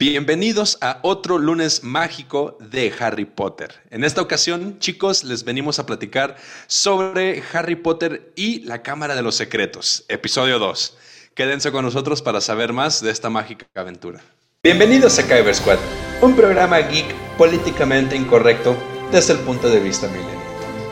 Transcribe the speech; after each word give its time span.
Bienvenidos 0.00 0.78
a 0.80 1.00
otro 1.02 1.38
lunes 1.38 1.82
mágico 1.82 2.56
de 2.60 2.94
Harry 3.00 3.24
Potter. 3.24 3.74
En 3.90 4.04
esta 4.04 4.22
ocasión, 4.22 4.78
chicos, 4.78 5.24
les 5.24 5.42
venimos 5.42 5.80
a 5.80 5.86
platicar 5.86 6.36
sobre 6.68 7.42
Harry 7.52 7.74
Potter 7.74 8.32
y 8.36 8.60
la 8.60 8.80
Cámara 8.84 9.16
de 9.16 9.22
los 9.22 9.34
Secretos, 9.34 10.04
episodio 10.06 10.60
2. 10.60 10.96
Quédense 11.34 11.72
con 11.72 11.84
nosotros 11.84 12.22
para 12.22 12.40
saber 12.40 12.72
más 12.72 13.02
de 13.02 13.10
esta 13.10 13.28
mágica 13.28 13.66
aventura. 13.74 14.20
Bienvenidos 14.62 15.18
a 15.18 15.26
Kyber 15.26 15.52
Squad, 15.52 15.78
un 16.22 16.36
programa 16.36 16.78
geek 16.78 17.12
políticamente 17.36 18.14
incorrecto 18.14 18.76
desde 19.10 19.32
el 19.32 19.40
punto 19.40 19.68
de 19.68 19.80
vista 19.80 20.06
millennial. 20.06 20.38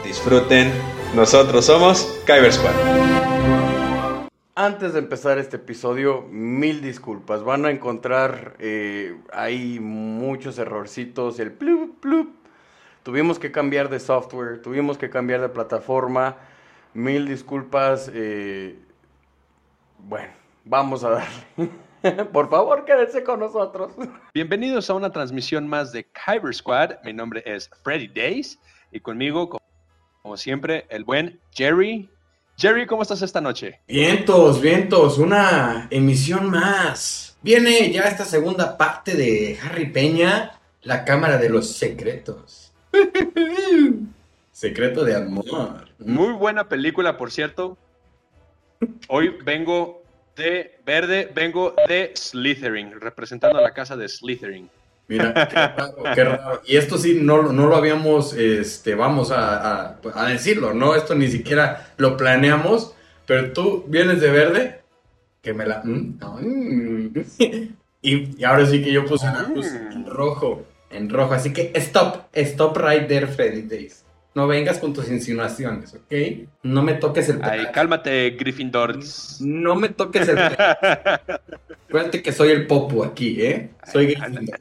Disfruten, 0.02 0.72
nosotros 1.14 1.64
somos 1.64 2.08
Kyber 2.26 2.52
Squad. 2.52 3.15
Antes 4.58 4.94
de 4.94 5.00
empezar 5.00 5.36
este 5.36 5.56
episodio, 5.56 6.22
mil 6.30 6.80
disculpas. 6.80 7.42
Van 7.42 7.66
a 7.66 7.70
encontrar 7.70 8.56
eh, 8.58 9.14
ahí 9.30 9.78
muchos 9.80 10.56
errorcitos, 10.58 11.38
el 11.40 11.52
plup, 11.52 12.00
plup. 12.00 12.34
Tuvimos 13.02 13.38
que 13.38 13.52
cambiar 13.52 13.90
de 13.90 14.00
software, 14.00 14.62
tuvimos 14.62 14.96
que 14.96 15.10
cambiar 15.10 15.42
de 15.42 15.50
plataforma. 15.50 16.38
Mil 16.94 17.28
disculpas. 17.28 18.10
Eh, 18.14 18.78
bueno, 19.98 20.32
vamos 20.64 21.04
a 21.04 21.10
darle. 21.10 22.24
Por 22.32 22.48
favor, 22.48 22.86
quédense 22.86 23.22
con 23.24 23.40
nosotros. 23.40 23.92
Bienvenidos 24.32 24.88
a 24.88 24.94
una 24.94 25.12
transmisión 25.12 25.68
más 25.68 25.92
de 25.92 26.08
Kyber 26.12 26.54
Squad. 26.54 26.92
Mi 27.04 27.12
nombre 27.12 27.42
es 27.44 27.68
Freddy 27.84 28.08
Days 28.08 28.58
y 28.90 29.00
conmigo, 29.00 29.50
como 30.22 30.36
siempre, 30.38 30.86
el 30.88 31.04
buen 31.04 31.38
Jerry 31.50 32.08
Jerry, 32.58 32.86
¿cómo 32.86 33.02
estás 33.02 33.20
esta 33.20 33.42
noche? 33.42 33.80
Vientos, 33.86 34.62
vientos, 34.62 35.18
una 35.18 35.88
emisión 35.90 36.48
más. 36.48 37.36
Viene 37.42 37.92
ya 37.92 38.04
esta 38.04 38.24
segunda 38.24 38.78
parte 38.78 39.14
de 39.14 39.58
Harry 39.62 39.90
Peña, 39.90 40.58
la 40.80 41.04
Cámara 41.04 41.36
de 41.36 41.50
los 41.50 41.72
Secretos. 41.72 42.72
Secreto 44.52 45.04
de 45.04 45.16
amor. 45.16 45.90
Muy 45.98 46.32
buena 46.32 46.66
película, 46.66 47.18
por 47.18 47.30
cierto. 47.30 47.76
Hoy 49.08 49.36
vengo 49.44 50.02
de 50.34 50.78
verde, 50.86 51.30
vengo 51.34 51.74
de 51.88 52.12
Slytherin, 52.16 52.98
representando 52.98 53.58
a 53.58 53.62
la 53.62 53.74
casa 53.74 53.98
de 53.98 54.08
Slytherin. 54.08 54.70
Mira, 55.08 55.48
qué 56.14 56.24
raro, 56.24 56.62
Y 56.66 56.76
esto 56.76 56.98
sí, 56.98 57.18
no, 57.20 57.52
no 57.52 57.66
lo 57.66 57.76
habíamos, 57.76 58.32
este, 58.34 58.94
vamos 58.94 59.30
a, 59.30 59.98
decirlo, 60.28 60.74
¿no? 60.74 60.94
Esto 60.94 61.14
ni 61.14 61.28
siquiera 61.28 61.92
lo 61.96 62.16
planeamos, 62.16 62.94
pero 63.24 63.52
tú 63.52 63.84
vienes 63.86 64.20
de 64.20 64.30
verde, 64.30 64.80
que 65.42 65.54
me 65.54 65.66
la... 65.66 65.82
Mm, 65.84 66.18
mm. 66.40 67.14
y, 68.02 68.44
ahora 68.44 68.66
sí 68.66 68.82
que 68.82 68.92
yo 68.92 69.04
puse 69.06 69.26
en 69.26 70.06
rojo, 70.06 70.64
en 70.90 71.08
rojo, 71.08 71.34
así 71.34 71.52
que 71.52 71.70
stop, 71.74 72.26
stop 72.32 72.76
right 72.76 73.06
there, 73.06 73.26
Freddy 73.26 73.62
Days. 73.62 74.05
No 74.36 74.46
vengas 74.46 74.78
con 74.78 74.92
tus 74.92 75.08
insinuaciones, 75.08 75.94
¿ok? 75.94 76.12
No 76.62 76.82
me 76.82 76.92
toques 76.92 77.26
el 77.30 77.42
Ay, 77.42 77.68
cálmate, 77.72 78.36
Gryffindor. 78.38 78.98
No 79.40 79.74
me 79.76 79.88
toques 79.88 80.28
el 80.28 80.36
Acuérdate 81.88 82.22
que 82.22 82.32
soy 82.32 82.50
el 82.50 82.66
popo 82.66 83.02
aquí, 83.02 83.40
¿eh? 83.40 83.70
Soy 83.90 84.08
Gryffindor. 84.08 84.60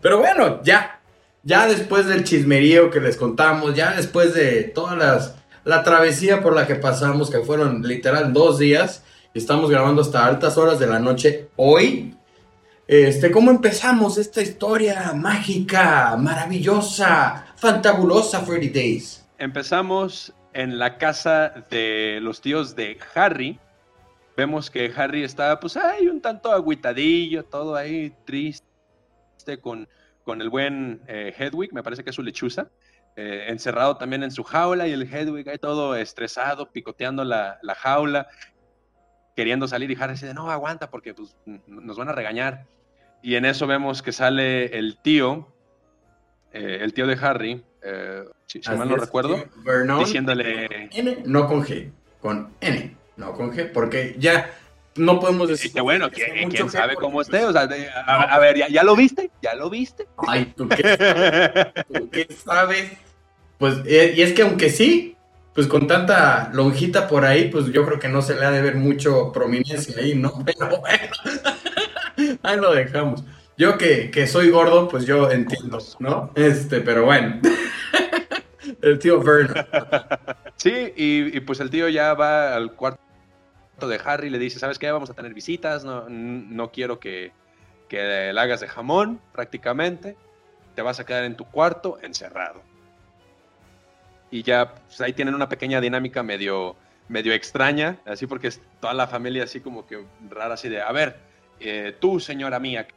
Pero 0.00 0.18
bueno, 0.18 0.62
ya. 0.62 1.00
Ya 1.42 1.66
después 1.66 2.06
del 2.06 2.22
chismerío 2.22 2.90
que 2.90 3.00
les 3.00 3.16
contamos, 3.16 3.74
ya 3.74 3.96
después 3.96 4.34
de 4.34 4.62
todas 4.62 4.96
las 4.96 5.34
la 5.64 5.82
travesía 5.82 6.42
por 6.42 6.54
la 6.54 6.68
que 6.68 6.76
pasamos, 6.76 7.28
que 7.28 7.40
fueron 7.40 7.82
literal 7.82 8.32
dos 8.32 8.60
días, 8.60 9.02
estamos 9.34 9.68
grabando 9.68 10.02
hasta 10.02 10.24
altas 10.24 10.56
horas 10.58 10.78
de 10.78 10.86
la 10.86 11.00
noche 11.00 11.48
hoy. 11.56 12.14
Este, 12.86 13.30
¿cómo 13.30 13.52
empezamos 13.52 14.18
esta 14.18 14.42
historia 14.42 15.12
mágica, 15.14 16.16
maravillosa, 16.16 17.46
fantabulosa, 17.54 18.40
Freddy 18.40 18.70
Days? 18.70 19.24
Empezamos 19.38 20.34
en 20.52 20.78
la 20.80 20.98
casa 20.98 21.64
de 21.70 22.18
los 22.20 22.40
tíos 22.40 22.74
de 22.74 22.98
Harry. 23.14 23.60
Vemos 24.36 24.68
que 24.68 24.92
Harry 24.96 25.22
está, 25.22 25.60
pues, 25.60 25.76
ahí 25.76 26.08
un 26.08 26.20
tanto 26.20 26.50
agüitadillo, 26.50 27.44
todo 27.44 27.76
ahí 27.76 28.12
triste, 28.24 28.66
con, 29.60 29.88
con 30.24 30.42
el 30.42 30.50
buen 30.50 31.02
eh, 31.06 31.32
Hedwig, 31.38 31.72
me 31.72 31.84
parece 31.84 32.02
que 32.02 32.10
es 32.10 32.16
su 32.16 32.22
lechuza, 32.22 32.68
eh, 33.14 33.44
encerrado 33.48 33.96
también 33.96 34.24
en 34.24 34.32
su 34.32 34.42
jaula 34.42 34.88
y 34.88 34.92
el 34.92 35.02
Hedwig 35.02 35.48
ahí 35.48 35.58
todo 35.58 35.94
estresado, 35.94 36.72
picoteando 36.72 37.24
la, 37.24 37.60
la 37.62 37.76
jaula 37.76 38.26
queriendo 39.34 39.68
salir 39.68 39.90
y 39.90 39.96
Harry 40.00 40.14
dice, 40.14 40.34
no, 40.34 40.50
aguanta 40.50 40.90
porque 40.90 41.14
pues, 41.14 41.36
nos 41.66 41.96
van 41.96 42.08
a 42.08 42.12
regañar. 42.12 42.66
Y 43.22 43.36
en 43.36 43.44
eso 43.44 43.66
vemos 43.66 44.02
que 44.02 44.12
sale 44.12 44.76
el 44.78 44.98
tío, 44.98 45.48
eh, 46.52 46.78
el 46.80 46.92
tío 46.92 47.06
de 47.06 47.18
Harry, 47.20 47.64
eh, 47.82 48.24
si, 48.46 48.60
mal 48.76 48.88
no 48.88 48.96
recuerdo, 48.96 49.44
diciéndole... 50.00 50.88
N, 50.92 51.22
no 51.24 51.46
con 51.46 51.64
G, 51.64 51.90
con 52.20 52.50
N, 52.60 52.96
no 53.16 53.32
con 53.32 53.52
G, 53.52 53.70
porque 53.72 54.16
ya 54.18 54.50
no 54.96 55.20
podemos 55.20 55.48
decir... 55.48 55.72
Que 55.72 55.80
bueno, 55.80 56.10
¿quién, 56.10 56.68
sabe 56.68 56.96
cómo 56.96 57.20
esté? 57.20 57.44
O 57.44 57.52
sea, 57.52 57.68
a, 58.06 58.38
ver, 58.38 58.56
¿ya, 58.70 58.82
lo 58.82 58.96
viste? 58.96 59.30
¿Ya 59.40 59.54
lo 59.54 59.70
viste? 59.70 60.08
Ay, 60.26 60.52
¿tú 60.56 60.68
qué, 60.68 61.72
¿tú 61.94 62.10
qué 62.10 62.26
sabes? 62.34 62.92
Pues, 63.58 63.76
eh, 63.86 64.14
y 64.16 64.22
es 64.22 64.32
que 64.32 64.42
aunque 64.42 64.68
sí, 64.68 65.16
pues 65.54 65.66
con 65.66 65.86
tanta 65.86 66.50
lonjita 66.52 67.06
por 67.08 67.24
ahí, 67.24 67.48
pues 67.48 67.66
yo 67.66 67.84
creo 67.84 67.98
que 67.98 68.08
no 68.08 68.22
se 68.22 68.34
le 68.34 68.44
ha 68.44 68.50
de 68.50 68.62
ver 68.62 68.76
mucho 68.76 69.32
prominencia 69.32 69.96
ahí, 69.98 70.14
¿no? 70.14 70.32
Pero 70.44 70.80
bueno, 70.80 72.38
ahí 72.42 72.56
lo 72.56 72.72
dejamos. 72.72 73.22
Yo 73.58 73.76
que, 73.76 74.10
que, 74.10 74.26
soy 74.26 74.50
gordo, 74.50 74.88
pues 74.88 75.04
yo 75.04 75.30
entiendo, 75.30 75.78
¿no? 75.98 76.32
Este, 76.34 76.80
pero 76.80 77.04
bueno. 77.04 77.38
el 78.82 78.98
tío 78.98 79.20
Vernon. 79.22 79.66
Sí, 80.56 80.92
y, 80.96 81.38
pues 81.40 81.60
el 81.60 81.68
tío 81.68 81.88
ya 81.90 82.14
va 82.14 82.56
al 82.56 82.72
cuarto 82.72 82.98
de 83.86 84.00
Harry 84.02 84.28
y 84.28 84.30
le 84.30 84.38
dice, 84.38 84.58
¿sabes 84.58 84.78
qué? 84.78 84.90
Vamos 84.90 85.10
a 85.10 85.14
tener 85.14 85.34
visitas, 85.34 85.84
no, 85.84 86.08
no 86.08 86.72
quiero 86.72 86.98
que, 86.98 87.32
que 87.88 88.32
la 88.32 88.42
hagas 88.42 88.60
de 88.60 88.68
jamón 88.68 89.20
prácticamente. 89.32 90.16
Te 90.74 90.80
vas 90.80 90.98
a 90.98 91.04
quedar 91.04 91.24
en 91.24 91.36
tu 91.36 91.44
cuarto 91.44 91.98
encerrado 92.02 92.62
y 94.32 94.42
ya 94.42 94.74
pues, 94.74 95.00
ahí 95.02 95.12
tienen 95.12 95.34
una 95.34 95.48
pequeña 95.48 95.80
dinámica 95.80 96.24
medio, 96.24 96.74
medio 97.08 97.34
extraña, 97.34 98.00
así 98.06 98.26
porque 98.26 98.48
es 98.48 98.60
toda 98.80 98.94
la 98.94 99.06
familia 99.06 99.44
así 99.44 99.60
como 99.60 99.86
que 99.86 100.04
rara, 100.28 100.54
así 100.54 100.68
de, 100.68 100.80
a 100.80 100.90
ver, 100.90 101.18
eh, 101.60 101.94
tú 102.00 102.18
señora 102.18 102.58
mía, 102.58 102.88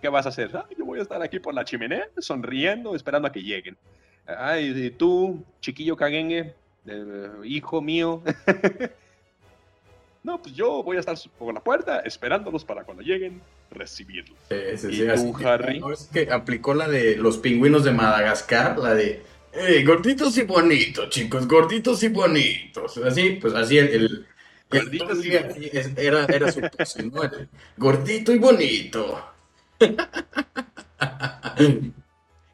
¿qué 0.00 0.08
vas 0.08 0.24
a 0.24 0.30
hacer? 0.30 0.50
yo 0.78 0.84
voy 0.86 1.00
a 1.00 1.02
estar 1.02 1.20
aquí 1.20 1.40
por 1.40 1.52
la 1.52 1.64
chimenea, 1.64 2.08
sonriendo, 2.18 2.94
esperando 2.94 3.28
a 3.28 3.32
que 3.32 3.42
lleguen. 3.42 3.76
Ay, 4.24 4.72
y 4.86 4.90
tú, 4.90 5.44
chiquillo 5.60 5.96
caguengue, 5.96 6.54
eh, 6.86 7.30
hijo 7.42 7.82
mío. 7.82 8.22
no, 10.22 10.40
pues 10.40 10.54
yo 10.54 10.84
voy 10.84 10.96
a 10.96 11.00
estar 11.00 11.16
por 11.36 11.52
la 11.52 11.60
puerta 11.60 12.00
esperándolos 12.00 12.64
para 12.64 12.84
cuando 12.84 13.02
lleguen 13.02 13.42
recibirlos. 13.72 14.38
Sí, 14.48 14.56
sí, 14.76 14.92
sí, 14.92 15.02
¿Y 15.02 15.14
tú, 15.16 15.36
Harry? 15.44 15.82
es 15.92 16.08
que 16.12 16.30
aplicó 16.30 16.72
la 16.72 16.88
de 16.88 17.16
los 17.16 17.38
pingüinos 17.38 17.82
de 17.82 17.90
Madagascar, 17.90 18.78
la 18.78 18.94
de 18.94 19.24
eh, 19.52 19.84
gorditos 19.84 20.36
y 20.38 20.42
bonitos, 20.42 21.10
chicos, 21.10 21.46
gorditos 21.46 22.02
y 22.02 22.08
bonitos. 22.08 22.96
Así, 22.98 23.38
pues 23.40 23.54
así 23.54 23.78
el. 23.78 24.26
era, 25.96 26.24
era 26.24 26.50
su 26.50 26.60
pose, 26.62 27.02
¿no? 27.02 27.20
gordito 27.76 28.32
y 28.32 28.38
bonito. 28.38 29.22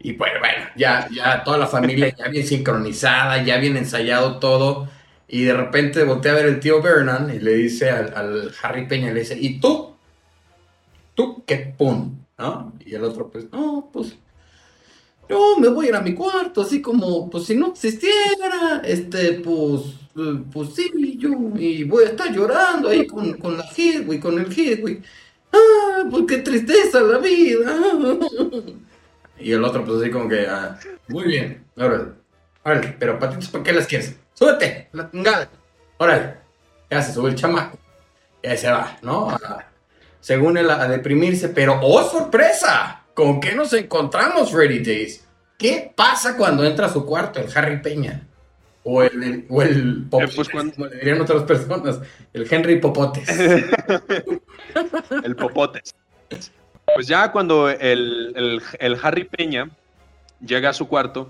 y 0.01 0.13
pues 0.15 0.33
bueno, 0.41 0.65
ya, 0.77 1.09
ya 1.15 1.45
toda 1.45 1.59
la 1.59 1.69
familia 1.69 2.13
ya 2.17 2.29
bien 2.29 2.47
sincronizada, 2.47 3.45
ya 3.45 3.59
bien 3.59 3.77
ensayado 3.77 4.39
todo. 4.39 4.89
Y 5.29 5.45
de 5.45 5.55
repente 5.55 6.03
voltea 6.05 6.33
a 6.33 6.37
ver 6.37 6.47
el 6.47 6.59
tío 6.59 6.83
Vernon 6.83 7.33
y 7.33 7.39
le 7.39 7.55
dice 7.55 7.91
al, 7.91 8.13
al 8.17 8.53
Harry 8.63 8.89
Peña, 8.89 9.13
le 9.13 9.21
dice, 9.21 9.37
¿y 9.39 9.61
tú? 9.61 9.95
¿Tú 11.15 11.45
qué 11.47 11.75
pum? 11.77 12.25
¿No? 12.39 12.73
Y 12.85 12.95
el 12.95 13.05
otro, 13.05 13.31
pues, 13.31 13.51
no, 13.53 13.91
pues 13.93 14.17
yo 15.29 15.59
me 15.59 15.69
voy 15.69 15.87
a 15.87 15.89
ir 15.91 15.95
a 15.97 16.01
mi 16.01 16.15
cuarto, 16.15 16.63
así 16.63 16.81
como, 16.81 17.29
pues 17.29 17.45
si 17.45 17.57
no 17.57 17.69
existiera, 17.69 18.83
este, 18.85 19.35
pues, 19.35 19.83
eh, 20.17 20.43
pues 20.53 20.75
sí, 20.75 21.17
yo, 21.19 21.31
y 21.57 21.85
voy 21.85 22.05
a 22.05 22.09
estar 22.09 22.33
llorando 22.33 22.89
ahí 22.89 23.07
con, 23.07 23.35
con 23.35 23.57
la 23.57 23.65
Hedwig, 23.65 24.21
con 24.21 24.39
el 24.39 24.47
Hedwig. 24.47 25.03
Ah, 25.53 26.05
pues 26.11 26.25
qué 26.29 26.39
tristeza 26.39 27.01
la 27.01 27.19
vida. 27.19 27.79
Y 29.41 29.53
el 29.53 29.63
otro, 29.63 29.85
pues 29.85 30.01
así 30.01 30.11
como 30.11 30.29
que, 30.29 30.49
ah, 30.49 30.77
muy 31.07 31.25
bien, 31.25 31.65
órale, 31.77 32.97
pero 32.99 33.21
patitos, 33.21 33.49
¿para 33.49 33.63
qué 33.63 33.73
las 33.73 33.87
quieres? 33.87 34.17
Súbete, 34.35 34.89
la 34.93 35.09
tungada, 35.09 35.49
órale. 35.97 36.35
Ya 36.91 37.01
se 37.03 37.13
sube 37.13 37.31
el 37.31 37.37
chamaco, 37.37 37.79
y 38.43 38.49
ahí 38.49 38.57
se 38.57 38.69
va, 38.69 38.99
¿no? 39.01 39.39
según 40.21 40.59
él, 40.59 40.69
a 40.71 40.89
deprimirse, 40.89 41.49
pero 41.51 41.79
¡oh, 41.81 42.03
sorpresa! 42.03 42.98
¿Con 43.19 43.41
qué 43.41 43.53
nos 43.53 43.73
encontramos, 43.73 44.53
Freddy 44.53 44.79
Days? 44.79 45.27
¿Qué 45.59 45.93
pasa 45.93 46.37
cuando 46.37 46.65
entra 46.65 46.87
a 46.87 46.89
su 46.89 47.05
cuarto 47.05 47.41
el 47.41 47.49
Harry 47.53 47.83
Peña? 47.83 48.23
O 48.85 49.03
el, 49.03 49.45
o 49.49 49.61
el 49.61 50.05
Popotes, 50.09 50.31
Eh, 50.31 50.37
pues, 50.37 50.49
cuando- 50.49 50.75
como 50.77 50.87
le 50.87 50.97
dirían 50.99 51.21
otras 51.21 51.43
personas. 51.43 51.99
El 52.33 52.47
Henry 52.49 52.79
Popotes. 52.79 53.29
el 55.25 55.35
popote. 55.35 55.83
Pues 56.95 57.09
ya 57.09 57.33
cuando 57.33 57.69
el, 57.69 58.33
el- 58.37 58.63
el 58.79 58.97
Harry 59.03 59.25
Peña 59.25 59.69
llega 60.41 60.71
a 60.71 60.73
su 60.73 60.87
cuarto, 60.87 61.29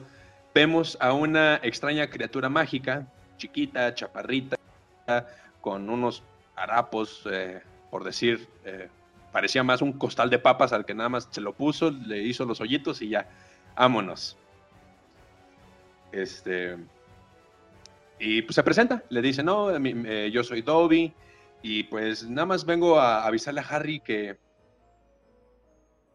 vemos 0.54 0.98
a 1.00 1.14
una 1.14 1.58
extraña 1.62 2.10
criatura 2.10 2.50
mágica, 2.50 3.06
chiquita, 3.38 3.94
chaparrita, 3.94 4.58
con 5.62 5.88
unos 5.88 6.22
harapos, 6.54 7.22
eh, 7.32 7.62
por 7.90 8.04
decir, 8.04 8.46
eh, 8.66 8.88
parecía 9.38 9.62
más 9.62 9.82
un 9.82 9.92
costal 9.92 10.30
de 10.30 10.40
papas 10.40 10.72
al 10.72 10.84
que 10.84 10.94
nada 10.94 11.08
más 11.08 11.28
se 11.30 11.40
lo 11.40 11.52
puso, 11.54 11.92
le 11.92 12.20
hizo 12.24 12.44
los 12.44 12.60
hoyitos 12.60 13.00
y 13.02 13.10
ya, 13.10 13.28
vámonos. 13.76 14.36
Este. 16.10 16.76
Y 18.18 18.42
pues 18.42 18.56
se 18.56 18.64
presenta, 18.64 19.04
le 19.10 19.22
dice, 19.22 19.44
no, 19.44 19.78
mí- 19.78 19.94
eh, 20.06 20.32
yo 20.32 20.42
soy 20.42 20.62
Dobby, 20.62 21.14
y 21.62 21.84
pues 21.84 22.28
nada 22.28 22.46
más 22.46 22.64
vengo 22.64 22.98
a 22.98 23.24
avisarle 23.24 23.60
a 23.60 23.68
Harry 23.68 24.00
que, 24.00 24.40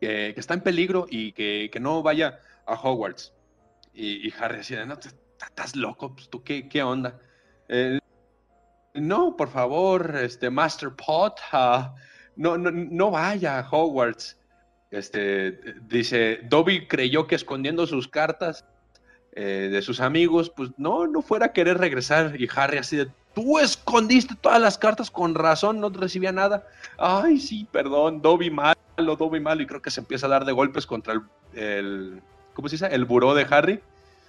que, 0.01 0.33
está 0.35 0.55
en 0.55 0.61
peligro 0.61 1.05
y 1.09 1.31
que, 1.31 1.69
que 1.71 1.79
no 1.79 2.03
vaya 2.03 2.41
a 2.65 2.73
Hogwarts. 2.73 3.33
Y, 3.93 4.33
Harry 4.33 4.59
así 4.59 4.75
de, 4.75 4.85
no, 4.85 4.95
estás 4.95 5.77
loco, 5.77 6.13
pues 6.13 6.29
tú 6.29 6.43
qué, 6.43 6.67
qué 6.67 6.83
onda. 6.83 7.21
Eh, 7.69 7.99
no, 8.95 9.37
por 9.37 9.47
favor, 9.47 10.13
este 10.17 10.49
Master 10.49 10.89
Pot, 10.89 11.39
ah, 11.53 11.95
no, 12.35 12.57
no, 12.57 12.71
no 12.71 13.11
vaya 13.11 13.59
a 13.59 13.69
Hogwarts. 13.69 14.37
Este, 14.91 15.51
dice, 15.87 16.39
Dobby 16.49 16.87
creyó 16.87 17.25
que 17.25 17.35
escondiendo 17.35 17.87
sus 17.87 18.07
cartas 18.07 18.65
eh, 19.35 19.69
de 19.71 19.81
sus 19.81 19.99
amigos, 19.99 20.51
pues 20.55 20.69
no, 20.77 21.07
no 21.07 21.21
fuera 21.23 21.47
a 21.47 21.51
querer 21.53 21.77
regresar. 21.79 22.39
Y 22.39 22.47
Harry 22.55 22.77
así 22.77 22.97
de, 22.97 23.07
tú 23.33 23.57
escondiste 23.57 24.35
todas 24.39 24.61
las 24.61 24.77
cartas 24.77 25.09
con 25.09 25.33
razón, 25.33 25.79
no 25.79 25.89
recibía 25.89 26.31
nada. 26.31 26.67
Ay, 26.97 27.39
sí, 27.39 27.67
perdón, 27.71 28.21
Dobby 28.21 28.51
malo, 28.51 28.75
Dobby 28.97 29.39
malo. 29.39 29.63
Y 29.63 29.65
creo 29.65 29.81
que 29.81 29.89
se 29.89 30.01
empieza 30.01 30.27
a 30.27 30.29
dar 30.29 30.45
de 30.45 30.51
golpes 30.51 30.85
contra 30.85 31.13
el, 31.13 31.21
el 31.55 32.21
¿cómo 32.53 32.69
se 32.69 32.75
dice? 32.75 32.87
El 32.87 33.05
buró 33.05 33.33
de 33.33 33.47
Harry. 33.49 33.79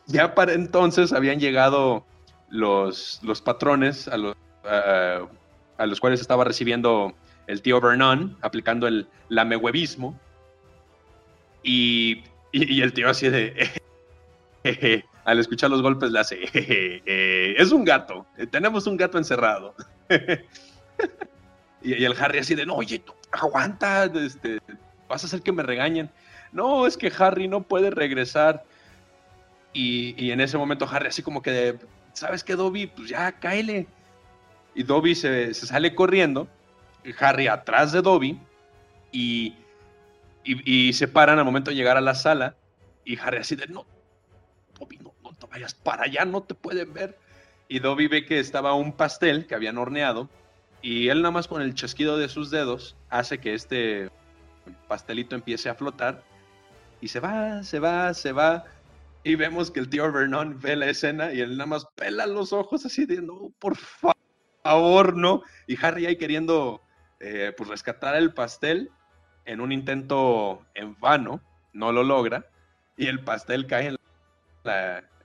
Ya 0.06 0.34
para 0.34 0.54
entonces 0.54 1.12
habían 1.12 1.40
llegado 1.40 2.04
los, 2.48 3.20
los 3.22 3.42
patrones 3.42 4.08
a 4.08 4.16
los, 4.16 4.34
a- 4.64 5.20
a 5.76 5.86
los 5.86 6.00
cuales 6.00 6.20
estaba 6.22 6.44
recibiendo 6.44 7.12
el 7.46 7.62
tío 7.62 7.80
Vernon, 7.80 8.36
aplicando 8.40 8.86
el 8.86 9.06
lamehuevismo. 9.28 10.18
Y, 11.62 12.24
y, 12.52 12.82
el 12.82 12.92
tío 12.92 13.08
así 13.08 13.28
de... 13.28 13.70
Al 15.24 15.38
escuchar 15.38 15.70
los 15.70 15.80
golpes 15.80 16.10
le 16.10 16.20
hace, 16.20 16.36
"Jeje, 16.46 17.02
eh, 17.06 17.54
es 17.56 17.72
un 17.72 17.82
gato, 17.84 18.26
tenemos 18.50 18.86
un 18.86 18.98
gato 18.98 19.16
encerrado. 19.16 19.74
y, 21.82 22.04
el 22.04 22.14
Harry 22.20 22.40
así 22.40 22.54
de, 22.54 22.66
no, 22.66 22.74
oye, 22.74 22.98
tú, 22.98 23.14
aguanta, 23.32 24.04
este, 24.04 24.58
vas 25.08 25.22
a 25.24 25.26
hacer 25.26 25.40
que 25.40 25.52
me 25.52 25.62
regañen. 25.62 26.10
No, 26.52 26.86
es 26.86 26.98
que 26.98 27.10
Harry 27.18 27.48
no 27.48 27.62
puede 27.62 27.90
regresar. 27.90 28.64
Y, 29.72 30.14
y 30.22 30.30
en 30.30 30.40
ese 30.40 30.58
momento 30.58 30.86
Harry 30.90 31.08
así 31.08 31.22
como 31.22 31.40
que, 31.40 31.50
de, 31.50 31.78
¿sabes 32.12 32.44
qué, 32.44 32.54
Dobby? 32.54 32.86
Pues 32.86 33.08
ya, 33.08 33.32
cáele. 33.32 33.86
Y 34.74 34.82
Dobby 34.82 35.14
se, 35.14 35.54
se 35.54 35.66
sale 35.66 35.94
corriendo, 35.94 36.48
Harry 37.18 37.48
atrás 37.48 37.92
de 37.92 38.02
Dobby, 38.02 38.40
y, 39.12 39.54
y, 40.44 40.92
se 40.92 41.08
paran 41.08 41.38
al 41.38 41.44
momento 41.44 41.70
de 41.70 41.76
llegar 41.76 41.96
a 41.96 42.00
la 42.00 42.14
sala, 42.14 42.56
y 43.04 43.18
Harry 43.18 43.38
así 43.38 43.56
de, 43.56 43.66
no, 43.66 43.86
Dobby, 44.78 44.98
no, 44.98 45.12
no 45.22 45.32
te 45.32 45.46
vayas 45.46 45.74
para 45.74 46.04
allá, 46.04 46.24
no 46.24 46.42
te 46.42 46.54
pueden 46.54 46.92
ver. 46.92 47.18
Y 47.68 47.78
Dobby 47.78 48.08
ve 48.08 48.26
que 48.26 48.40
estaba 48.40 48.74
un 48.74 48.92
pastel 48.92 49.46
que 49.46 49.54
habían 49.54 49.78
horneado 49.78 50.28
y 50.82 51.08
él 51.08 51.22
nada 51.22 51.32
más 51.32 51.48
con 51.48 51.62
el 51.62 51.74
chasquido 51.74 52.18
de 52.18 52.28
sus 52.28 52.50
dedos 52.50 52.94
hace 53.08 53.38
que 53.38 53.54
este 53.54 54.10
pastelito 54.86 55.34
empiece 55.34 55.70
a 55.70 55.74
flotar 55.74 56.22
y 57.00 57.08
se 57.08 57.20
va, 57.20 57.62
se 57.62 57.78
va, 57.78 58.12
se 58.12 58.32
va. 58.32 58.64
Y 59.22 59.36
vemos 59.36 59.70
que 59.70 59.80
el 59.80 59.88
tío 59.88 60.12
Vernon 60.12 60.60
ve 60.60 60.76
la 60.76 60.90
escena 60.90 61.32
y 61.32 61.40
él 61.40 61.56
nada 61.56 61.66
más 61.66 61.86
pela 61.94 62.26
los 62.26 62.52
ojos 62.52 62.84
así 62.84 63.06
de, 63.06 63.22
no, 63.22 63.50
por 63.58 63.76
fa- 63.76 64.12
favor, 64.62 65.16
no. 65.16 65.42
Y 65.66 65.82
Harry 65.82 66.04
ahí 66.04 66.16
queriendo 66.16 66.82
eh, 67.26 67.54
pues 67.56 67.70
rescatar 67.70 68.16
el 68.16 68.34
pastel 68.34 68.90
en 69.46 69.62
un 69.62 69.72
intento 69.72 70.62
en 70.74 70.94
vano, 71.00 71.40
no 71.72 71.90
lo 71.90 72.02
logra. 72.02 72.44
Y 72.98 73.06
el 73.06 73.24
pastel 73.24 73.66
cae 73.66 73.96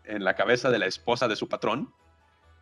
en 0.06 0.24
la, 0.24 0.36
cabeza 0.36 0.70
de 0.70 0.80
la 0.80 0.86
esposa 0.86 1.28
de 1.28 1.36
su 1.36 1.50
patrón. 1.50 1.94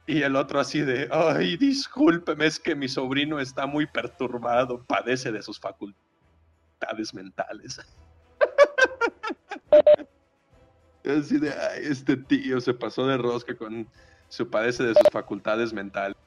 Y 0.08 0.24
el 0.24 0.36
otro 0.36 0.60
así 0.60 0.82
de, 0.82 1.08
ay, 1.12 1.56
discúlpeme, 1.56 2.48
es 2.48 2.60
que 2.60 2.74
mi 2.74 2.88
sobrino 2.88 3.40
está 3.40 3.68
muy 3.68 3.86
perturbado, 3.86 4.84
padece 4.86 5.32
de 5.32 5.44
sus 5.44 5.60
facultades 5.60 7.14
mentales. 7.14 7.80
así 11.06 11.38
de, 11.38 11.52
ay, 11.52 11.84
este 11.84 12.18
tío 12.18 12.60
se 12.60 12.74
pasó 12.74 13.06
de 13.06 13.18
rosca 13.18 13.56
con 13.56 13.88
su 14.30 14.50
padece 14.50 14.84
de 14.84 14.96
sus 14.96 15.12
facultades 15.12 15.74
mentales. 15.74 16.18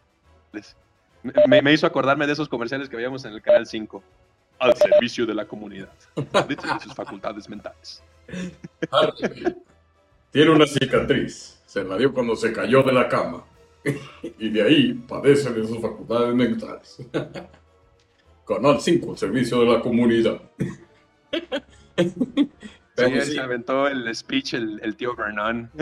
Me, 1.22 1.72
hizo 1.72 1.86
acordarme 1.86 2.26
de 2.26 2.32
esos 2.32 2.48
comerciales 2.48 2.88
que 2.88 2.96
veíamos 2.96 3.24
en 3.24 3.32
el 3.32 3.42
Canal 3.42 3.66
5. 3.66 4.02
Al 4.58 4.76
servicio 4.76 5.26
de 5.26 5.34
la 5.34 5.46
comunidad. 5.46 5.90
De 6.14 6.56
sus 6.82 6.94
facultades 6.94 7.48
mentales. 7.48 8.02
Tiene 10.30 10.50
una 10.50 10.66
cicatriz. 10.66 11.60
Se 11.66 11.82
la 11.84 11.96
dio 11.96 12.12
cuando 12.12 12.36
se 12.36 12.52
cayó 12.52 12.82
de 12.82 12.92
la 12.92 13.08
cama. 13.08 13.44
y 14.38 14.50
de 14.50 14.62
ahí 14.62 14.92
padece 14.94 15.50
de 15.50 15.66
sus 15.66 15.80
facultades 15.80 16.34
mentales. 16.34 16.98
Canal 18.46 18.80
5, 18.80 19.12
el 19.12 19.18
servicio 19.18 19.60
de 19.60 19.66
la 19.66 19.80
comunidad. 19.80 20.40
Sí, 22.96 23.04
Pero 23.06 23.16
él 23.16 23.22
sí. 23.22 23.32
se 23.32 23.40
aventó 23.40 23.86
el 23.86 24.14
speech 24.14 24.54
el, 24.54 24.80
el 24.82 24.96
tío 24.96 25.14
Vernon. 25.14 25.70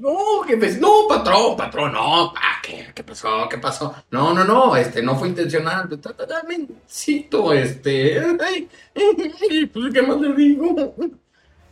No, 0.00 0.42
jefe, 0.42 0.78
no, 0.80 1.06
patrón, 1.08 1.56
patrón, 1.56 1.92
no, 1.92 2.32
pa, 2.34 2.60
¿qué, 2.62 2.88
¿qué 2.92 3.04
pasó? 3.04 3.48
¿Qué 3.48 3.58
pasó? 3.58 3.94
No, 4.10 4.34
no, 4.34 4.44
no, 4.44 4.74
este, 4.76 5.00
no 5.00 5.16
fue 5.16 5.28
intencional, 5.28 5.88
mencito, 6.48 7.52
este, 7.52 8.18
ay, 8.18 8.68
pues, 9.72 9.92
¿qué 9.94 10.02
más 10.02 10.20
le 10.20 10.34
digo? 10.34 10.94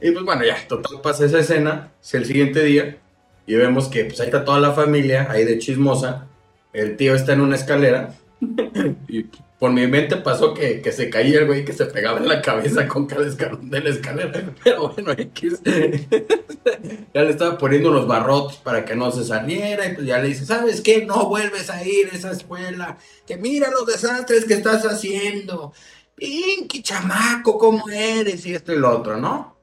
Y 0.01 0.11
pues 0.13 0.25
bueno, 0.25 0.45
ya, 0.45 0.57
total, 0.69 1.01
pasa 1.03 1.27
esa 1.27 1.41
escena, 1.41 1.93
es 2.01 2.15
el 2.15 2.25
siguiente 2.25 2.63
día, 2.63 2.99
y 3.47 3.55
vemos 3.57 3.89
que 3.89 4.05
pues 4.05 4.21
ahí 4.21 4.27
está 4.27 4.45
toda 4.45 4.61
la 4.61 4.73
familia, 4.73 5.27
ahí 5.31 5.45
de 5.45 5.59
chismosa, 5.59 6.29
el 6.73 6.97
tío 6.97 7.15
está 7.17 7.33
en 7.33 7.41
una 7.41 7.57
escalera, 7.57 8.15
y 9.09 9.27
por 9.61 9.71
mi 9.73 9.87
mente 9.87 10.17
pasó 10.17 10.55
que, 10.55 10.81
que 10.81 10.91
se 10.91 11.11
caía 11.11 11.41
el 11.41 11.46
güey 11.46 11.67
que 11.67 11.75
se 11.75 11.84
pegaba 11.84 12.19
en 12.19 12.27
la 12.27 12.41
cabeza 12.41 12.89
con 12.89 13.06
cada 13.06 13.27
escalón 13.27 13.69
de 13.69 13.82
la 13.82 13.91
escalera, 13.91 14.55
pero 14.65 14.89
bueno, 14.89 15.13
X. 15.13 15.61
ya 17.15 17.23
le 17.23 17.31
estaba 17.31 17.58
poniendo 17.58 17.91
unos 17.91 18.06
barrotes 18.06 18.56
para 18.56 18.87
que 18.87 18.96
no 18.96 19.11
se 19.11 19.23
saliera 19.23 19.84
y 19.84 19.94
pues 19.94 20.06
ya 20.06 20.19
le 20.19 20.29
dice, 20.29 20.46
¿sabes 20.46 20.81
qué? 20.81 21.05
No 21.05 21.27
vuelves 21.27 21.69
a 21.69 21.87
ir 21.87 22.08
a 22.11 22.17
esa 22.17 22.31
escuela, 22.31 22.96
que 23.27 23.37
mira 23.37 23.70
los 23.70 23.87
desastres 23.87 24.46
que 24.46 24.55
estás 24.55 24.87
haciendo. 24.87 25.75
Pinky 26.15 26.82
chamaco, 26.82 27.58
¿cómo 27.58 27.87
eres? 27.91 28.46
Y 28.46 28.55
esto 28.55 28.73
y 28.73 28.79
lo 28.79 28.96
otro, 28.96 29.19
¿no? 29.19 29.58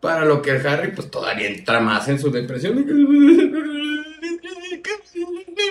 Para 0.00 0.24
lo 0.24 0.40
que 0.40 0.52
el 0.52 0.66
Harry 0.66 0.92
pues 0.92 1.10
todavía 1.10 1.48
entra 1.48 1.78
más 1.78 2.08
en 2.08 2.18
su 2.18 2.30
depresión. 2.30 2.86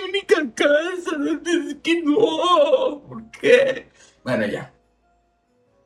única 0.08 0.36
casa, 0.54 1.16
es 1.46 1.76
que 1.82 2.02
no, 2.02 3.02
¿por 3.08 3.30
qué? 3.30 3.88
Bueno, 4.24 4.46
ya. 4.46 4.72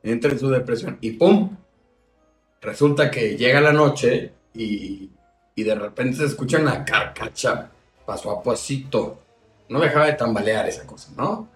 Entra 0.02 0.30
en 0.30 0.38
su 0.38 0.48
depresión 0.50 0.98
y 1.00 1.12
¡pum! 1.12 1.56
Resulta 2.60 3.10
que 3.10 3.36
llega 3.36 3.60
la 3.60 3.72
noche 3.72 4.32
y, 4.54 5.10
y 5.54 5.62
de 5.62 5.74
repente 5.74 6.16
se 6.18 6.24
escucha 6.26 6.58
una 6.58 6.84
carcacha 6.84 7.70
paso 8.04 8.30
a 8.30 8.42
pasito. 8.42 9.22
No 9.68 9.80
dejaba 9.80 10.06
de 10.06 10.12
tambalear 10.14 10.68
esa 10.68 10.86
cosa, 10.86 11.10
¿no? 11.16 11.48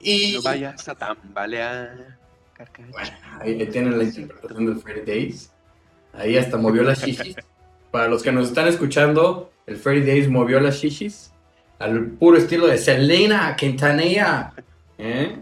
Y 0.00 0.34
No 0.34 0.42
vayas 0.42 0.88
a 0.88 0.94
tambalear. 0.94 2.18
carcacha. 2.54 2.88
bueno, 2.90 3.10
ahí, 3.40 3.60
ahí 3.60 3.66
tienen 3.66 3.98
la 3.98 4.04
interpretación 4.04 4.66
del 4.66 4.80
Fairy 4.80 5.00
Days. 5.02 5.52
Ahí 6.14 6.36
hasta 6.38 6.56
movió 6.56 6.82
las 6.82 7.02
shishis. 7.04 7.36
Para 7.90 8.08
los 8.08 8.22
que 8.22 8.32
nos 8.32 8.48
están 8.48 8.66
escuchando, 8.68 9.50
el 9.66 9.76
Fairy 9.76 10.04
Days 10.04 10.28
movió 10.28 10.60
las 10.60 10.76
shishis 10.76 11.32
al 11.78 12.06
puro 12.06 12.38
estilo 12.38 12.66
de 12.66 12.78
Selena 12.78 13.54
Quintanilla. 13.56 14.52
¿eh? 14.98 15.36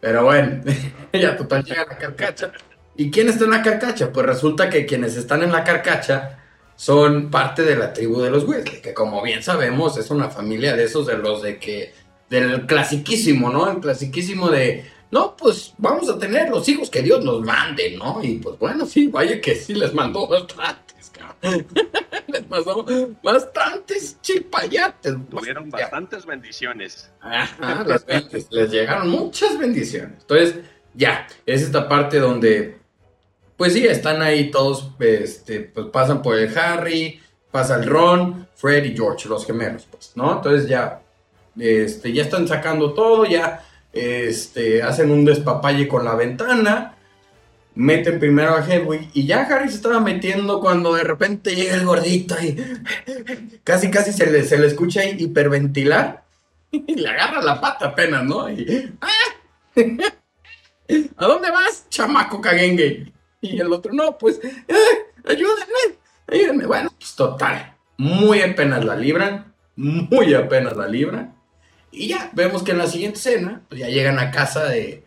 Pero 0.00 0.24
bueno, 0.24 0.62
ya 1.12 1.36
total 1.36 1.64
llega 1.64 1.86
la 1.86 1.98
carcacha. 1.98 2.52
¿Y 2.96 3.10
quién 3.10 3.28
está 3.28 3.44
en 3.44 3.50
la 3.50 3.62
carcacha? 3.62 4.12
Pues 4.12 4.26
resulta 4.26 4.68
que 4.68 4.86
quienes 4.86 5.16
están 5.16 5.42
en 5.42 5.52
la 5.52 5.64
carcacha 5.64 6.38
son 6.76 7.30
parte 7.30 7.62
de 7.62 7.76
la 7.76 7.92
tribu 7.92 8.20
de 8.20 8.30
los 8.30 8.44
Weasley, 8.44 8.80
que 8.80 8.92
como 8.92 9.22
bien 9.22 9.42
sabemos 9.42 9.96
es 9.96 10.10
una 10.10 10.28
familia 10.28 10.74
de 10.76 10.84
esos 10.84 11.06
de 11.06 11.16
los 11.16 11.42
de 11.42 11.58
que 11.58 11.94
del 12.28 12.66
clasiquísimo, 12.66 13.50
¿no? 13.50 13.70
El 13.70 13.78
clasiquísimo 13.78 14.48
de 14.50 14.84
no, 15.10 15.36
pues 15.36 15.74
vamos 15.76 16.08
a 16.08 16.18
tener 16.18 16.48
los 16.48 16.66
hijos 16.68 16.88
que 16.88 17.02
Dios 17.02 17.22
nos 17.22 17.42
mande, 17.42 17.96
¿no? 17.98 18.20
Y 18.22 18.36
pues 18.36 18.58
bueno, 18.58 18.86
sí, 18.86 19.08
vaya 19.08 19.40
que 19.40 19.54
sí 19.54 19.74
les 19.74 19.92
mandó 19.92 20.26
bastantes, 20.26 21.10
cabrón. 21.10 21.66
les 22.38 22.42
pasó 22.42 22.84
bastantes 23.22 24.20
chilpayates. 24.20 25.14
Tuvieron 25.30 25.70
bastantes 25.70 26.26
bendiciones. 26.26 27.10
Ajá, 27.20 27.84
les, 28.32 28.50
les 28.50 28.70
llegaron 28.70 29.08
muchas 29.10 29.58
bendiciones. 29.58 30.18
Entonces, 30.20 30.56
ya, 30.94 31.26
es 31.46 31.62
esta 31.62 31.88
parte 31.88 32.18
donde, 32.18 32.78
pues 33.56 33.72
sí, 33.72 33.86
están 33.86 34.22
ahí 34.22 34.50
todos, 34.50 34.90
este, 34.98 35.60
pues 35.60 35.86
pasan 35.86 36.22
por 36.22 36.38
el 36.38 36.56
Harry, 36.56 37.20
pasa 37.50 37.76
el 37.76 37.86
Ron, 37.86 38.48
Fred 38.54 38.84
y 38.84 38.96
George, 38.96 39.28
los 39.28 39.46
gemelos, 39.46 39.86
pues, 39.90 40.12
¿no? 40.14 40.36
Entonces 40.36 40.68
ya, 40.68 41.02
este, 41.58 42.12
ya 42.12 42.22
están 42.22 42.48
sacando 42.48 42.92
todo, 42.92 43.24
ya, 43.24 43.64
este, 43.92 44.82
hacen 44.82 45.10
un 45.10 45.24
despapalle 45.24 45.86
con 45.88 46.04
la 46.04 46.14
ventana, 46.14 46.96
meten 47.74 48.18
primero 48.18 48.54
a 48.54 48.66
Hedwig 48.66 49.10
y 49.14 49.26
ya 49.26 49.42
Harry 49.42 49.68
se 49.68 49.76
estaba 49.76 50.00
metiendo 50.00 50.60
cuando 50.60 50.94
de 50.94 51.04
repente 51.04 51.54
llega 51.54 51.74
el 51.74 51.84
gordito 51.84 52.36
y 52.42 52.56
casi 53.64 53.90
casi 53.90 54.12
se 54.12 54.30
le, 54.30 54.44
se 54.44 54.58
le 54.58 54.66
escucha 54.66 55.04
hiperventilar 55.04 56.24
y 56.70 56.94
le 56.94 57.08
agarra 57.08 57.42
la 57.42 57.60
pata 57.60 57.86
apenas, 57.86 58.24
¿no? 58.24 58.50
Y, 58.50 58.92
¡ah! 59.00 59.82
¿A 61.16 61.26
dónde 61.26 61.50
vas, 61.50 61.86
chamaco 61.88 62.40
caguengue? 62.40 63.12
Y 63.40 63.60
el 63.60 63.72
otro, 63.72 63.92
no, 63.92 64.16
pues, 64.18 64.40
¡eh! 64.42 64.74
ayúdenme, 65.24 65.98
ayúdenme. 66.28 66.66
Bueno, 66.66 66.90
pues 66.98 67.14
total, 67.14 67.74
muy 67.96 68.40
apenas 68.40 68.84
la 68.84 68.96
libran, 68.96 69.54
muy 69.76 70.34
apenas 70.34 70.76
la 70.76 70.88
libran. 70.88 71.36
Y 71.90 72.08
ya, 72.08 72.30
vemos 72.32 72.62
que 72.62 72.72
en 72.72 72.78
la 72.78 72.86
siguiente 72.86 73.18
escena, 73.18 73.62
pues 73.68 73.80
ya 73.80 73.88
llegan 73.88 74.18
a 74.18 74.30
casa 74.30 74.64
de, 74.64 75.04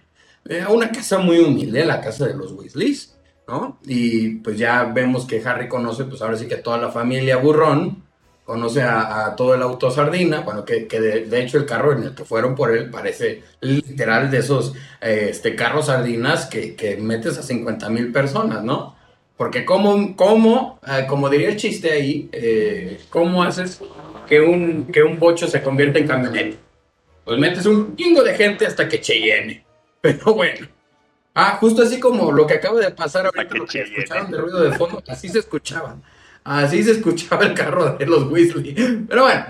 a 0.64 0.72
una 0.72 0.92
casa 0.92 1.18
muy 1.20 1.40
humilde, 1.40 1.86
la 1.86 2.02
casa 2.02 2.28
de 2.28 2.36
los 2.36 2.52
Weasleys, 2.52 3.16
¿no? 3.48 3.80
Y 3.86 4.36
pues 4.38 4.58
ya 4.58 4.84
vemos 4.84 5.25
que 5.25 5.42
Harry 5.44 5.68
conoce, 5.68 6.06
pues 6.06 6.22
ahora 6.22 6.38
sí 6.38 6.48
que 6.48 6.58
toda 6.58 6.78
la 6.78 6.92
familia 6.92 7.38
burrón, 7.38 8.04
conoce 8.46 8.84
a, 8.84 9.34
todo 9.36 9.56
el 9.56 9.64
auto 9.64 9.90
sardina, 9.90 10.42
bueno, 10.42 10.64
que, 10.64 10.86
que 10.86 11.02
de, 11.02 11.42
hecho 11.42 11.58
el 11.58 11.66
carro 11.66 11.94
en 11.94 12.04
el 12.04 12.16
que 12.16 12.25
fueron 12.25 12.54
por 12.54 12.75
él 12.78 12.92
parece 12.92 13.42
literal 13.62 14.30
de 14.30 14.38
esos 14.38 14.74
este, 15.02 15.56
carros 15.56 15.88
sardinas 15.88 16.46
que, 16.46 16.75
que 16.75 16.96
metes 16.96 17.40
a 17.40 17.44
50 17.44 17.90
mil 17.90 18.12
personas, 18.12 18.64
¿no? 18.64 18.96
Porque 19.36 19.66
como, 19.66 20.16
como, 20.16 20.80
eh, 20.88 21.08
diría 21.32 21.50
el 21.50 21.58
chiste 21.58 21.92
ahí, 21.92 22.30
eh, 22.32 23.00
¿cómo 23.10 23.44
haces 23.44 23.82
que 24.28 24.40
un, 24.40 24.86
que 24.88 25.02
un 25.02 25.20
bocho 25.20 25.48
se 25.48 25.64
convierta 25.64 25.98
en 25.98 26.08
camioneta? 26.08 26.58
Pues 27.25 27.40
metes 27.40 27.66
un 27.66 27.96
chingo 27.96 28.24
de 28.24 28.36
gente 28.36 28.68
hasta 28.68 28.88
que 28.88 29.00
llene. 29.00 29.64
Pero 30.05 30.35
bueno. 30.35 30.67
Ah, 31.33 31.57
justo 31.59 31.81
así 31.81 32.00
como 32.00 32.31
lo 32.31 32.45
que 32.45 32.53
acaba 32.53 32.79
de 32.79 32.91
pasar 32.91 33.25
ahorita, 33.25 33.55
lo 33.55 33.65
que 33.65 33.81
escucharon 33.81 34.31
de 34.31 34.38
ruido 34.38 34.62
de 34.62 34.77
fondo, 34.77 35.03
así 35.07 35.27
se 35.27 35.39
escuchaba. 35.39 35.97
Así 36.43 36.83
se 36.83 36.91
escuchaba 36.91 37.43
el 37.43 37.55
carro 37.55 37.97
de 37.97 38.05
los 38.05 38.24
Weasley. 38.31 39.05
Pero 39.09 39.24
bueno, 39.24 39.45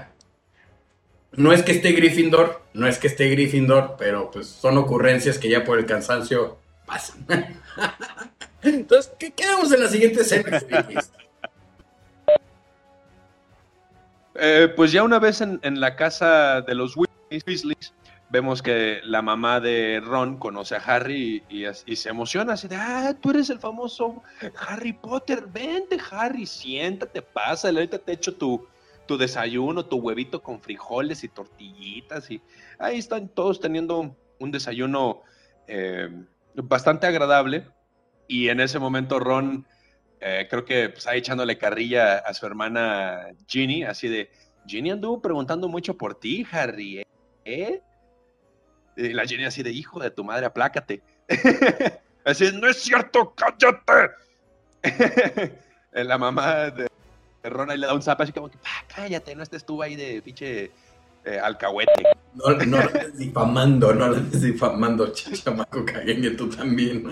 no 1.33 1.51
es 1.51 1.61
que 1.61 1.73
esté 1.73 1.91
Gryffindor, 1.91 2.61
no 2.73 2.87
es 2.87 2.97
que 2.97 3.07
esté 3.07 3.29
Gryffindor, 3.29 3.97
pero 3.99 4.31
pues 4.31 4.47
son 4.47 4.77
ocurrencias 4.77 5.37
que 5.37 5.49
ya 5.49 5.65
por 5.65 5.77
el 5.77 5.85
cansancio 5.85 6.57
pasan. 6.85 7.27
Entonces, 8.63 9.11
¿qué 9.19 9.31
quedamos 9.31 9.71
en 9.73 9.83
la 9.83 9.89
siguiente 9.89 10.21
escena? 10.21 10.63
Eh, 14.35 14.73
pues 14.75 14.91
ya 14.91 15.03
una 15.03 15.19
vez 15.19 15.41
en, 15.41 15.59
en 15.63 15.79
la 15.79 15.95
casa 15.95 16.61
de 16.61 16.75
los 16.75 16.95
Weasleys, 16.95 17.93
vemos 18.29 18.61
que 18.61 18.99
la 19.03 19.21
mamá 19.21 19.59
de 19.59 20.01
Ron 20.03 20.37
conoce 20.37 20.75
a 20.75 20.79
Harry 20.79 21.43
y, 21.49 21.95
se 21.95 22.09
emociona 22.09 22.53
así 22.53 22.67
de, 22.67 22.75
ah, 22.75 23.15
tú 23.21 23.31
eres 23.31 23.49
el 23.49 23.59
famoso 23.59 24.23
Harry 24.67 24.93
Potter, 24.93 25.45
vente 25.47 25.97
Harry, 26.11 26.45
siéntate, 26.45 27.21
pasa, 27.21 27.69
ahorita 27.69 27.99
te 27.99 28.13
echo 28.13 28.35
tu, 28.35 28.67
tu 29.05 29.17
desayuno, 29.17 29.85
tu 29.85 29.97
huevito 29.97 30.41
con 30.41 30.59
frijoles 30.59 31.23
y 31.23 31.29
tortillitas 31.29 32.29
y 32.31 32.41
ahí 32.79 32.97
están 32.97 33.29
todos 33.29 33.59
teniendo 33.59 34.15
un 34.39 34.51
desayuno 34.51 35.21
eh, 35.67 36.09
bastante 36.55 37.07
agradable 37.07 37.67
y 38.27 38.49
en 38.49 38.59
ese 38.59 38.79
momento 38.79 39.19
Ron 39.19 39.67
eh, 40.19 40.47
creo 40.49 40.65
que 40.65 40.85
está 40.85 41.15
echándole 41.15 41.57
carrilla 41.57 42.17
a 42.17 42.33
su 42.33 42.45
hermana 42.45 43.27
Ginny, 43.47 43.83
así 43.83 44.07
de, 44.07 44.31
Ginny 44.65 44.91
anduvo 44.91 45.21
preguntando 45.21 45.67
mucho 45.67 45.97
por 45.97 46.15
ti, 46.15 46.45
Harry, 46.51 47.03
¿eh? 47.43 47.81
La 48.95 49.25
Jenny 49.25 49.45
así 49.45 49.63
de 49.63 49.71
hijo 49.71 49.99
de 49.99 50.11
tu 50.11 50.23
madre, 50.23 50.45
aplácate. 50.45 51.01
así, 52.25 52.51
no 52.53 52.67
es 52.67 52.81
cierto, 52.81 53.33
cállate. 53.35 54.15
la 55.91 56.17
mamá 56.17 56.69
de 56.69 56.87
Ron 57.43 57.71
ahí 57.71 57.77
le 57.77 57.87
da 57.87 57.93
un 57.93 58.01
zap 58.01 58.21
así 58.21 58.31
como 58.31 58.49
que, 58.49 58.57
cállate, 58.93 59.35
no 59.35 59.43
estés 59.43 59.65
tú 59.65 59.81
ahí 59.81 59.95
de 59.95 60.21
pinche 60.21 60.71
eh, 61.25 61.39
alcahuete. 61.39 62.03
No, 62.33 62.51
no 62.51 62.77
lo 62.77 62.83
estés 62.83 63.17
difamando, 63.17 63.93
no 63.93 64.07
lo 64.09 64.17
estés 64.17 64.41
difamando, 64.41 65.11
chamaco 65.11 65.85
caguengue, 65.85 66.31
tú 66.31 66.49
también. 66.49 67.03
no 67.03 67.09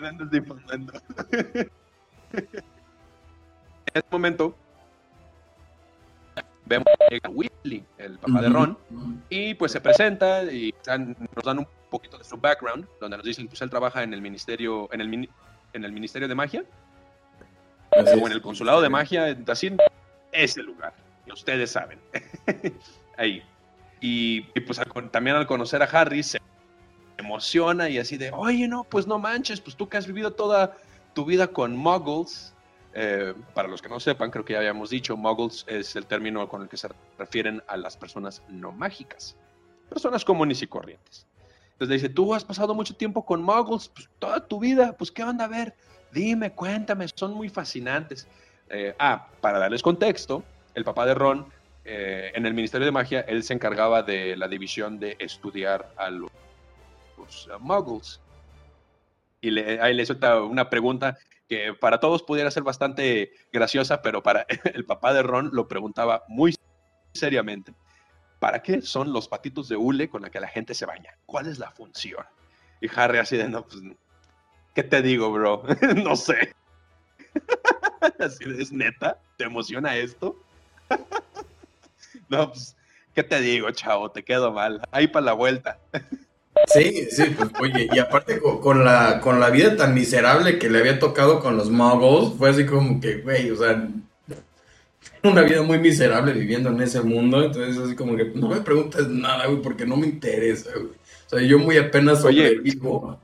lo 0.00 0.06
andes 0.06 0.30
difamando. 0.30 0.92
en 2.32 2.48
este 3.94 4.08
momento, 4.10 4.56
vemos 6.66 6.86
que 6.98 7.14
llega 7.14 7.30
Willy, 7.30 7.84
el 7.98 8.18
papá 8.18 8.42
de 8.42 8.48
Ron, 8.48 8.78
y 9.30 9.54
pues 9.54 9.72
se 9.72 9.80
presenta 9.80 10.44
y 10.44 10.74
nos 10.86 11.44
dan 11.44 11.58
un 11.58 11.66
poquito 11.90 12.18
de 12.18 12.24
su 12.24 12.36
background, 12.36 12.86
donde 13.00 13.16
nos 13.16 13.24
dicen 13.24 13.48
pues, 13.48 13.62
él 13.62 13.70
trabaja 13.70 14.02
en 14.02 14.12
el 14.12 14.20
ministerio, 14.20 14.92
en 14.92 15.00
el, 15.00 15.30
en 15.72 15.84
el 15.84 15.92
ministerio 15.92 16.28
de 16.28 16.34
magia, 16.34 16.64
o 17.90 18.26
en 18.26 18.32
el 18.32 18.42
consulado 18.42 18.82
de 18.82 18.88
magia, 18.88 19.36
así 19.46 19.74
es 20.32 20.56
el 20.56 20.66
lugar, 20.66 20.92
y 21.26 21.32
ustedes 21.32 21.70
saben, 21.70 21.98
ahí. 23.16 23.42
Y, 24.00 24.42
pues 24.60 24.78
también 25.10 25.36
al 25.36 25.46
conocer 25.46 25.82
a 25.82 25.86
Harry 25.86 26.22
se 26.22 26.38
emociona 27.16 27.88
y 27.88 27.98
así 27.98 28.18
de, 28.18 28.30
oye, 28.32 28.68
no, 28.68 28.84
pues 28.84 29.06
no 29.06 29.18
manches, 29.18 29.60
pues 29.60 29.74
tú 29.74 29.88
que 29.88 29.96
has 29.96 30.06
vivido 30.06 30.32
toda 30.32 30.76
tu 31.14 31.24
vida 31.24 31.46
con 31.46 31.74
muggles, 31.74 32.54
eh, 32.98 33.34
para 33.52 33.68
los 33.68 33.82
que 33.82 33.90
no 33.90 34.00
sepan, 34.00 34.30
creo 34.30 34.42
que 34.42 34.54
ya 34.54 34.60
habíamos 34.60 34.88
dicho, 34.88 35.18
muggles 35.18 35.66
es 35.68 35.94
el 35.96 36.06
término 36.06 36.48
con 36.48 36.62
el 36.62 36.68
que 36.70 36.78
se 36.78 36.88
refieren 37.18 37.62
a 37.68 37.76
las 37.76 37.94
personas 37.94 38.42
no 38.48 38.72
mágicas, 38.72 39.36
personas 39.90 40.24
comunes 40.24 40.62
y 40.62 40.66
corrientes. 40.66 41.26
Entonces 41.72 41.88
le 41.90 41.94
dice, 41.96 42.08
tú 42.08 42.32
has 42.32 42.42
pasado 42.42 42.74
mucho 42.74 42.96
tiempo 42.96 43.22
con 43.22 43.42
muggles, 43.42 43.90
pues 43.90 44.08
toda 44.18 44.40
tu 44.40 44.60
vida, 44.60 44.94
pues 44.96 45.12
qué 45.12 45.22
onda 45.24 45.44
a 45.44 45.48
ver, 45.48 45.74
dime, 46.10 46.52
cuéntame, 46.52 47.06
son 47.14 47.34
muy 47.34 47.50
fascinantes. 47.50 48.26
Eh, 48.70 48.94
ah, 48.98 49.28
para 49.42 49.58
darles 49.58 49.82
contexto, 49.82 50.42
el 50.74 50.82
papá 50.82 51.04
de 51.04 51.12
Ron, 51.12 51.52
eh, 51.84 52.32
en 52.34 52.46
el 52.46 52.54
Ministerio 52.54 52.86
de 52.86 52.92
Magia, 52.92 53.20
él 53.28 53.42
se 53.42 53.52
encargaba 53.52 54.02
de 54.02 54.38
la 54.38 54.48
división 54.48 54.98
de 54.98 55.18
estudiar 55.18 55.92
a 55.98 56.08
los, 56.08 56.30
muggles. 57.60 58.22
Y 59.42 59.50
le, 59.50 59.82
ahí 59.82 59.92
le 59.92 60.06
suelta 60.06 60.40
una 60.40 60.70
pregunta 60.70 61.18
que 61.48 61.74
para 61.74 62.00
todos 62.00 62.22
pudiera 62.22 62.50
ser 62.50 62.62
bastante 62.62 63.32
graciosa, 63.52 64.02
pero 64.02 64.22
para 64.22 64.46
el 64.74 64.84
papá 64.84 65.12
de 65.12 65.22
Ron 65.22 65.50
lo 65.52 65.68
preguntaba 65.68 66.24
muy 66.28 66.54
seriamente. 67.12 67.74
¿Para 68.38 68.62
qué 68.62 68.82
son 68.82 69.12
los 69.12 69.28
patitos 69.28 69.68
de 69.68 69.76
hule 69.76 70.08
con 70.08 70.22
la 70.22 70.30
que 70.30 70.40
la 70.40 70.48
gente 70.48 70.74
se 70.74 70.86
baña? 70.86 71.10
¿Cuál 71.24 71.46
es 71.46 71.58
la 71.58 71.70
función? 71.70 72.24
Y 72.80 72.88
Harry 72.94 73.18
así 73.18 73.36
de, 73.36 73.48
no, 73.48 73.64
pues, 73.64 73.82
¿qué 74.74 74.82
te 74.82 75.00
digo, 75.00 75.32
bro? 75.32 75.62
no 76.04 76.16
sé. 76.16 76.54
así 78.18 78.44
de, 78.44 78.62
¿es 78.62 78.72
neta? 78.72 79.18
¿Te 79.38 79.44
emociona 79.44 79.96
esto? 79.96 80.36
no, 82.28 82.50
pues, 82.50 82.76
¿qué 83.14 83.22
te 83.22 83.40
digo, 83.40 83.70
chavo? 83.70 84.10
Te 84.10 84.22
quedo 84.22 84.52
mal. 84.52 84.82
Ahí 84.90 85.06
para 85.08 85.26
la 85.26 85.32
vuelta. 85.32 85.78
Sí, 86.66 87.06
sí, 87.10 87.24
pues 87.36 87.50
oye, 87.60 87.88
y 87.92 87.98
aparte 87.98 88.40
con, 88.40 88.84
la, 88.84 89.20
con 89.20 89.40
la 89.40 89.50
vida 89.50 89.76
tan 89.76 89.94
miserable 89.94 90.58
que 90.58 90.70
le 90.70 90.78
había 90.78 90.98
tocado 90.98 91.40
con 91.40 91.56
los 91.56 91.70
muggles, 91.70 92.34
fue 92.38 92.50
así 92.50 92.66
como 92.66 93.00
que, 93.00 93.18
güey, 93.18 93.50
o 93.50 93.56
sea, 93.56 93.88
una 95.22 95.42
vida 95.42 95.62
muy 95.62 95.78
miserable 95.78 96.32
viviendo 96.32 96.70
en 96.70 96.80
ese 96.80 97.02
mundo, 97.02 97.44
entonces 97.44 97.76
así 97.78 97.94
como 97.94 98.16
que 98.16 98.24
no 98.34 98.48
me 98.48 98.60
preguntes 98.60 99.08
nada, 99.08 99.46
güey, 99.46 99.62
porque 99.62 99.86
no 99.86 99.96
me 99.96 100.06
interesa, 100.06 100.70
güey. 100.74 100.92
O 101.26 101.28
sea, 101.28 101.40
yo 101.42 101.58
muy 101.58 101.76
apenas 101.76 102.20
sobrevivo. 102.20 103.20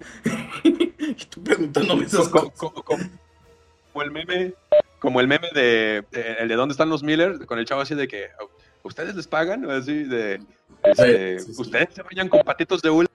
y 0.65 1.15
tú 1.31 1.43
preguntándome 1.43 2.05
esas 2.05 2.29
cosas. 2.29 2.51
Como, 2.55 4.03
el 4.03 4.11
meme, 4.11 4.55
como 4.99 5.21
el 5.21 5.29
meme 5.29 5.49
de, 5.55 6.05
el 6.39 6.49
de 6.49 6.55
dónde 6.55 6.73
están 6.73 6.89
los 6.89 7.03
Miller, 7.03 7.47
con 7.47 7.59
el 7.59 7.65
chavo 7.65 7.83
así 7.83 7.95
de 7.95 8.09
que, 8.09 8.29
¿ustedes 8.83 9.15
les 9.15 9.29
pagan? 9.29 9.71
Así 9.71 10.05
de, 10.05 10.41
este, 10.83 11.37
¿ustedes 11.57 11.95
se 11.95 12.03
bañan 12.03 12.29
con 12.29 12.43
patitos 12.43 12.83
de 12.83 12.91
hule? 12.91 13.09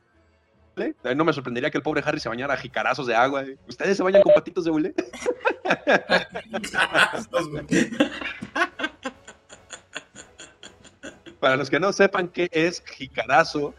No 1.16 1.26
me 1.26 1.34
sorprendería 1.34 1.72
que 1.72 1.78
el 1.78 1.84
pobre 1.84 2.04
Harry 2.06 2.20
se 2.20 2.30
bañara 2.30 2.54
a 2.54 2.58
jicarazos 2.58 3.08
de 3.08 3.16
agua. 3.16 3.44
¿eh? 3.44 3.58
¿Ustedes 3.68 3.98
se 3.98 4.04
bañan 4.04 4.22
con 4.22 4.34
patitos 4.34 4.66
de 4.66 4.72
hule? 4.72 4.94
Para 11.40 11.56
los 11.56 11.70
que 11.70 11.80
no 11.80 11.94
sepan 11.94 12.28
qué 12.30 12.50
es 12.52 12.84
jicarazo, 12.86 13.74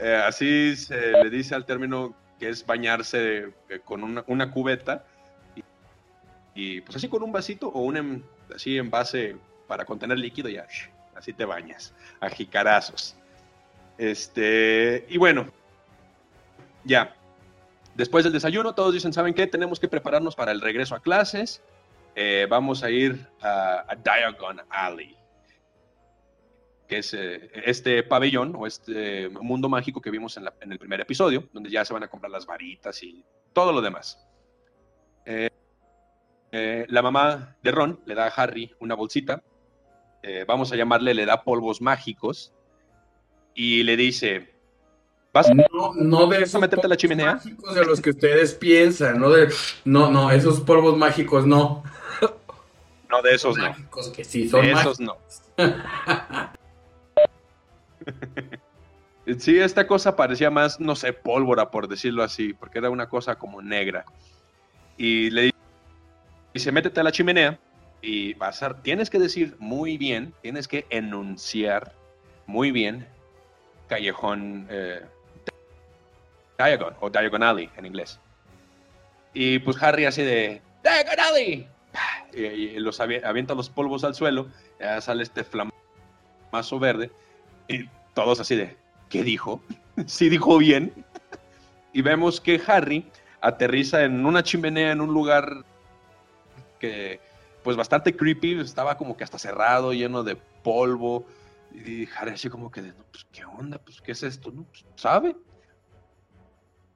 eh, 0.00 0.20
así 0.26 0.76
se 0.76 1.12
le 1.12 1.30
dice 1.30 1.54
al 1.54 1.64
término 1.64 2.14
que 2.38 2.48
es 2.48 2.66
bañarse 2.66 3.52
eh, 3.68 3.80
con 3.84 4.02
una, 4.26 4.50
cubeta 4.50 5.04
y 6.54 6.80
pues 6.82 6.96
así 6.96 7.08
con 7.08 7.22
un 7.22 7.32
vasito 7.32 7.68
o 7.68 7.82
un 7.82 7.96
en- 7.96 8.24
así 8.54 8.76
envase 8.78 9.36
para 9.66 9.84
contener 9.84 10.18
líquido 10.18 10.48
ya, 10.48 10.66
así 11.14 11.32
te 11.32 11.44
bañas, 11.44 11.94
a 12.20 12.28
jicarazos. 12.28 13.16
Este, 13.96 15.06
y 15.08 15.18
bueno, 15.18 15.46
ya. 16.84 17.16
Después 17.94 18.24
del 18.24 18.32
desayuno, 18.32 18.74
todos 18.74 18.92
dicen, 18.92 19.12
¿saben 19.12 19.34
qué? 19.34 19.46
Tenemos 19.46 19.78
que 19.78 19.88
prepararnos 19.88 20.34
para 20.34 20.52
el 20.52 20.60
regreso 20.60 20.94
a 20.94 21.00
clases. 21.00 21.62
Eh, 22.16 22.46
vamos 22.48 22.82
a 22.82 22.90
ir 22.90 23.26
a, 23.40 23.84
a 23.88 23.96
Diagon 23.96 24.60
Alley, 24.68 25.16
que 26.88 26.98
es 26.98 27.14
eh, 27.14 27.50
este 27.64 28.02
pabellón 28.02 28.54
o 28.56 28.66
este 28.66 29.28
mundo 29.28 29.68
mágico 29.68 30.00
que 30.00 30.10
vimos 30.10 30.36
en, 30.36 30.72
el 30.72 30.78
primer 30.78 31.00
episodio, 31.00 31.48
donde 31.52 31.70
ya 31.70 31.84
se 31.84 31.92
van 31.92 32.02
a 32.02 32.08
comprar 32.08 32.30
las 32.30 32.46
varitas 32.46 33.02
y 33.02 33.24
todo 33.52 33.72
lo 33.72 33.80
demás. 33.80 34.24
Eh, 35.24 35.50
la 36.88 37.02
mamá 37.02 37.56
de 37.62 37.72
Ron 37.72 38.00
le 38.06 38.14
da 38.14 38.26
a 38.26 38.28
Harry 38.28 38.72
una 38.78 38.94
bolsita, 38.94 39.42
vamos 40.46 40.72
a 40.72 40.76
llamarle, 40.76 41.12
le 41.12 41.26
da 41.26 41.42
polvos 41.42 41.82
mágicos 41.82 42.54
y 43.54 43.82
le 43.82 43.96
dice, 43.96 44.53
¿vas 45.34 45.50
No, 45.54 45.92
no 45.94 46.26
de 46.28 46.42
esos 46.42 46.58
meterte 46.60 46.86
a 46.86 46.88
la 46.88 46.96
chimenea? 46.96 47.34
mágicos 47.34 47.74
de 47.74 47.84
los 47.84 48.00
que 48.00 48.10
ustedes 48.10 48.54
piensan, 48.54 49.18
no 49.20 49.28
de, 49.30 49.52
no, 49.84 50.10
no, 50.10 50.30
esos 50.30 50.60
polvos 50.60 50.96
mágicos 50.96 51.44
no. 51.46 51.82
No, 53.10 53.20
de 53.22 53.34
esos 53.34 53.56
no. 53.58 53.64
Mágicos 53.68 54.08
que 54.08 54.24
sí 54.24 54.48
son 54.48 54.62
De 54.62 54.72
mágicos. 54.72 55.00
esos 55.00 55.00
no. 55.00 55.16
Sí, 59.38 59.58
esta 59.58 59.86
cosa 59.86 60.16
parecía 60.16 60.50
más, 60.50 60.78
no 60.80 60.94
sé, 60.94 61.14
pólvora, 61.14 61.70
por 61.70 61.88
decirlo 61.88 62.22
así, 62.22 62.52
porque 62.52 62.78
era 62.78 62.90
una 62.90 63.08
cosa 63.08 63.36
como 63.36 63.62
negra. 63.62 64.04
Y 64.98 65.30
le 65.30 65.50
dice, 66.52 66.70
métete 66.70 67.00
a 67.00 67.04
la 67.04 67.10
chimenea 67.12 67.58
y 68.02 68.34
vas 68.34 68.62
a, 68.62 68.82
tienes 68.82 69.08
que 69.08 69.18
decir 69.18 69.56
muy 69.58 69.96
bien, 69.96 70.34
tienes 70.42 70.68
que 70.68 70.84
enunciar 70.90 71.94
muy 72.46 72.70
bien 72.70 73.06
callejón, 73.88 74.66
eh, 74.68 75.00
Diagon, 76.58 76.94
o 77.00 77.10
Diagon 77.10 77.42
Alley 77.42 77.70
en 77.76 77.86
inglés. 77.86 78.18
Y 79.32 79.58
pues 79.60 79.82
Harry 79.82 80.04
así 80.04 80.22
de, 80.22 80.62
Diagon 80.82 81.20
Alley. 81.20 81.68
Y, 82.32 82.40
y 82.44 82.78
los 82.80 83.00
avi- 83.00 83.24
avienta 83.24 83.54
los 83.54 83.70
polvos 83.70 84.04
al 84.04 84.14
suelo, 84.14 84.48
ya 84.80 85.00
sale 85.00 85.22
este 85.22 85.44
flamazo 85.44 86.78
verde, 86.80 87.10
y 87.68 87.84
todos 88.14 88.40
así 88.40 88.56
de, 88.56 88.76
¿qué 89.08 89.22
dijo? 89.22 89.60
sí 90.06 90.28
dijo 90.28 90.58
bien. 90.58 90.92
y 91.92 92.02
vemos 92.02 92.40
que 92.40 92.60
Harry 92.66 93.06
aterriza 93.40 94.02
en 94.04 94.24
una 94.26 94.42
chimenea 94.42 94.92
en 94.92 95.00
un 95.00 95.12
lugar 95.14 95.64
que, 96.80 97.20
pues 97.62 97.76
bastante 97.76 98.14
creepy, 98.16 98.60
estaba 98.60 98.96
como 98.96 99.16
que 99.16 99.24
hasta 99.24 99.38
cerrado, 99.38 99.92
lleno 99.92 100.22
de 100.22 100.36
polvo. 100.36 101.26
Y 101.72 102.08
Harry 102.16 102.32
así 102.32 102.48
como 102.48 102.70
que, 102.70 102.82
no, 102.82 102.94
pues, 103.10 103.26
¿qué 103.32 103.44
onda? 103.44 103.78
Pues, 103.78 104.00
¿qué 104.00 104.12
es 104.12 104.22
esto? 104.22 104.50
No, 104.52 104.64
pues, 104.64 104.84
¿sabe? 104.96 105.34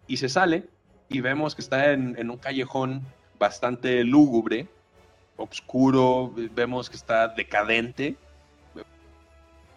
Y 0.08 0.16
se 0.16 0.28
sale 0.28 0.64
y 1.08 1.20
vemos 1.20 1.54
que 1.54 1.62
está 1.62 1.92
en, 1.92 2.18
en 2.18 2.30
un 2.30 2.38
callejón 2.38 3.02
bastante 3.38 4.02
lúgubre, 4.04 4.66
oscuro, 5.36 6.32
vemos 6.54 6.90
que 6.90 6.96
está 6.96 7.28
decadente. 7.28 8.16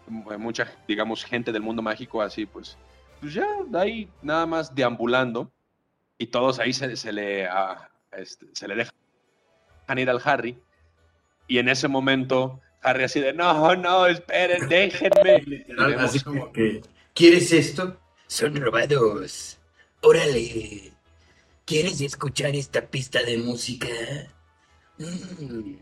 Mucha, 0.08 0.70
digamos, 0.88 1.24
gente 1.24 1.52
del 1.52 1.62
mundo 1.62 1.82
mágico 1.82 2.22
así, 2.22 2.46
pues, 2.46 2.78
pues 3.22 3.34
ya, 3.34 3.48
ahí 3.74 4.10
nada 4.22 4.46
más 4.46 4.76
deambulando. 4.76 5.50
Y 6.18 6.28
todos 6.28 6.60
ahí 6.60 6.74
se, 6.74 6.96
se 6.98 7.14
le, 7.14 7.48
ah, 7.48 7.90
este, 8.12 8.48
se 8.54 8.68
le 8.68 8.76
dejan 8.76 8.94
ir 9.98 10.10
al 10.10 10.22
Harry. 10.24 10.60
Y 11.48 11.60
en 11.60 11.70
ese 11.70 11.88
momento, 11.88 12.60
Harry 12.82 13.04
así 13.04 13.22
de, 13.22 13.34
no, 13.34 13.76
no, 13.76 14.06
esperen, 14.06 14.68
déjenme. 14.68 15.66
Así 15.98 16.20
como 16.20 16.52
que, 16.52 16.82
¿quieres 17.14 17.54
esto? 17.54 17.98
Son 18.28 18.56
robados. 18.56 19.61
Órale. 20.02 20.92
¿Quieres 21.66 22.02
escuchar 22.02 22.56
esta 22.56 22.82
pista 22.82 23.24
de 23.24 23.38
música? 23.38 23.88
Mm. 24.98 25.76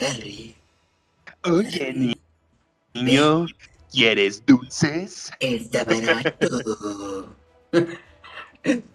Harry, 0.00 0.54
Oye, 1.42 1.92
ni- 1.92 2.14
niño, 2.94 3.46
¿quieres 3.90 4.44
dulces? 4.46 5.30
está 5.40 5.84
barato. 5.84 7.34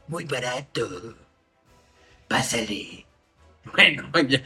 Muy 0.07 0.23
barato. 0.25 1.15
Pásale. 2.27 3.05
Bueno, 3.73 4.09
ya. 4.27 4.41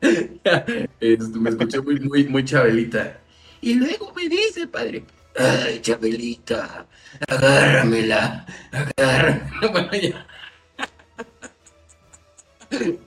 Es- 1.00 1.28
me 1.30 1.50
escuché 1.50 1.80
muy, 1.80 1.98
muy, 2.00 2.24
muy 2.28 2.44
chabelita. 2.44 3.20
Y 3.60 3.74
luego 3.74 4.12
me 4.14 4.28
dice, 4.28 4.66
padre. 4.66 5.04
Ay, 5.36 5.80
Chabelita, 5.80 6.86
agárramela, 7.28 8.46
agárramela. 8.70 9.50
Bueno, 9.72 9.90
ya. 9.92 10.26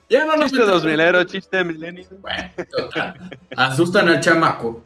Ya 0.10 0.26
no 0.26 0.38
nos 0.38 0.52
Chiste 0.52 0.66
dos 0.66 0.86
milero, 0.86 1.24
chiste 1.26 1.64
milenio. 1.64 2.06
Bueno, 2.22 2.50
total. 2.72 3.38
Asustan 3.56 4.08
al 4.08 4.22
chamaco. 4.22 4.86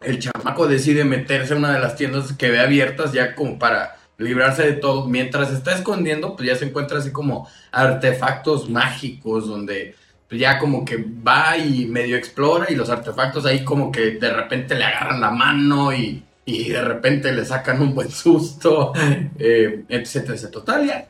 El 0.00 0.18
chamaco 0.18 0.66
decide 0.68 1.04
meterse 1.04 1.54
a 1.54 1.56
una 1.56 1.72
de 1.72 1.80
las 1.80 1.96
tiendas 1.96 2.32
que 2.34 2.50
ve 2.50 2.60
abiertas 2.60 3.12
ya 3.12 3.34
como 3.34 3.58
para 3.58 3.96
librarse 4.18 4.64
de 4.64 4.72
todo. 4.74 5.06
Mientras 5.06 5.48
se 5.48 5.54
está 5.54 5.74
escondiendo, 5.74 6.36
pues 6.36 6.48
ya 6.48 6.56
se 6.56 6.66
encuentra 6.66 6.98
así 6.98 7.10
como 7.10 7.48
artefactos 7.72 8.68
mágicos 8.68 9.48
donde 9.48 9.94
ya 10.30 10.58
como 10.58 10.84
que 10.84 11.02
va 11.26 11.56
y 11.56 11.86
medio 11.86 12.16
explora 12.16 12.66
y 12.68 12.74
los 12.74 12.90
artefactos 12.90 13.46
ahí 13.46 13.64
como 13.64 13.90
que 13.90 14.12
de 14.12 14.30
repente 14.30 14.74
le 14.74 14.84
agarran 14.84 15.20
la 15.22 15.30
mano 15.30 15.92
y, 15.92 16.22
y 16.48 16.70
de 16.70 16.80
repente 16.80 17.30
le 17.30 17.44
sacan 17.44 17.82
un 17.82 17.94
buen 17.94 18.10
susto, 18.10 18.94
eh, 19.38 19.84
etcétera, 19.86 20.32
etcétera. 20.32 20.50
Total, 20.50 20.86
ya. 20.86 21.08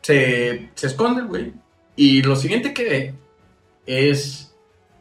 Se, 0.00 0.70
se 0.74 0.86
esconde 0.88 1.20
el 1.20 1.28
güey. 1.28 1.52
Y 1.94 2.20
lo 2.22 2.34
siguiente 2.34 2.74
que 2.74 2.84
ve 2.84 3.14
es 3.86 4.52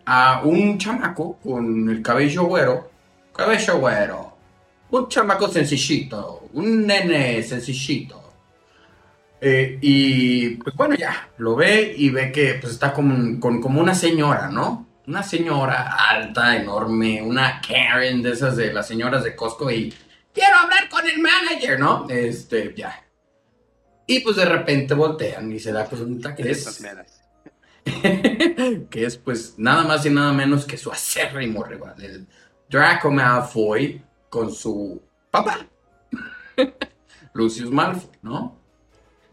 a 0.05 0.41
un 0.43 0.77
chamaco 0.77 1.39
con 1.43 1.89
el 1.89 2.03
cabello 2.03 2.43
güero. 2.43 2.91
Cabello 3.35 3.79
güero. 3.79 4.37
Un 4.91 5.09
chamaco 5.09 5.47
sencillito. 5.47 6.47
Un 6.53 6.85
nene 6.85 7.41
sencillito. 7.41 8.21
Eh, 9.41 9.79
y 9.81 10.49
pues 10.57 10.75
bueno, 10.75 10.93
ya 10.93 11.27
lo 11.39 11.55
ve 11.55 11.91
y 11.97 12.11
ve 12.11 12.31
que 12.31 12.59
pues 12.61 12.73
está 12.73 12.93
con, 12.93 13.39
con 13.39 13.59
como 13.59 13.81
una 13.81 13.95
señora, 13.95 14.47
¿no? 14.47 14.90
Una 15.07 15.23
señora 15.23 15.95
alta, 16.09 16.55
enorme, 16.55 17.21
una 17.21 17.59
Karen 17.61 18.21
de 18.21 18.31
esas 18.31 18.55
de 18.55 18.71
las 18.71 18.87
señoras 18.87 19.23
de 19.23 19.35
Costco 19.35 19.71
y 19.71 19.93
quiero 20.33 20.55
hablar 20.57 20.89
con 20.89 21.07
el 21.07 21.19
manager, 21.19 21.79
¿no? 21.79 22.07
Este, 22.09 22.73
ya. 22.75 23.03
Y 24.05 24.19
pues 24.19 24.35
de 24.35 24.45
repente 24.45 24.93
voltean 24.93 25.51
y 25.51 25.59
se 25.59 25.71
da 25.71 25.85
cuenta 25.85 26.35
que 26.35 26.51
es, 26.51 26.83
que 28.89 29.05
es 29.05 29.17
pues 29.17 29.55
nada 29.57 29.83
más 29.83 30.05
y 30.05 30.09
nada 30.09 30.33
menos 30.33 30.65
que 30.65 30.77
su 30.77 30.91
acérrimo 30.91 31.63
rival, 31.63 31.95
el 32.01 32.27
Draco 32.69 33.09
Malfoy 33.09 34.01
con 34.29 34.53
su 34.53 35.01
papá, 35.29 35.65
Lucius 37.33 37.71
Malfoy, 37.71 38.11
¿no? 38.21 38.59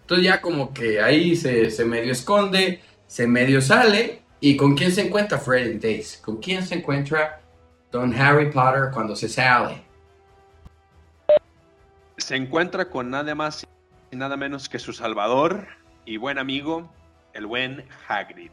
Entonces 0.03 0.25
ya 0.25 0.41
como 0.41 0.73
que 0.73 1.03
ahí 1.03 1.37
se, 1.37 1.71
se 1.71 1.85
medio 1.85 2.13
esconde, 2.13 2.81
se 3.07 3.27
medio 3.27 3.61
sale, 3.61 4.23
y 4.41 4.57
¿con 4.57 4.77
quién 4.77 4.93
se 4.93 5.07
encuentra 5.07 5.39
Fred 5.39 5.81
Days? 5.81 6.19
¿Con 6.19 6.37
quién 6.37 6.65
se 6.65 6.77
encuentra 6.77 7.41
Don 7.91 8.15
Harry 8.15 8.51
Potter 8.51 8.91
cuando 8.93 9.17
se 9.17 9.29
sale? 9.29 9.83
Se 12.17 12.37
encuentra 12.37 12.89
con 12.89 13.11
nada 13.11 13.35
más 13.35 13.67
y 14.11 14.17
nada 14.17 14.37
menos 14.37 14.69
que 14.69 14.79
su 14.79 14.93
salvador 14.93 15.67
y 16.05 16.17
buen 16.17 16.39
amigo, 16.39 16.89
el 17.33 17.47
buen 17.47 17.85
Hagrid. 18.07 18.51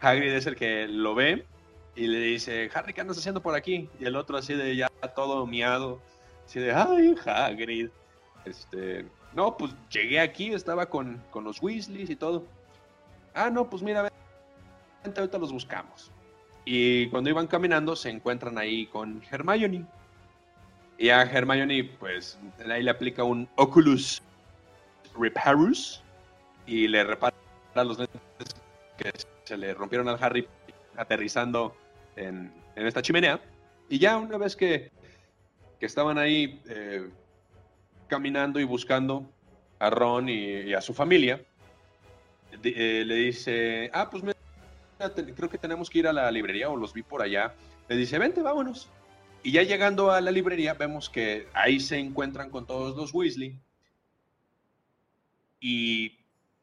Hagrid 0.00 0.32
es 0.32 0.46
el 0.46 0.56
que 0.56 0.86
lo 0.86 1.14
ve 1.14 1.46
y 1.94 2.06
le 2.06 2.18
dice, 2.18 2.70
Harry, 2.74 2.92
¿qué 2.92 3.00
andas 3.00 3.18
haciendo 3.18 3.40
por 3.40 3.54
aquí? 3.54 3.88
Y 3.98 4.04
el 4.04 4.16
otro 4.16 4.36
así 4.36 4.54
de 4.54 4.76
ya 4.76 4.88
todo 5.14 5.46
miado, 5.46 6.00
así 6.44 6.60
de, 6.60 6.72
ay, 6.72 7.14
Hagrid. 7.24 7.88
Este, 8.44 9.06
no, 9.32 9.56
pues 9.56 9.74
llegué 9.90 10.20
aquí, 10.20 10.52
estaba 10.52 10.86
con, 10.86 11.22
con 11.30 11.44
los 11.44 11.62
Weasleys 11.62 12.10
y 12.10 12.16
todo. 12.16 12.44
Ah, 13.34 13.50
no, 13.50 13.70
pues 13.70 13.82
mira, 13.82 14.10
ahorita 15.04 15.38
los 15.38 15.52
buscamos. 15.52 16.10
Y 16.64 17.08
cuando 17.08 17.30
iban 17.30 17.46
caminando 17.46 17.96
se 17.96 18.10
encuentran 18.10 18.58
ahí 18.58 18.86
con 18.86 19.22
Hermione. 19.30 19.84
Y 20.98 21.08
a 21.08 21.22
Hermione, 21.22 21.84
pues, 21.98 22.38
ahí 22.70 22.82
le 22.82 22.90
aplica 22.90 23.24
un 23.24 23.48
Oculus 23.56 24.22
Reparus 25.18 26.02
y 26.66 26.86
le 26.86 27.02
repara 27.04 27.34
los 27.74 27.98
lentes 27.98 28.20
que 28.96 29.10
se 29.44 29.56
le 29.56 29.74
rompieron 29.74 30.08
al 30.08 30.22
Harry 30.22 30.46
aterrizando 30.96 31.74
en, 32.16 32.52
en 32.76 32.86
esta 32.86 33.02
chimenea. 33.02 33.40
Y 33.88 33.98
ya 33.98 34.16
una 34.16 34.38
vez 34.38 34.54
que, 34.54 34.90
que 35.80 35.86
estaban 35.86 36.18
ahí 36.18 36.60
eh, 36.68 37.08
caminando 38.06 38.60
y 38.60 38.64
buscando 38.64 39.28
a 39.80 39.90
Ron 39.90 40.28
y, 40.28 40.34
y 40.60 40.74
a 40.74 40.80
su 40.80 40.94
familia, 40.94 41.40
eh, 42.62 43.02
le 43.04 43.14
dice, 43.16 43.90
ah, 43.92 44.08
pues 44.08 44.22
te- 44.22 44.32
creo 45.10 45.48
que 45.48 45.58
tenemos 45.58 45.90
que 45.90 45.98
ir 46.00 46.06
a 46.06 46.12
la 46.12 46.30
librería 46.30 46.68
o 46.68 46.76
los 46.76 46.92
vi 46.92 47.02
por 47.02 47.22
allá. 47.22 47.54
Le 47.88 47.96
dice, 47.96 48.18
vente, 48.18 48.42
vámonos. 48.42 48.88
Y 49.42 49.52
ya 49.52 49.62
llegando 49.62 50.10
a 50.12 50.20
la 50.20 50.30
librería, 50.30 50.74
vemos 50.74 51.10
que 51.10 51.48
ahí 51.52 51.80
se 51.80 51.98
encuentran 51.98 52.50
con 52.50 52.66
todos 52.66 52.96
los 52.96 53.12
Weasley. 53.12 53.58
Y, 55.60 56.18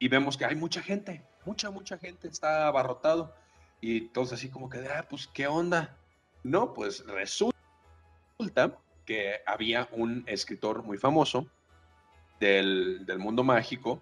vemos 0.10 0.38
que 0.38 0.46
hay 0.46 0.56
mucha 0.56 0.82
gente, 0.82 1.24
mucha, 1.46 1.70
mucha 1.72 1.98
gente, 1.98 2.28
está 2.28 2.68
abarrotado. 2.68 3.36
Y 3.82 4.02
todos 4.10 4.34
así 4.34 4.50
como 4.50 4.70
que, 4.70 4.80
ah, 4.88 5.06
pues, 5.10 5.28
¿qué 5.28 5.48
onda? 5.48 5.98
No, 6.44 6.74
pues 6.74 7.06
resulta 7.06 8.78
que 9.06 9.38
había 9.46 9.90
un 9.92 10.24
escritor 10.28 10.84
muy 10.84 10.98
famoso 10.98 11.48
del, 12.40 13.06
del 13.06 13.20
mundo 13.20 13.44
mágico 13.44 14.02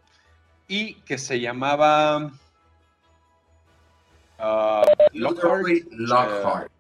y 0.68 0.96
que 1.02 1.18
se 1.18 1.40
llamaba 1.40 2.32
ah, 4.40 4.84
Lockhart. 5.14 5.66
Gilderoy 5.66 5.88
Lockhart. 5.92 6.72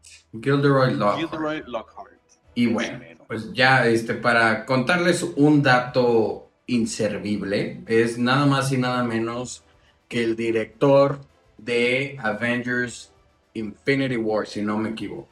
Gilderoy 0.42 0.94
Lockhart. 0.96 1.20
Gilderoy 1.20 1.64
Lockhart. 1.68 2.08
Y 2.56 2.68
bueno, 2.68 3.00
pues 3.28 3.54
ya 3.54 3.86
este, 3.88 4.16
para 4.16 4.66
contarles 4.66 5.24
un 5.36 5.62
dato 5.62 6.50
inservible, 6.66 7.82
es 7.88 8.18
nada 8.18 8.46
más 8.46 8.72
y 8.72 8.78
nada 8.78 9.04
menos 9.04 9.64
que 10.08 10.24
el 10.24 10.36
director 10.36 11.20
de 11.58 12.18
Avengers 12.22 13.12
Infinity 13.54 14.18
War, 14.18 14.48
si 14.48 14.62
no 14.62 14.78
me 14.78 14.90
equivoco. 14.90 15.28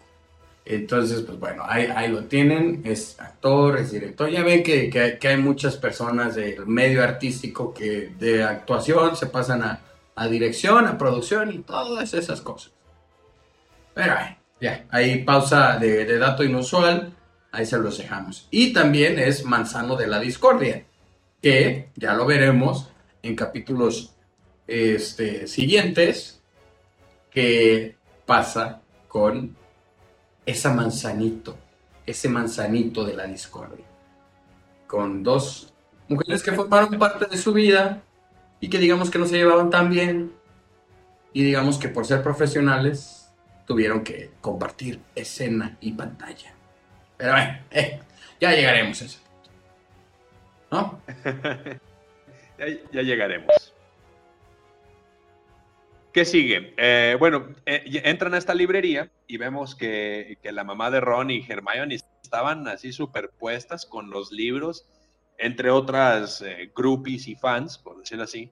Entonces, 0.66 1.22
pues 1.22 1.40
bueno, 1.40 1.64
ahí, 1.66 1.88
ahí 1.96 2.10
lo 2.12 2.24
tienen, 2.26 2.82
es 2.86 3.20
actor, 3.20 3.78
es 3.78 3.92
director. 3.92 4.30
Ya 4.30 4.44
ven 4.44 4.64
que, 4.64 4.90
que- 4.90 5.18
que 5.20 5.28
hay 5.28 5.38
muchas 5.38 5.78
personas 5.78 6.36
del 6.36 6.66
medio 6.66 7.04
artístico 7.04 7.72
que 7.74 8.14
de 8.20 8.44
actuación 8.44 9.16
se 9.16 9.28
pasan 9.28 9.62
a, 9.64 9.80
a 10.16 10.28
dirección, 10.28 10.88
a 10.88 10.98
producción 10.98 11.52
y 11.54 11.60
todas 11.60 12.14
esas 12.14 12.42
cosas. 12.42 12.72
Pero 13.94 14.16
ay, 14.18 14.38
ya, 14.60 14.86
ahí 14.90 15.24
pausa 15.24 15.78
de, 15.78 16.06
de 16.06 16.18
dato 16.18 16.44
inusual, 16.44 17.14
ahí 17.52 17.66
se 17.66 17.78
los 17.78 17.98
dejamos. 17.98 18.48
Y 18.52 18.74
también 18.74 19.20
es 19.20 19.46
Manzano 19.46 19.96
de 19.96 20.08
la 20.08 20.20
Discordia, 20.20 20.86
que 21.42 21.90
ya 21.96 22.14
lo 22.14 22.26
veremos 22.26 22.90
en 23.22 23.36
capítulos 23.36 24.16
este, 24.68 25.48
siguientes, 25.48 26.42
que 27.32 27.98
pasa 28.26 28.82
con 29.08 29.56
esa 30.46 30.74
manzanito, 30.74 31.58
ese 32.06 32.30
manzanito 32.30 33.04
de 33.04 33.16
la 33.16 33.26
discordia, 33.26 33.86
con 34.88 35.24
dos 35.24 35.74
mujeres 36.08 36.44
que 36.44 36.52
formaron 36.52 36.98
parte 36.98 37.26
de 37.26 37.38
su 37.38 37.52
vida 37.52 38.04
y 38.66 38.68
que 38.68 38.80
digamos 38.80 39.12
que 39.12 39.20
no 39.20 39.28
se 39.28 39.38
llevaban 39.38 39.70
tan 39.70 39.92
bien 39.92 40.34
y 41.34 41.44
digamos 41.44 41.78
que 41.78 41.88
por 41.88 42.04
ser 42.04 42.24
profesionales 42.24 43.32
tuvieron 43.68 44.04
que 44.04 44.32
compartir 44.42 45.02
escena 45.14 45.78
y 45.82 45.92
pantalla. 45.92 46.52
Pero 47.16 47.34
bueno, 47.34 47.60
eh, 47.70 48.00
ya 48.42 48.54
llegaremos 48.54 49.00
a 49.04 49.06
ese 49.06 49.20
punto. 49.20 49.50
¿No? 50.72 51.00
Ya, 52.58 52.68
ya 52.94 53.02
llegaremos. 53.02 53.74
¿Qué 56.14 56.24
sigue? 56.24 56.74
Eh, 56.78 57.18
bueno, 57.20 57.50
eh, 57.66 57.84
entran 58.06 58.34
a 58.34 58.38
esta 58.38 58.56
librería 58.56 59.12
y 59.28 59.36
vemos 59.36 59.76
que, 59.76 60.38
que 60.42 60.54
la 60.54 60.64
mamá 60.64 60.90
de 60.90 61.02
Ron 61.02 61.32
y 61.32 61.46
Hermione 61.48 61.98
estaban 62.24 62.66
así 62.70 62.94
superpuestas 62.94 63.86
con 63.86 64.10
los 64.10 64.32
libros, 64.32 64.88
entre 65.38 65.70
otras 65.70 66.42
eh, 66.42 66.72
groupies 66.76 67.28
y 67.28 67.36
fans, 67.36 67.78
por 67.78 68.00
decirlo 68.00 68.24
así. 68.24 68.52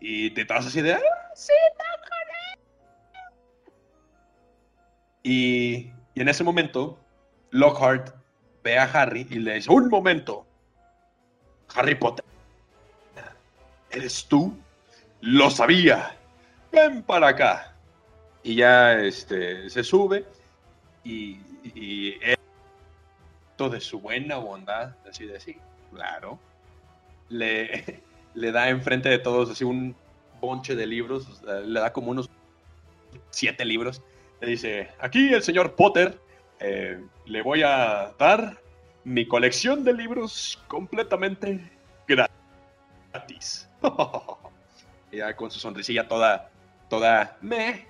Y 0.00 0.30
te 0.30 0.42
estás 0.42 0.66
así 0.66 0.80
de... 0.80 0.94
"Ah, 0.94 1.00
sí, 1.34 1.52
Lockhart". 1.72 2.58
Y, 5.22 5.92
y 6.14 6.20
en 6.20 6.28
ese 6.28 6.42
momento, 6.44 6.98
Lockhart 7.50 8.14
ve 8.64 8.78
a 8.78 8.84
Harry 8.84 9.26
y 9.30 9.36
le 9.36 9.54
dice, 9.54 9.70
un 9.70 9.88
momento, 9.88 10.46
Harry 11.74 11.94
Potter. 11.94 12.24
¿Eres 13.90 14.26
tú? 14.26 14.56
Lo 15.20 15.50
sabía. 15.50 16.16
Ven 16.72 17.02
para 17.02 17.28
acá. 17.28 17.74
Y 18.42 18.56
ya 18.56 18.94
este, 18.94 19.68
se 19.70 19.84
sube 19.84 20.26
y, 21.04 21.38
y 21.62 22.18
él, 22.22 22.36
de 23.70 23.80
su 23.80 24.00
buena 24.00 24.38
bondad, 24.38 24.96
así 25.08 25.24
de 25.24 25.38
sí, 25.38 25.56
claro, 25.94 26.38
le, 27.28 28.02
le 28.34 28.52
da 28.52 28.68
enfrente 28.68 29.08
de 29.08 29.18
todos 29.18 29.50
así 29.50 29.64
un 29.64 29.94
bonche 30.40 30.74
de 30.74 30.86
libros, 30.86 31.28
o 31.28 31.34
sea, 31.34 31.60
le 31.60 31.80
da 31.80 31.92
como 31.92 32.10
unos 32.10 32.28
siete 33.30 33.64
libros. 33.64 34.02
Le 34.40 34.48
dice, 34.48 34.88
aquí 34.98 35.32
el 35.32 35.42
señor 35.42 35.74
Potter, 35.74 36.18
eh, 36.60 37.00
le 37.26 37.42
voy 37.42 37.62
a 37.62 38.12
dar 38.18 38.58
mi 39.04 39.26
colección 39.26 39.84
de 39.84 39.94
libros 39.94 40.62
completamente 40.68 41.70
gratis. 42.06 43.68
y 45.12 45.18
ya 45.18 45.34
con 45.36 45.50
su 45.50 45.60
sonrisilla 45.60 46.08
toda, 46.08 46.50
toda 46.88 47.36
me. 47.40 47.86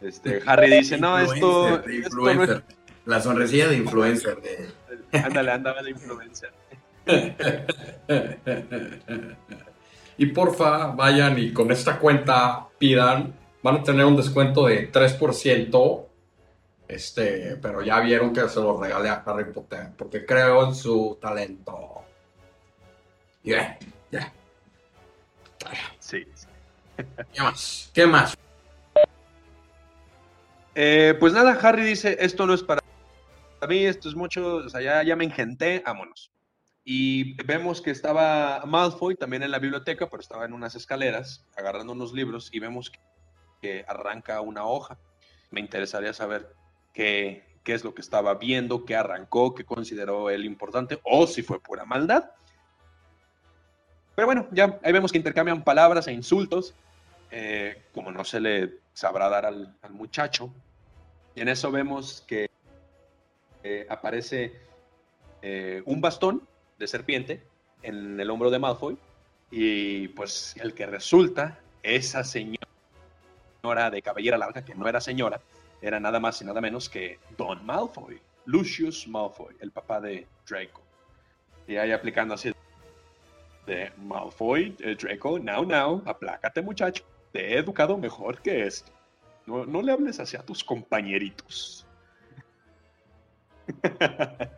Este, 0.00 0.42
Harry 0.46 0.70
dice, 0.78 0.98
no, 0.98 1.18
esto, 1.18 1.82
no 2.14 2.30
es... 2.30 2.62
La 3.06 3.20
sonrisilla 3.20 3.68
de 3.68 3.76
influencer 3.76 4.40
de... 4.40 4.70
Ándale, 5.22 5.52
andaba 5.52 5.82
de 5.82 5.90
influencer. 5.90 6.52
y 10.16 10.26
porfa, 10.26 10.88
vayan 10.88 11.38
y 11.38 11.52
con 11.52 11.70
esta 11.70 11.98
cuenta 11.98 12.66
pidan, 12.78 13.34
van 13.62 13.76
a 13.76 13.82
tener 13.82 14.06
un 14.06 14.16
descuento 14.16 14.66
de 14.66 14.90
3%, 14.90 16.06
este, 16.88 17.56
pero 17.56 17.82
ya 17.82 18.00
vieron 18.00 18.32
que 18.32 18.48
se 18.48 18.60
lo 18.60 18.80
regalé 18.80 19.08
a 19.08 19.22
Harry 19.26 19.52
Potter, 19.52 19.90
porque 19.96 20.24
creo 20.24 20.66
en 20.66 20.74
su 20.74 21.18
talento. 21.20 22.02
Y 23.42 23.50
ya, 23.50 23.78
ya. 24.10 24.32
Sí. 25.98 26.26
¿Qué 27.32 27.42
más? 27.42 27.90
¿Qué 27.92 28.06
más? 28.06 28.36
Eh, 30.74 31.14
pues 31.18 31.32
nada, 31.32 31.58
Harry 31.62 31.84
dice, 31.84 32.16
esto 32.20 32.46
no 32.46 32.54
es 32.54 32.62
para 32.62 32.83
mí, 33.66 33.84
esto 33.84 34.08
es 34.08 34.14
mucho, 34.14 34.56
o 34.56 34.68
sea, 34.68 34.80
ya, 34.80 35.02
ya 35.02 35.16
me 35.16 35.24
engenté, 35.24 35.82
vámonos. 35.84 36.32
Y 36.84 37.42
vemos 37.44 37.80
que 37.80 37.90
estaba 37.90 38.62
Malfoy 38.66 39.16
también 39.16 39.42
en 39.42 39.50
la 39.50 39.58
biblioteca, 39.58 40.10
pero 40.10 40.20
estaba 40.20 40.44
en 40.44 40.52
unas 40.52 40.74
escaleras 40.74 41.46
agarrando 41.56 41.92
unos 41.92 42.12
libros 42.12 42.50
y 42.52 42.60
vemos 42.60 42.90
que, 42.90 42.98
que 43.62 43.84
arranca 43.88 44.40
una 44.42 44.66
hoja. 44.66 44.98
Me 45.50 45.60
interesaría 45.60 46.12
saber 46.12 46.54
qué, 46.92 47.42
qué 47.64 47.72
es 47.72 47.82
lo 47.82 47.94
que 47.94 48.02
estaba 48.02 48.34
viendo, 48.34 48.84
qué 48.84 48.94
arrancó, 48.94 49.54
qué 49.54 49.64
consideró 49.64 50.28
él 50.28 50.44
importante 50.44 51.00
o 51.02 51.26
si 51.26 51.42
fue 51.42 51.60
pura 51.60 51.86
maldad. 51.86 52.30
Pero 54.14 54.26
bueno, 54.26 54.46
ya 54.52 54.78
ahí 54.84 54.92
vemos 54.92 55.10
que 55.10 55.18
intercambian 55.18 55.64
palabras 55.64 56.06
e 56.06 56.12
insultos, 56.12 56.74
eh, 57.30 57.82
como 57.92 58.12
no 58.12 58.24
se 58.24 58.40
le 58.40 58.78
sabrá 58.92 59.28
dar 59.28 59.46
al, 59.46 59.74
al 59.80 59.92
muchacho. 59.92 60.54
Y 61.34 61.40
en 61.40 61.48
eso 61.48 61.72
vemos 61.72 62.22
que 62.28 62.48
eh, 63.64 63.86
aparece 63.88 64.52
eh, 65.42 65.82
un 65.86 66.00
bastón 66.00 66.46
de 66.78 66.86
serpiente 66.86 67.42
en 67.82 68.20
el 68.20 68.30
hombro 68.30 68.50
de 68.50 68.58
Malfoy. 68.58 68.96
Y 69.50 70.08
pues 70.08 70.54
el 70.60 70.74
que 70.74 70.86
resulta, 70.86 71.58
esa 71.82 72.22
señora 72.24 72.58
de 73.90 74.02
cabellera 74.02 74.36
larga, 74.36 74.64
que 74.64 74.74
no 74.74 74.86
era 74.86 75.00
señora, 75.00 75.40
era 75.80 75.98
nada 75.98 76.20
más 76.20 76.40
y 76.42 76.44
nada 76.44 76.60
menos 76.60 76.88
que 76.88 77.18
Don 77.36 77.64
Malfoy, 77.64 78.20
Lucius 78.46 79.08
Malfoy, 79.08 79.54
el 79.60 79.70
papá 79.70 80.00
de 80.00 80.26
Draco. 80.48 80.82
Y 81.66 81.76
ahí 81.76 81.92
aplicando 81.92 82.34
así 82.34 82.52
de 83.66 83.92
Malfoy, 83.96 84.76
eh, 84.80 84.96
Draco, 85.00 85.38
now, 85.38 85.64
now, 85.64 86.02
aplácate 86.04 86.60
muchacho, 86.60 87.04
te 87.32 87.54
he 87.54 87.58
educado 87.58 87.96
mejor 87.96 88.42
que 88.42 88.66
esto. 88.66 88.92
No, 89.46 89.64
no 89.64 89.82
le 89.82 89.92
hables 89.92 90.20
así 90.20 90.36
a 90.36 90.42
tus 90.42 90.62
compañeritos. 90.64 91.83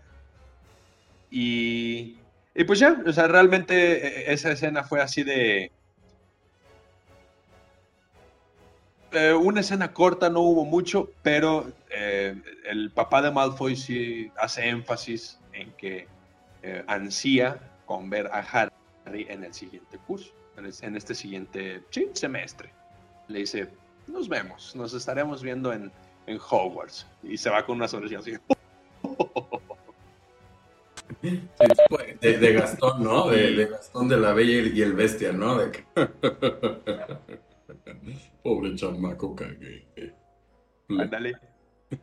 y, 1.30 2.18
y 2.54 2.64
pues 2.64 2.78
ya, 2.78 3.02
o 3.06 3.12
sea, 3.12 3.28
realmente 3.28 4.28
eh, 4.28 4.32
esa 4.32 4.52
escena 4.52 4.84
fue 4.84 5.00
así 5.00 5.22
de... 5.22 5.70
eh, 9.16 9.32
una 9.32 9.60
escena 9.60 9.92
corta, 9.92 10.28
no 10.28 10.40
hubo 10.40 10.64
mucho, 10.64 11.10
pero 11.22 11.66
eh, 11.90 12.40
el 12.66 12.90
papá 12.90 13.22
de 13.22 13.30
Malfoy 13.30 13.76
sí 13.76 14.30
hace 14.38 14.68
énfasis 14.68 15.38
en 15.52 15.72
que 15.72 16.06
eh, 16.62 16.84
ansía 16.86 17.58
con 17.86 18.10
ver 18.10 18.26
a 18.26 18.40
Harry 18.40 19.26
en 19.28 19.44
el 19.44 19.54
siguiente 19.54 19.98
curso, 20.06 20.32
en, 20.56 20.96
este 20.96 21.14
siguiente 21.14 21.82
semestre. 22.12 22.70
Le 23.28 23.40
dice, 23.40 23.68
nos 24.06 24.28
vemos, 24.28 24.74
nos 24.76 24.92
estaremos 24.92 25.42
viendo 25.42 25.72
en, 25.72 25.90
en 26.26 26.38
Hogwarts. 26.38 27.06
Y 27.22 27.36
se 27.36 27.50
va 27.50 27.64
con 27.64 27.76
una 27.76 27.88
sonrisa 27.88 28.18
así. 28.18 28.32
De, 32.20 32.38
de 32.38 32.52
Gastón, 32.52 33.02
¿no? 33.02 33.28
De, 33.28 33.52
de 33.52 33.66
Gastón 33.66 34.08
de 34.08 34.16
la 34.16 34.32
Bella 34.32 34.70
y 34.72 34.82
el 34.82 34.94
Bestia, 34.94 35.32
¿no? 35.32 35.56
De 35.56 35.84
Pobre 38.42 38.74
chamaco 38.76 39.34
cagué. 39.34 39.86
Ándale. 40.88 41.36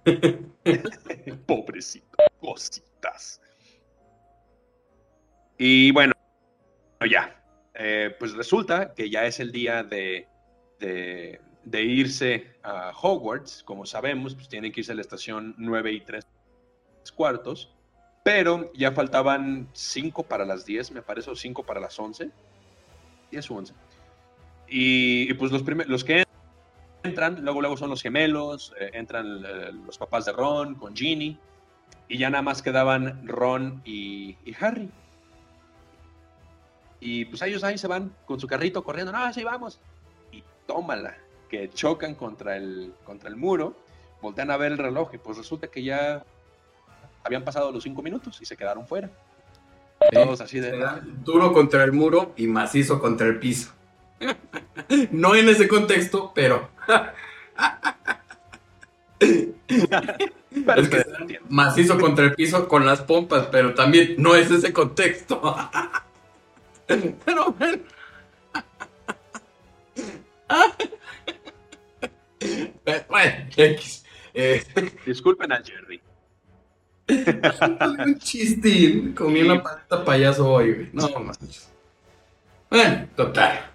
Pobrecito, 1.45 2.17
cositas. 2.39 3.41
Y 5.57 5.91
bueno, 5.91 6.13
ya. 7.09 7.39
Eh, 7.75 8.15
pues 8.19 8.33
resulta 8.33 8.93
que 8.93 9.09
ya 9.09 9.25
es 9.25 9.39
el 9.39 9.51
día 9.51 9.83
de, 9.83 10.27
de, 10.79 11.41
de 11.63 11.81
irse 11.81 12.57
a 12.63 12.91
Hogwarts. 12.91 13.63
Como 13.63 13.85
sabemos, 13.85 14.35
pues 14.35 14.49
tienen 14.49 14.71
que 14.71 14.81
irse 14.81 14.91
a 14.91 14.95
la 14.95 15.01
estación 15.01 15.55
9 15.57 15.91
y 15.91 16.01
3 16.01 16.25
cuartos. 17.11 17.69
Pero 18.23 18.71
ya 18.73 18.93
faltaban 18.93 19.67
5 19.73 20.23
para 20.23 20.45
las 20.45 20.65
10, 20.65 20.91
me 20.91 21.01
parece, 21.01 21.29
o 21.29 21.35
5 21.35 21.63
para 21.63 21.79
las 21.79 21.99
11. 21.99 22.29
10 23.31 23.51
o 23.51 23.55
11. 23.55 23.73
Y, 24.69 25.33
pues 25.33 25.51
los, 25.51 25.61
los 25.87 26.03
que 26.03 26.23
entran, 27.03 27.43
luego, 27.43 27.61
luego 27.61 27.77
son 27.77 27.89
los 27.89 28.01
gemelos, 28.01 28.73
eh, 28.79 28.91
entran 28.93 29.43
eh, 29.45 29.71
los 29.85 29.97
papás 29.97 30.25
de 30.25 30.31
Ron 30.31 30.75
con 30.75 30.95
Ginny, 30.95 31.37
y 32.07 32.17
ya 32.17 32.29
nada 32.29 32.41
más 32.41 32.61
quedaban 32.61 33.27
Ron 33.27 33.81
y, 33.83 34.37
y 34.45 34.55
Harry. 34.59 34.89
Y 36.99 37.25
pues 37.25 37.41
ellos 37.41 37.63
ahí 37.63 37.77
se 37.77 37.87
van 37.87 38.15
con 38.25 38.39
su 38.39 38.47
carrito 38.47 38.83
corriendo, 38.83 39.11
no, 39.11 39.33
sí, 39.33 39.43
vamos. 39.43 39.79
Y 40.31 40.41
tómala, 40.65 41.17
que 41.49 41.69
chocan 41.69 42.15
contra 42.15 42.55
el, 42.55 42.93
contra 43.03 43.29
el 43.29 43.35
muro, 43.35 43.75
voltean 44.21 44.51
a 44.51 44.57
ver 44.57 44.71
el 44.71 44.77
reloj 44.77 45.13
y 45.13 45.17
pues 45.17 45.37
resulta 45.37 45.67
que 45.67 45.83
ya 45.83 46.23
habían 47.23 47.43
pasado 47.43 47.71
los 47.71 47.83
cinco 47.83 48.01
minutos 48.01 48.39
y 48.41 48.45
se 48.45 48.57
quedaron 48.57 48.87
fuera. 48.87 49.09
Todos 50.11 50.41
así 50.41 50.59
de... 50.59 50.83
Duro 51.23 51.53
contra 51.53 51.83
el 51.83 51.93
muro 51.93 52.33
y 52.35 52.47
macizo 52.47 52.99
contra 52.99 53.27
el 53.27 53.39
piso. 53.39 53.71
No 55.11 55.35
en 55.35 55.49
ese 55.49 55.67
contexto, 55.67 56.31
pero 56.33 56.69
es 59.19 60.89
que 60.89 61.39
macizo 61.49 61.97
contra 61.97 62.25
el 62.25 62.33
piso 62.33 62.67
con 62.67 62.85
las 62.85 63.01
pompas, 63.01 63.47
pero 63.47 63.73
también 63.73 64.15
no 64.17 64.35
es 64.35 64.51
ese 64.51 64.71
contexto. 64.71 65.41
Pero 67.25 67.53
bueno. 67.53 67.83
Bueno, 73.07 73.45
X. 73.55 74.05
Eh, 74.33 74.63
Disculpen 75.05 75.51
al 75.51 75.63
Jerry. 75.63 76.01
Un 77.07 78.17
chistín. 78.19 79.13
Comí 79.13 79.41
una 79.41 79.61
paleta 79.61 80.03
payaso 80.05 80.49
hoy, 80.49 80.73
güey. 80.73 80.89
No 80.93 81.09
manches. 81.19 81.69
Bueno, 82.69 83.07
total. 83.15 83.69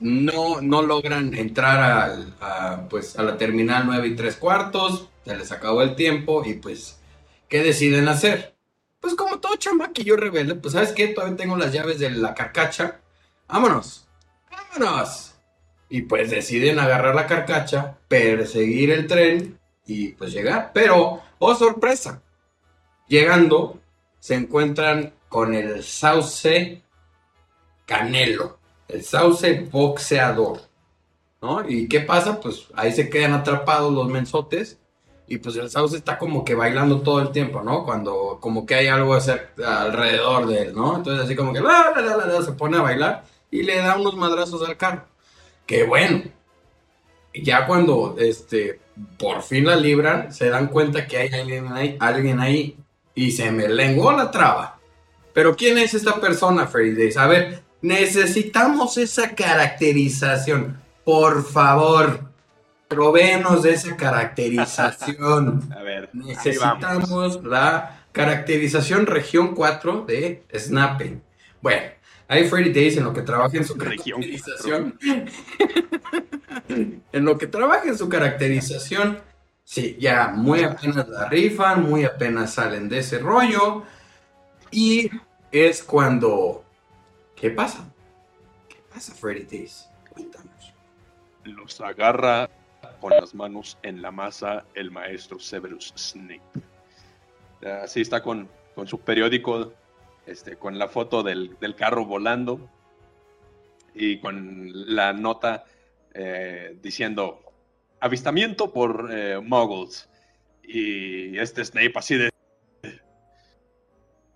No, 0.00 0.60
no 0.60 0.82
logran 0.82 1.32
entrar 1.34 1.80
al- 1.80 2.34
a, 2.40 2.88
pues, 2.90 3.16
a 3.18 3.22
la 3.22 3.36
terminal 3.38 3.84
9 3.86 4.08
y 4.08 4.16
3 4.16 4.36
cuartos. 4.36 5.08
Se 5.24 5.36
les 5.36 5.52
acabó 5.52 5.82
el 5.82 5.94
tiempo 5.94 6.42
y 6.44 6.54
pues, 6.54 6.98
¿qué 7.48 7.62
deciden 7.62 8.08
hacer? 8.08 8.56
Pues 9.00 9.14
como 9.14 9.38
todo 9.40 9.56
chamaquillo 9.56 10.16
rebelde, 10.16 10.54
pues 10.56 10.74
¿sabes 10.74 10.92
qué? 10.92 11.08
Todavía 11.08 11.36
tengo 11.36 11.56
las 11.56 11.72
llaves 11.72 11.98
de 12.00 12.10
la 12.10 12.34
carcacha. 12.34 13.00
Vámonos. 13.48 14.06
Vámonos. 14.50 15.34
Y 15.88 16.02
pues 16.02 16.30
deciden 16.30 16.78
agarrar 16.78 17.14
la 17.14 17.26
carcacha, 17.26 17.98
perseguir 18.08 18.90
el 18.90 19.06
tren 19.06 19.58
y 19.86 20.08
pues 20.08 20.32
llegar. 20.32 20.70
Pero, 20.74 21.20
oh 21.38 21.54
sorpresa, 21.54 22.22
llegando 23.12 23.78
se 24.20 24.34
encuentran 24.34 25.12
con 25.28 25.54
el 25.54 25.84
sauce 25.84 26.82
Canelo, 27.84 28.58
el 28.88 29.04
sauce 29.04 29.68
boxeador. 29.70 30.60
¿No? 31.42 31.68
¿Y 31.68 31.88
qué 31.88 32.00
pasa? 32.00 32.40
Pues 32.40 32.68
ahí 32.74 32.92
se 32.92 33.10
quedan 33.10 33.34
atrapados 33.34 33.92
los 33.92 34.08
mensotes 34.08 34.78
y 35.26 35.38
pues 35.38 35.56
el 35.56 35.68
sauce 35.68 35.96
está 35.96 36.16
como 36.16 36.44
que 36.44 36.54
bailando 36.54 37.02
todo 37.02 37.20
el 37.20 37.32
tiempo, 37.32 37.62
¿no? 37.62 37.84
Cuando 37.84 38.38
como 38.40 38.64
que 38.64 38.76
hay 38.76 38.86
algo 38.86 39.14
alrededor 39.14 40.46
de 40.46 40.62
él, 40.62 40.74
¿no? 40.74 40.96
Entonces 40.96 41.24
así 41.24 41.34
como 41.34 41.52
que 41.52 41.60
la, 41.60 41.92
se 42.42 42.52
pone 42.52 42.78
a 42.78 42.82
bailar 42.82 43.24
y 43.50 43.64
le 43.64 43.76
da 43.78 43.96
unos 43.96 44.16
madrazos 44.16 44.66
al 44.66 44.76
carro. 44.76 45.04
¡Qué 45.66 45.82
bueno! 45.82 46.22
Ya 47.34 47.66
cuando 47.66 48.14
este 48.18 48.80
por 49.18 49.42
fin 49.42 49.66
la 49.66 49.74
libran, 49.74 50.32
se 50.32 50.48
dan 50.48 50.68
cuenta 50.68 51.08
que 51.08 51.18
hay 51.18 51.30
alguien 51.98 52.40
ahí 52.40 52.76
y 53.14 53.32
se 53.32 53.50
me 53.50 53.68
lenguó 53.68 54.12
la 54.12 54.30
traba. 54.30 54.78
Pero 55.32 55.56
¿quién 55.56 55.78
es 55.78 55.94
esta 55.94 56.20
persona, 56.20 56.66
Freddy 56.66 56.94
Days? 56.94 57.16
A 57.16 57.26
ver, 57.26 57.62
necesitamos 57.80 58.98
esa 58.98 59.34
caracterización. 59.34 60.80
Por 61.04 61.44
favor, 61.44 62.32
provéenos 62.88 63.62
de 63.62 63.72
esa 63.72 63.96
caracterización. 63.96 65.72
A 65.76 65.82
ver. 65.82 66.10
Necesitamos 66.12 67.42
la 67.42 68.04
caracterización 68.12 69.06
región 69.06 69.54
4 69.54 70.04
de 70.06 70.44
Snapping. 70.54 71.22
Bueno, 71.62 71.82
ahí 72.28 72.48
Freddy 72.48 72.72
Days 72.72 72.96
en 72.98 73.04
lo 73.04 73.12
que 73.12 73.22
trabaja 73.22 73.56
en 73.56 73.64
su 73.64 73.76
caracterización. 73.76 74.98
en 76.68 77.24
lo 77.24 77.38
que 77.38 77.46
trabaja 77.46 77.88
en 77.88 77.96
su 77.96 78.08
caracterización. 78.08 79.18
Sí, 79.64 79.96
ya 79.98 80.28
muy 80.28 80.62
apenas 80.62 81.08
la 81.08 81.28
rifan, 81.28 81.88
muy 81.88 82.04
apenas 82.04 82.54
salen 82.54 82.88
de 82.88 82.98
ese 82.98 83.18
rollo. 83.18 83.84
Y 84.70 85.10
es 85.50 85.82
cuando. 85.82 86.64
¿Qué 87.36 87.50
pasa? 87.50 87.84
¿Qué 88.68 88.76
pasa, 88.92 89.14
Freddy 89.14 89.44
Days? 89.44 89.88
Cuéntanos. 90.10 90.74
Los 91.44 91.80
agarra 91.80 92.48
con 93.00 93.10
las 93.12 93.34
manos 93.34 93.78
en 93.82 94.02
la 94.02 94.10
masa 94.10 94.64
el 94.74 94.90
maestro 94.90 95.38
Severus 95.38 95.92
Snape. 95.96 96.42
Así 97.82 98.00
está 98.00 98.22
con, 98.22 98.48
con 98.74 98.86
su 98.86 99.00
periódico, 99.00 99.72
este, 100.26 100.56
con 100.56 100.78
la 100.78 100.88
foto 100.88 101.22
del, 101.22 101.56
del 101.60 101.74
carro 101.74 102.04
volando 102.04 102.68
y 103.94 104.18
con 104.18 104.70
la 104.94 105.12
nota 105.12 105.64
eh, 106.14 106.76
diciendo 106.82 107.41
avistamiento 108.02 108.72
por 108.72 109.08
eh, 109.12 109.40
muggles. 109.40 110.08
Y 110.62 111.38
este 111.38 111.64
Snape 111.64 111.92
así 111.94 112.16
de... 112.16 112.30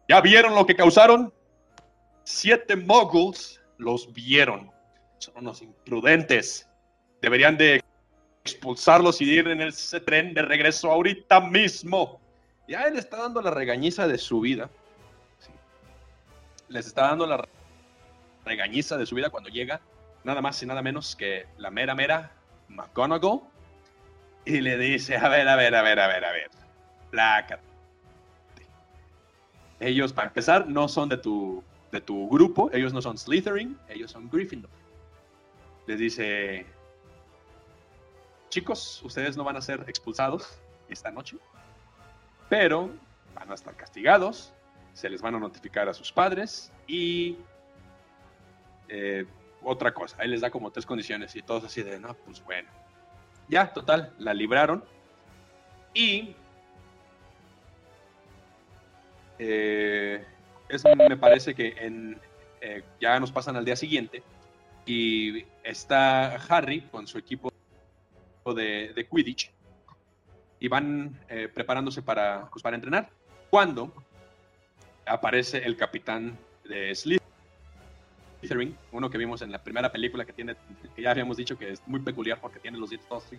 ¿Ya 0.09 0.21
vieron 0.21 0.55
lo 0.55 0.65
que 0.65 0.77
causaron? 0.77 1.35
Siete 2.23 2.77
muggles 2.77 3.61
los 3.77 4.13
vieron. 4.13 4.71
Son 5.19 5.35
unos 5.39 5.63
imprudentes. 5.63 6.69
Deberían 7.21 7.57
de 7.57 7.83
expulsarlos 8.45 9.21
y 9.21 9.25
ir 9.25 9.49
en 9.49 9.61
ese 9.61 9.99
tren 9.99 10.33
de 10.33 10.43
regreso 10.43 10.93
ahorita 10.93 11.41
mismo. 11.41 12.21
Ya 12.69 12.83
él 12.83 12.97
está 12.97 13.17
dando 13.17 13.43
la 13.43 13.51
regañiza 13.51 14.07
de 14.07 14.19
su 14.19 14.41
vida. 14.41 14.71
Les 16.69 16.87
está 16.87 17.09
dando 17.09 17.27
la 17.27 17.45
regañiza 18.45 18.97
de 18.97 19.07
su 19.07 19.17
vida 19.17 19.31
cuando 19.31 19.51
llega 19.51 19.81
nada 20.23 20.41
más 20.41 20.63
y 20.63 20.67
nada 20.67 20.83
menos 20.83 21.17
que 21.17 21.47
la 21.59 21.71
mera 21.71 21.95
mera 21.97 22.33
McGonagall 22.69 23.43
y 24.47 24.61
le 24.61 24.79
dice, 24.79 25.17
a 25.17 25.29
ver, 25.29 25.47
a 25.49 25.57
ver, 25.57 25.75
a 25.75 25.83
ver, 25.83 25.99
a 25.99 26.07
ver, 26.07 26.25
a 26.25 26.33
ver, 26.33 26.51
plácate. 27.11 27.63
Ellos, 29.81 30.13
para 30.13 30.29
empezar, 30.29 30.69
no 30.69 30.89
son 30.89 31.09
de 31.09 31.19
tu, 31.19 31.63
de 31.91 32.01
tu 32.01 32.29
grupo, 32.29 32.71
ellos 32.73 32.95
no 32.95 33.03
son 33.03 33.19
Slytherin, 33.19 33.77
ellos 33.89 34.13
son 34.13 34.31
Gryffindor. 34.31 34.71
Les 35.87 35.99
dice, 35.99 36.65
chicos, 38.49 39.03
ustedes 39.03 39.37
no 39.37 39.45
van 39.45 39.57
a 39.57 39.61
ser 39.61 39.85
expulsados 39.89 40.59
esta 40.89 41.11
noche, 41.11 41.37
pero 42.49 42.91
van 43.35 43.51
a 43.51 43.55
estar 43.55 43.75
castigados, 43.75 44.53
se 44.95 45.11
les 45.11 45.21
van 45.21 45.35
a 45.35 45.41
notificar 45.41 45.89
a 45.89 45.93
sus 45.93 46.13
padres 46.13 46.73
y 46.87 47.37
eh, 48.89 49.27
otra 49.63 49.93
cosa, 49.93 50.17
ahí 50.21 50.29
les 50.29 50.41
da 50.41 50.51
como 50.51 50.71
tres 50.71 50.87
condiciones 50.87 51.35
y 51.35 51.43
todos 51.43 51.65
así 51.65 51.83
de, 51.83 51.99
no, 51.99 52.15
pues 52.15 52.43
bueno. 52.45 52.86
Ya, 53.49 53.73
total, 53.73 54.13
la 54.19 54.35
libraron. 54.35 54.85
Y 55.95 56.35
eh, 59.39 60.25
me 61.09 61.17
parece 61.17 61.55
que 61.55 61.75
en, 61.79 62.21
eh, 62.61 62.83
ya 63.01 63.19
nos 63.21 63.33
pasan 63.33 63.57
al 63.57 63.65
día 63.65 63.77
siguiente. 63.77 64.23
Y 64.85 65.45
está 65.63 66.37
Harry 66.49 66.83
con 66.83 67.07
su 67.07 67.19
equipo 67.19 67.53
de, 68.55 68.93
de 68.95 69.09
Quidditch. 69.09 69.53
Y 70.59 70.69
van 70.69 71.19
eh, 71.29 71.49
preparándose 71.53 72.03
para, 72.03 72.49
pues, 72.51 72.63
para 72.63 72.77
entrenar. 72.77 73.11
Cuando 73.51 73.93
aparece 75.07 75.59
el 75.59 75.77
capitán 75.77 76.37
de 76.65 76.95
Slytherin, 76.95 77.26
uno 78.93 79.11
que 79.11 79.19
vimos 79.19 79.43
en 79.43 79.51
la 79.53 79.63
primera 79.63 79.91
película 79.93 80.25
que 80.25 80.33
tiene, 80.33 80.57
que 80.95 81.03
ya 81.03 81.11
habíamos 81.11 81.37
dicho 81.37 81.57
que 81.59 81.71
es 81.73 81.83
muy 81.87 82.01
peculiar 82.01 82.41
porque 82.41 82.59
tiene 82.61 82.79
los 82.79 82.91
dientes 82.91 83.09
todos 83.09 83.25
así, 83.27 83.39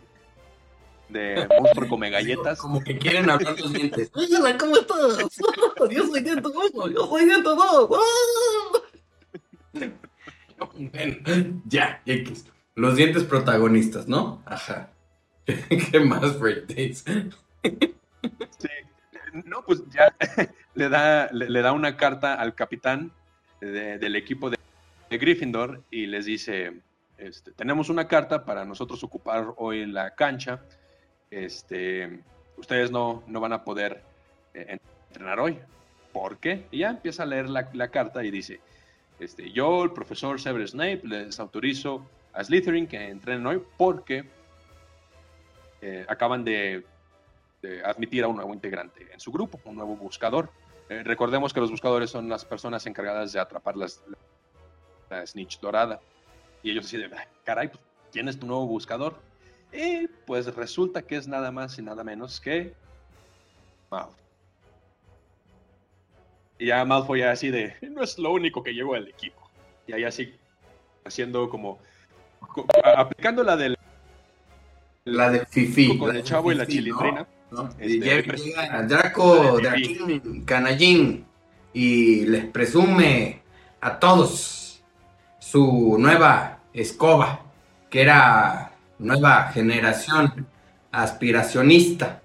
de 1.09 1.47
monstruo 1.61 1.87
come 1.89 2.09
galletas. 2.09 2.59
Como 2.59 2.81
que 2.83 2.97
quieren 2.97 3.29
hablar 3.29 3.59
los 3.59 3.71
dientes. 3.73 4.11
Hola, 4.15 4.57
¿cómo 4.57 4.77
estás? 4.77 5.17
Yo 5.91 6.03
soy 6.07 6.21
Diento 6.21 6.51
yo 6.89 7.07
soy 7.07 7.25
Diento 7.25 7.55
ya, 11.65 12.01
X. 12.05 12.45
Los 12.75 12.95
dientes 12.95 13.23
protagonistas, 13.23 14.07
¿no? 14.07 14.41
Ajá. 14.45 14.89
¿Qué 15.45 15.99
más, 15.99 16.39
Great 16.39 16.65
Days? 16.67 17.03
Sí. 17.63 18.67
No, 19.45 19.63
pues 19.65 19.81
ya 19.89 20.13
le 20.73 20.89
da, 20.89 21.29
le, 21.31 21.49
le 21.49 21.61
da 21.61 21.71
una 21.73 21.95
carta 21.95 22.33
al 22.35 22.55
capitán 22.55 23.11
de- 23.61 23.97
del 23.97 24.15
equipo 24.15 24.49
de, 24.49 24.56
de 25.09 25.17
Gryffindor 25.17 25.83
y 25.91 26.05
les 26.07 26.25
dice, 26.25 26.81
este, 27.17 27.51
tenemos 27.51 27.89
una 27.89 28.07
carta 28.07 28.45
para 28.45 28.65
nosotros 28.65 29.03
ocupar 29.03 29.53
hoy 29.57 29.85
la 29.85 30.15
cancha. 30.15 30.61
Este, 31.31 32.21
ustedes 32.57 32.91
no, 32.91 33.23
no 33.27 33.39
van 33.39 33.53
a 33.53 33.63
poder 33.63 34.03
eh, 34.53 34.79
entrenar 35.09 35.39
hoy. 35.39 35.59
¿Por 36.11 36.37
qué? 36.37 36.65
Y 36.71 36.79
ya 36.79 36.89
empieza 36.89 37.23
a 37.23 37.25
leer 37.25 37.49
la, 37.49 37.89
carta 37.89 38.23
y 38.23 38.31
dice, 38.31 38.59
este, 39.19 39.51
yo, 39.51 39.83
el 39.83 39.91
profesor 39.91 40.39
Severus 40.39 40.71
Snape, 40.71 41.01
les 41.03 41.39
autorizo 41.39 42.05
a 42.33 42.43
Slytherin 42.43 42.87
que 42.87 43.09
entrenen 43.09 43.45
hoy 43.45 43.61
porque 43.77 44.25
eh, 45.81 46.05
acaban 46.07 46.43
de, 46.43 46.83
de 47.61 47.83
admitir 47.83 48.23
a 48.23 48.27
un 48.27 48.37
nuevo 48.37 48.53
integrante 48.53 49.07
en 49.11 49.19
su 49.19 49.31
grupo, 49.31 49.59
un 49.65 49.75
nuevo 49.75 49.95
buscador. 49.95 50.49
Eh, 50.89 51.03
recordemos 51.03 51.53
que 51.53 51.59
los 51.59 51.69
buscadores 51.69 52.09
son 52.09 52.29
las 52.29 52.45
personas 52.45 52.85
encargadas 52.85 53.33
de 53.33 53.39
atrapar 53.39 53.75
las, 53.75 54.01
la 55.09 55.25
snitch 55.25 55.59
dorada. 55.59 55.99
Y 56.63 56.71
ellos 56.71 56.85
deciden, 56.85 57.11
"Ay, 57.13 57.25
caray, 57.43 57.67
pues, 57.69 57.79
¿quién 58.11 58.27
es 58.27 58.39
tu 58.39 58.45
nuevo 58.47 58.65
buscador? 58.67 59.19
Y 59.73 60.07
pues 60.25 60.45
resulta 60.55 61.01
que 61.01 61.17
es 61.17 61.27
nada 61.27 61.51
más 61.51 61.77
y 61.77 61.81
nada 61.81 62.03
menos 62.03 62.39
que 62.39 62.73
Malfoy. 63.91 64.15
Y 66.59 66.67
ya 66.67 66.83
Malfoy 66.85 67.21
así 67.21 67.49
de, 67.51 67.75
no 67.91 68.01
es 68.03 68.17
lo 68.17 68.31
único 68.31 68.63
que 68.63 68.73
llegó 68.73 68.95
al 68.95 69.07
equipo. 69.07 69.49
Y 69.85 69.93
ahí 69.93 70.03
así, 70.03 70.33
haciendo 71.05 71.49
como, 71.49 71.79
co- 72.39 72.65
aplicando 72.83 73.43
la 73.43 73.55
del 73.55 73.77
La 75.05 75.29
de 75.29 75.45
Fifi. 75.45 75.97
con 75.97 76.15
el 76.15 76.23
chavo 76.23 76.51
y 76.51 76.55
la 76.55 76.65
chilindrina. 76.65 77.27
¿no? 77.51 77.69
Este, 77.79 77.87
llega, 77.99 78.33
llega 78.35 78.83
Draco. 78.83 79.57
Draquín, 79.59 80.43
Canallín, 80.45 81.25
y 81.73 82.25
les 82.25 82.45
presume 82.45 83.41
a 83.79 83.99
todos 83.99 84.66
su 85.51 85.95
nueva 85.97 86.59
escoba, 86.73 87.39
que 87.89 88.01
era 88.01 88.73
nueva 88.99 89.43
generación 89.53 90.45
aspiracionista. 90.91 92.21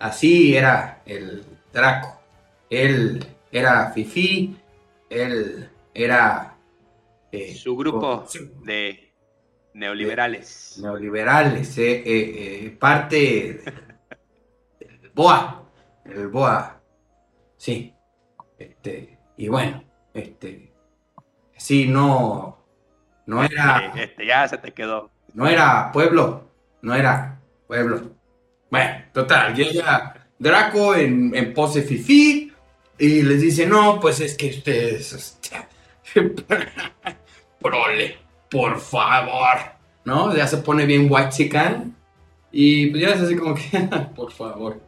Así 0.00 0.56
era 0.56 1.00
el 1.06 1.44
Draco. 1.72 2.20
Él 2.68 3.24
era 3.52 3.92
Fifi, 3.92 4.56
él 5.08 5.70
era... 5.94 6.56
eh, 7.30 7.54
Su 7.54 7.76
grupo 7.76 8.24
de 8.64 9.12
neoliberales. 9.74 10.76
neoliberales, 10.82 11.78
eh, 11.78 12.02
eh, 12.04 12.76
parte 12.78 13.62
del 14.80 15.10
BOA, 15.14 15.62
el 16.06 16.26
BOA, 16.28 16.80
sí, 17.56 17.94
este, 18.58 19.18
y 19.36 19.48
bueno, 19.48 19.84
este, 20.12 20.72
sí, 21.56 21.86
no, 21.86 22.53
no 23.26 23.42
era, 23.42 23.86
Este, 23.86 24.04
este, 24.04 24.26
ya 24.26 24.46
se 24.48 24.58
te 24.58 24.72
quedó. 24.72 25.10
no 25.32 25.46
era 25.48 25.90
pueblo, 25.92 26.48
no 26.82 26.94
era 26.94 27.40
pueblo. 27.66 28.10
Bueno, 28.70 29.04
total, 29.12 29.54
llega 29.54 30.26
Draco 30.38 30.94
en, 30.94 31.34
en 31.34 31.54
pose 31.54 31.82
fifi 31.82 32.52
y 32.98 33.22
les 33.22 33.40
dice, 33.40 33.66
no, 33.66 33.98
pues 34.00 34.20
es 34.20 34.36
que 34.36 34.50
ustedes, 34.50 35.12
este, 35.12 35.56
prole, 37.60 38.18
por 38.50 38.78
favor, 38.80 39.58
¿no? 40.04 40.34
Ya 40.36 40.46
se 40.46 40.58
pone 40.58 40.86
bien 40.86 41.06
white 41.10 41.30
chican 41.30 41.96
y 42.52 42.88
pues 42.90 43.02
ya 43.02 43.08
es 43.10 43.20
así 43.22 43.36
como 43.36 43.54
que, 43.54 43.62
por 44.16 44.32
favor. 44.32 44.80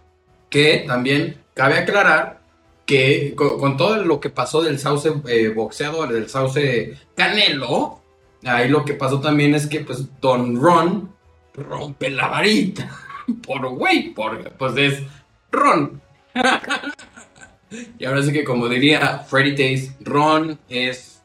Que 0.51 0.85
también 0.87 1.43
cabe 1.55 1.79
aclarar 1.79 2.41
que 2.85 3.35
con, 3.35 3.59
con 3.59 3.77
todo 3.77 3.97
lo 4.05 4.21
que 4.21 4.31
pasó 4.31 4.63
del 4.63 4.79
sauce 4.79 5.13
eh, 5.29 5.49
boxeado, 5.49 6.07
del 6.07 6.29
sauce 6.29 6.97
canelo, 7.17 8.01
ahí 8.47 8.69
lo 8.69 8.85
que 8.85 8.95
pasó 8.95 9.21
también 9.21 9.55
es 9.55 9.67
que 9.67 9.81
pues 9.81 10.21
Don 10.21 10.61
Ron 10.61 11.13
rompe 11.55 12.11
la 12.11 12.29
varita. 12.29 12.91
Por 13.47 13.69
güey, 13.71 14.15
porque 14.15 14.51
pues 14.51 14.77
es 14.77 15.03
Ron. 15.51 16.01
y 17.99 18.05
ahora 18.05 18.23
sí 18.23 18.33
que 18.33 18.45
como 18.45 18.69
diría 18.69 19.19
Freddy 19.19 19.57
Days, 19.57 19.93
Ron 20.01 20.59
es 20.69 21.23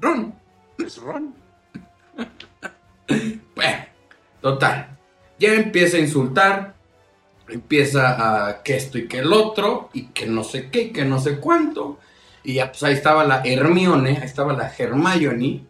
Ron. 0.00 0.34
Es 0.78 0.98
Ron. 0.98 1.34
Bueno, 3.56 3.84
total. 4.40 4.96
Ya 5.40 5.54
empieza 5.54 5.96
a 5.96 6.00
insultar, 6.00 6.74
empieza 7.48 8.48
a 8.48 8.62
que 8.62 8.76
esto 8.76 8.98
y 8.98 9.08
que 9.08 9.18
el 9.18 9.32
otro, 9.32 9.90
y 9.92 10.04
que 10.06 10.26
no 10.26 10.44
sé 10.44 10.70
qué, 10.70 10.82
y 10.82 10.92
que 10.92 11.04
no 11.04 11.18
sé 11.18 11.38
cuánto. 11.38 11.98
Y 12.42 12.54
ya 12.54 12.70
pues 12.70 12.82
ahí 12.82 12.94
estaba 12.94 13.24
la 13.24 13.42
Hermione, 13.44 14.18
ahí 14.18 14.24
estaba 14.24 14.52
la 14.52 14.72
Hermione. 14.76 15.64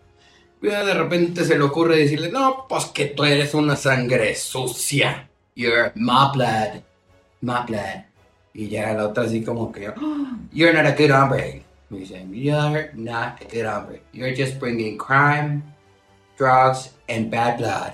Y 0.63 0.67
de 0.67 0.95
repente 0.95 1.45
se 1.45 1.57
le 1.57 1.65
ocurre 1.65 1.97
decirle, 1.97 2.31
no, 2.31 2.67
pues 2.69 2.87
que 2.87 3.07
tú 3.07 3.25
eres 3.25 3.55
una 3.55 3.77
sangre 3.77 4.35
sucia. 4.35 5.29
You're 5.55 5.93
my 5.95 6.31
blood, 6.35 6.83
my 7.41 7.65
blood. 7.67 8.05
Y 8.53 8.69
ya 8.69 8.93
la 8.93 9.07
otra 9.07 9.25
así 9.25 9.43
como 9.43 9.73
que, 9.73 9.89
"Oh, 9.89 10.27
you're 10.53 10.73
not 10.73 10.87
a 10.87 10.95
good 10.95 11.11
hombre. 11.11 11.63
Y 11.91 11.99
dice, 11.99 12.25
you're 12.31 12.91
not 12.95 13.41
a 13.41 13.45
good 13.51 13.67
hombre. 13.67 14.03
You're 14.13 14.35
just 14.35 14.61
bringing 14.61 14.97
crime, 14.97 15.63
drugs, 16.39 16.91
and 17.09 17.31
bad 17.31 17.59
blood. 17.59 17.93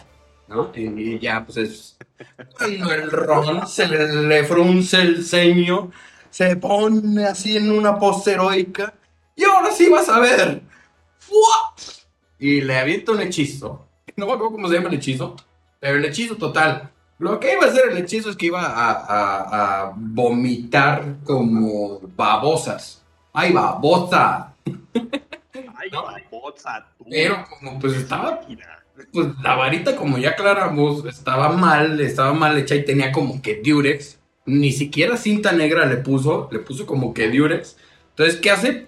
¿No? 0.49 0.71
Y, 0.75 0.87
y 0.87 1.19
ya, 1.19 1.45
pues 1.45 1.57
es. 1.57 1.97
Cuando 2.59 2.93
el 2.93 3.11
ron 3.11 3.67
se 3.67 3.87
le, 3.89 4.23
le 4.27 4.45
frunce 4.45 5.01
el 5.01 5.25
ceño, 5.25 5.91
se 6.37 6.55
pone 6.57 7.25
así 7.25 7.57
en 7.57 7.71
una 7.71 7.99
pose 7.99 8.33
heroica. 8.33 8.93
Y 9.35 9.45
ahora 9.45 9.71
sí 9.73 9.89
vas 9.89 10.07
a 10.11 10.19
ver. 10.21 10.61
Y 12.39 12.61
le 12.61 12.79
avienta 12.79 13.13
un 13.13 13.21
hechizo. 13.23 13.87
No 14.17 14.27
me 14.27 14.33
acuerdo 14.33 14.53
cómo 14.53 14.69
se 14.69 14.75
llama 14.75 14.89
el 14.89 14.97
hechizo. 14.97 15.35
Pero 15.81 15.97
el 15.97 16.05
hechizo 16.05 16.37
total. 16.37 16.91
Lo 17.19 17.41
que 17.41 17.55
iba 17.55 17.65
a 17.65 17.69
hacer 17.71 17.89
el 17.91 17.97
hechizo 17.97 18.29
es 18.29 18.37
que 18.37 18.47
iba 18.47 18.61
a, 18.67 18.91
a- 18.93 19.85
a 19.87 19.93
vomitar 19.97 21.17
como 21.25 22.01
babosas. 22.15 23.03
¡Ay, 23.33 23.53
babosa! 23.53 24.55
Ay, 25.79 25.89
babosa, 25.91 26.87
tú. 26.99 27.07
Pero 27.11 27.45
como 27.49 27.79
pues 27.79 27.95
estaba 27.95 28.41
pues 29.13 29.29
la 29.43 29.55
varita, 29.55 29.97
como 29.97 30.19
ya 30.19 30.31
aclaramos, 30.31 31.05
estaba 31.07 31.49
mal, 31.51 31.99
estaba 32.01 32.35
mal 32.35 32.59
hecha 32.59 32.75
y 32.75 32.85
tenía 32.85 33.11
como 33.13 33.41
que 33.41 33.55
diurex. 33.57 34.19
Ni 34.47 34.71
siquiera 34.73 35.17
cinta 35.17 35.53
negra 35.53 35.87
le 35.87 35.97
puso, 35.99 36.49
le 36.53 36.61
puso 36.61 36.87
como 36.87 37.13
que 37.13 37.29
diurex. 37.29 37.77
Entonces, 38.11 38.41
¿qué 38.41 38.51
hace? 38.51 38.87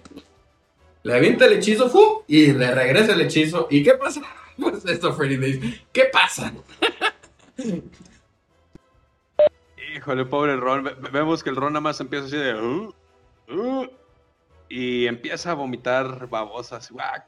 Le 1.03 1.13
avienta 1.15 1.45
el 1.45 1.53
hechizo, 1.53 1.89
¡fum! 1.89 2.23
Y 2.27 2.53
le 2.53 2.73
regresa 2.73 3.13
el 3.13 3.21
hechizo. 3.21 3.67
¿Y 3.69 3.83
qué 3.83 3.93
pasa? 3.95 4.21
Pues 4.59 4.83
esto, 4.85 5.13
Freddy 5.13 5.37
Days. 5.37 5.81
¿Qué 5.93 6.05
pasa? 6.11 6.51
Híjole, 9.95 10.25
pobre 10.25 10.55
Ron. 10.57 10.83
Ve- 10.83 10.95
ve- 10.99 11.09
Vemos 11.11 11.43
que 11.43 11.49
el 11.49 11.55
Ron 11.55 11.73
nada 11.73 11.81
más 11.81 11.99
empieza 11.99 12.25
así 12.25 12.37
de. 12.37 12.53
"Uh, 12.55 12.93
uh", 13.49 13.87
y 14.67 15.07
empieza 15.07 15.51
a 15.51 15.55
vomitar 15.55 16.27
babosas. 16.27 16.91
¡guac! 16.91 17.25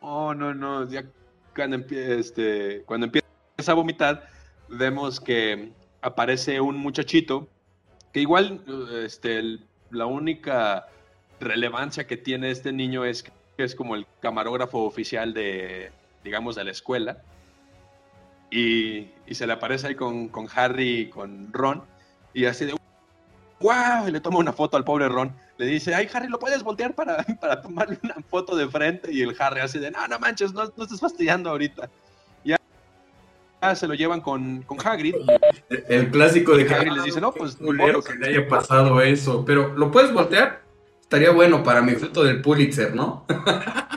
Oh, 0.00 0.32
no, 0.34 0.54
no. 0.54 0.88
Ya 0.88 1.04
cuando, 1.54 1.76
este, 1.90 2.82
cuando 2.86 3.06
empieza 3.06 3.26
a 3.72 3.74
vomitar, 3.74 4.28
vemos 4.68 5.20
que 5.20 5.72
aparece 6.00 6.60
un 6.60 6.76
muchachito 6.76 7.48
que 8.12 8.20
igual 8.20 8.62
este, 9.04 9.58
la 9.90 10.06
única 10.06 10.88
relevancia 11.40 12.06
que 12.06 12.16
tiene 12.16 12.50
este 12.50 12.72
niño 12.72 13.04
es 13.04 13.22
que 13.22 13.32
es 13.58 13.74
como 13.74 13.94
el 13.94 14.06
camarógrafo 14.20 14.84
oficial 14.84 15.34
de, 15.34 15.90
digamos, 16.24 16.56
de 16.56 16.64
la 16.64 16.70
escuela. 16.70 17.22
Y, 18.50 19.08
se 19.30 19.46
le 19.46 19.52
aparece 19.52 19.88
ahí 19.88 19.94
con, 19.94 20.28
con 20.28 20.48
Harry 20.54 21.00
y 21.00 21.10
con 21.10 21.52
Ron. 21.52 21.82
Y 22.32 22.46
así 22.46 22.64
de, 22.64 22.74
¡wow! 23.60 24.06
Y 24.06 24.10
le 24.10 24.20
toma 24.20 24.38
una 24.38 24.52
foto 24.52 24.76
al 24.76 24.84
pobre 24.84 25.08
Ron. 25.08 25.34
Le 25.58 25.66
dice, 25.66 25.94
ay, 25.94 26.08
Harry, 26.12 26.28
¿lo 26.28 26.38
puedes 26.38 26.62
voltear 26.62 26.94
para, 26.94 27.22
para 27.40 27.60
tomarle 27.60 27.98
una 28.02 28.16
foto 28.28 28.56
de 28.56 28.68
frente? 28.68 29.12
Y 29.12 29.22
el 29.22 29.36
Harry 29.38 29.60
así 29.60 29.78
de, 29.78 29.90
no, 29.90 30.06
no 30.06 30.18
manches, 30.18 30.52
no, 30.52 30.72
no 30.76 30.84
estés 30.84 31.00
fastidiando 31.00 31.50
ahorita. 31.50 31.90
Ya 33.60 33.74
se 33.74 33.88
lo 33.88 33.94
llevan 33.94 34.20
con, 34.20 34.62
con 34.62 34.78
Hagrid. 34.84 35.14
El 35.88 36.10
clásico 36.10 36.56
de 36.56 36.72
Harry 36.72 36.90
les 36.90 37.04
dice, 37.04 37.20
no, 37.20 37.32
pues, 37.32 37.56
culero 37.56 38.02
que 38.02 38.14
le 38.14 38.28
haya 38.28 38.48
pasado 38.48 39.00
eso. 39.00 39.44
Pero, 39.44 39.74
¿lo 39.76 39.90
puedes 39.90 40.12
voltear? 40.12 40.62
Estaría 41.00 41.30
bueno 41.30 41.62
para 41.62 41.82
mi 41.82 41.92
foto 41.92 42.22
del 42.22 42.40
Pulitzer, 42.42 42.94
¿no? 42.94 43.26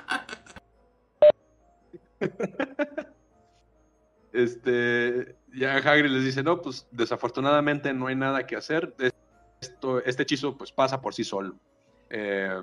Este, 4.34 5.36
ya 5.54 5.76
Hagrid 5.76 6.10
les 6.10 6.24
dice, 6.24 6.42
no, 6.42 6.62
pues 6.62 6.88
desafortunadamente 6.92 7.94
no 7.94 8.08
hay 8.08 8.16
nada 8.16 8.48
que 8.48 8.56
hacer. 8.56 8.96
Esto, 9.60 10.02
este 10.04 10.24
hechizo 10.24 10.58
pues 10.58 10.72
pasa 10.72 11.02
por 11.02 11.14
sí 11.14 11.24
solo. 11.24 11.56
Eh, 12.10 12.62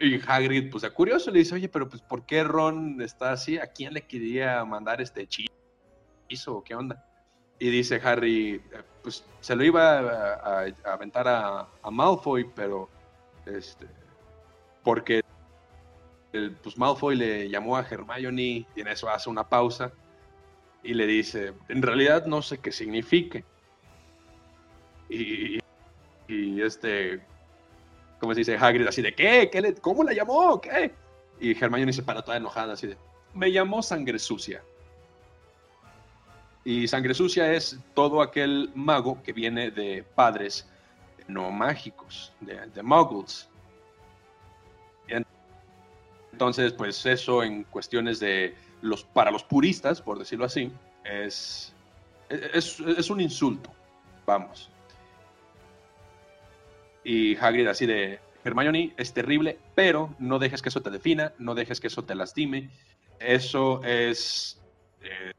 y 0.00 0.20
Hagrid, 0.26 0.70
pues, 0.70 0.84
a 0.84 0.90
curioso, 0.90 1.30
le 1.30 1.40
dice, 1.40 1.54
oye, 1.54 1.68
pero 1.68 1.88
pues, 1.88 2.02
¿por 2.02 2.26
qué 2.26 2.44
Ron 2.44 3.00
está 3.00 3.32
así? 3.32 3.58
¿A 3.58 3.66
quién 3.66 3.94
le 3.94 4.06
quería 4.06 4.64
mandar 4.64 5.00
este 5.00 5.22
hechizo? 5.22 5.52
¿Qué 6.64 6.74
onda? 6.74 7.02
Y 7.58 7.70
dice 7.70 8.00
Harry, 8.04 8.56
eh, 8.56 8.82
pues, 9.02 9.24
se 9.40 9.56
lo 9.56 9.64
iba 9.64 9.98
a, 9.98 10.34
a- 10.62 10.66
a 10.84 10.92
aventar 10.92 11.26
a, 11.26 11.66
a 11.82 11.90
Malfoy, 11.90 12.44
pero, 12.54 12.88
este, 13.46 13.86
porque 14.84 15.22
el, 16.32 16.52
pues, 16.56 16.76
Malfoy 16.76 17.16
le 17.16 17.48
llamó 17.48 17.76
a 17.76 17.82
Hermione 17.88 18.42
y 18.42 18.66
en 18.76 18.88
eso 18.88 19.08
hace 19.08 19.30
una 19.30 19.48
pausa 19.48 19.90
y 20.82 20.94
le 20.94 21.06
dice, 21.06 21.54
en 21.68 21.82
realidad 21.82 22.26
no 22.26 22.42
sé 22.42 22.58
qué 22.58 22.70
signifique. 22.72 23.44
Y, 25.08 25.58
y 26.28 26.62
este, 26.62 27.22
¿cómo 28.20 28.34
se 28.34 28.40
dice? 28.40 28.56
Hagrid 28.56 28.86
así 28.86 29.00
de, 29.02 29.14
¿qué? 29.14 29.48
¿Qué 29.50 29.60
le- 29.62 29.74
¿Cómo 29.76 30.04
la 30.04 30.12
llamó? 30.12 30.60
¿Qué? 30.60 30.92
Y 31.40 31.58
Hermione 31.58 31.92
se 31.92 32.02
para 32.02 32.22
toda 32.22 32.36
enojada 32.36 32.74
así 32.74 32.86
de, 32.88 32.96
me 33.34 33.50
llamó 33.50 33.82
sangre 33.82 34.18
sucia. 34.18 34.62
Y 36.68 36.86
sangre 36.86 37.14
sucia 37.14 37.50
es 37.54 37.78
todo 37.94 38.20
aquel 38.20 38.70
mago 38.74 39.22
que 39.22 39.32
viene 39.32 39.70
de 39.70 40.04
padres 40.14 40.68
no 41.26 41.50
mágicos, 41.50 42.34
de, 42.40 42.60
de 42.66 42.82
muggles. 42.82 43.48
Entonces, 46.30 46.74
pues 46.74 47.06
eso 47.06 47.42
en 47.42 47.64
cuestiones 47.64 48.20
de 48.20 48.54
los, 48.82 49.02
para 49.02 49.30
los 49.30 49.44
puristas, 49.44 50.02
por 50.02 50.18
decirlo 50.18 50.44
así, 50.44 50.70
es, 51.04 51.72
es, 52.28 52.78
es 52.80 53.08
un 53.08 53.22
insulto, 53.22 53.72
vamos. 54.26 54.68
Y 57.02 57.34
Hagrid 57.36 57.66
así 57.66 57.86
de, 57.86 58.20
Hermione, 58.44 58.92
es 58.98 59.14
terrible, 59.14 59.58
pero 59.74 60.14
no 60.18 60.38
dejes 60.38 60.60
que 60.60 60.68
eso 60.68 60.82
te 60.82 60.90
defina, 60.90 61.32
no 61.38 61.54
dejes 61.54 61.80
que 61.80 61.86
eso 61.86 62.04
te 62.04 62.14
lastime. 62.14 62.68
Eso 63.18 63.82
es... 63.84 64.60
eh, 65.00 65.32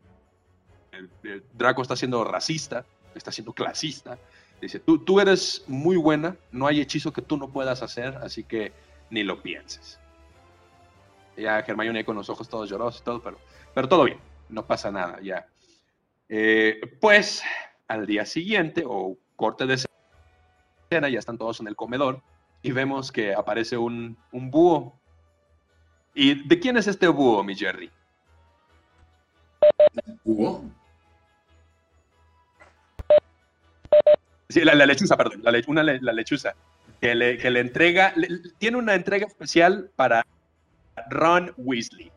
Draco 1.54 1.82
está 1.82 1.96
siendo 1.96 2.24
racista, 2.24 2.86
está 3.16 3.32
siendo 3.32 3.54
clasista. 3.54 4.18
Dice, 4.62 4.80
tú, 4.80 5.00
tú 5.00 5.20
eres 5.20 5.64
muy 5.68 5.96
buena, 5.96 6.36
no 6.52 6.68
hay 6.68 6.82
hechizo 6.82 7.14
que 7.14 7.22
tú 7.22 7.38
no 7.38 7.50
puedas 7.50 7.82
hacer, 7.82 8.18
así 8.18 8.44
que 8.44 8.74
ni 9.10 9.24
lo 9.24 9.42
pienses. 9.42 10.00
Ya 11.38 11.60
Hermione 11.60 12.04
con 12.04 12.16
los 12.16 12.30
ojos 12.30 12.50
todos 12.50 12.70
llorosos 12.70 13.02
y 13.02 13.04
todo, 13.06 13.22
pero, 13.22 13.38
pero 13.74 13.88
todo 13.88 14.04
bien, 14.04 14.20
no 14.50 14.66
pasa 14.66 14.92
nada, 14.92 15.20
ya. 15.22 15.48
Eh, 16.28 16.80
pues 17.00 17.42
al 17.88 18.06
día 18.06 18.26
siguiente, 18.26 18.84
o 18.86 19.18
corte 19.36 19.66
de 19.66 19.76
escena, 19.76 21.08
ya 21.10 21.20
están 21.20 21.38
todos 21.38 21.62
en 21.62 21.68
el 21.68 21.76
comedor 21.76 22.22
y 22.62 22.72
vemos 22.72 23.12
que 23.12 23.34
aparece 23.34 23.78
un, 23.78 24.18
un 24.32 24.52
búho. 24.52 25.00
¿Y 26.14 26.48
de 26.48 26.60
quién 26.60 26.76
es 26.76 26.88
este 26.88 27.08
búho, 27.08 27.44
mi 27.44 27.56
Jerry? 27.56 27.90
¿Hugo? 30.26 30.64
Sí, 34.50 34.62
la, 34.62 34.74
lechuza, 34.74 35.16
perdón, 35.16 35.42
la, 35.44 35.62
una 35.68 35.84
la 35.84 36.12
lechuza. 36.12 36.56
Que 37.00 37.14
le, 37.14 37.38
que 37.38 37.52
le 37.52 37.60
entrega, 37.60 38.14
tiene 38.58 38.78
una 38.78 38.96
entrega 38.96 39.28
especial 39.28 39.92
para 39.96 40.26
Ron 41.10 41.54
Weasley. 41.56 42.12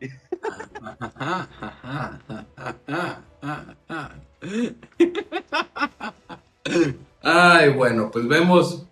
Ay, 7.23 7.69
bueno, 7.71 8.11
pues 8.11 8.27
vemos 8.27 8.87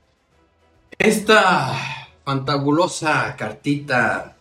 esta 0.98 1.74
fantabulosa 2.24 3.34
cartita. 3.36 4.36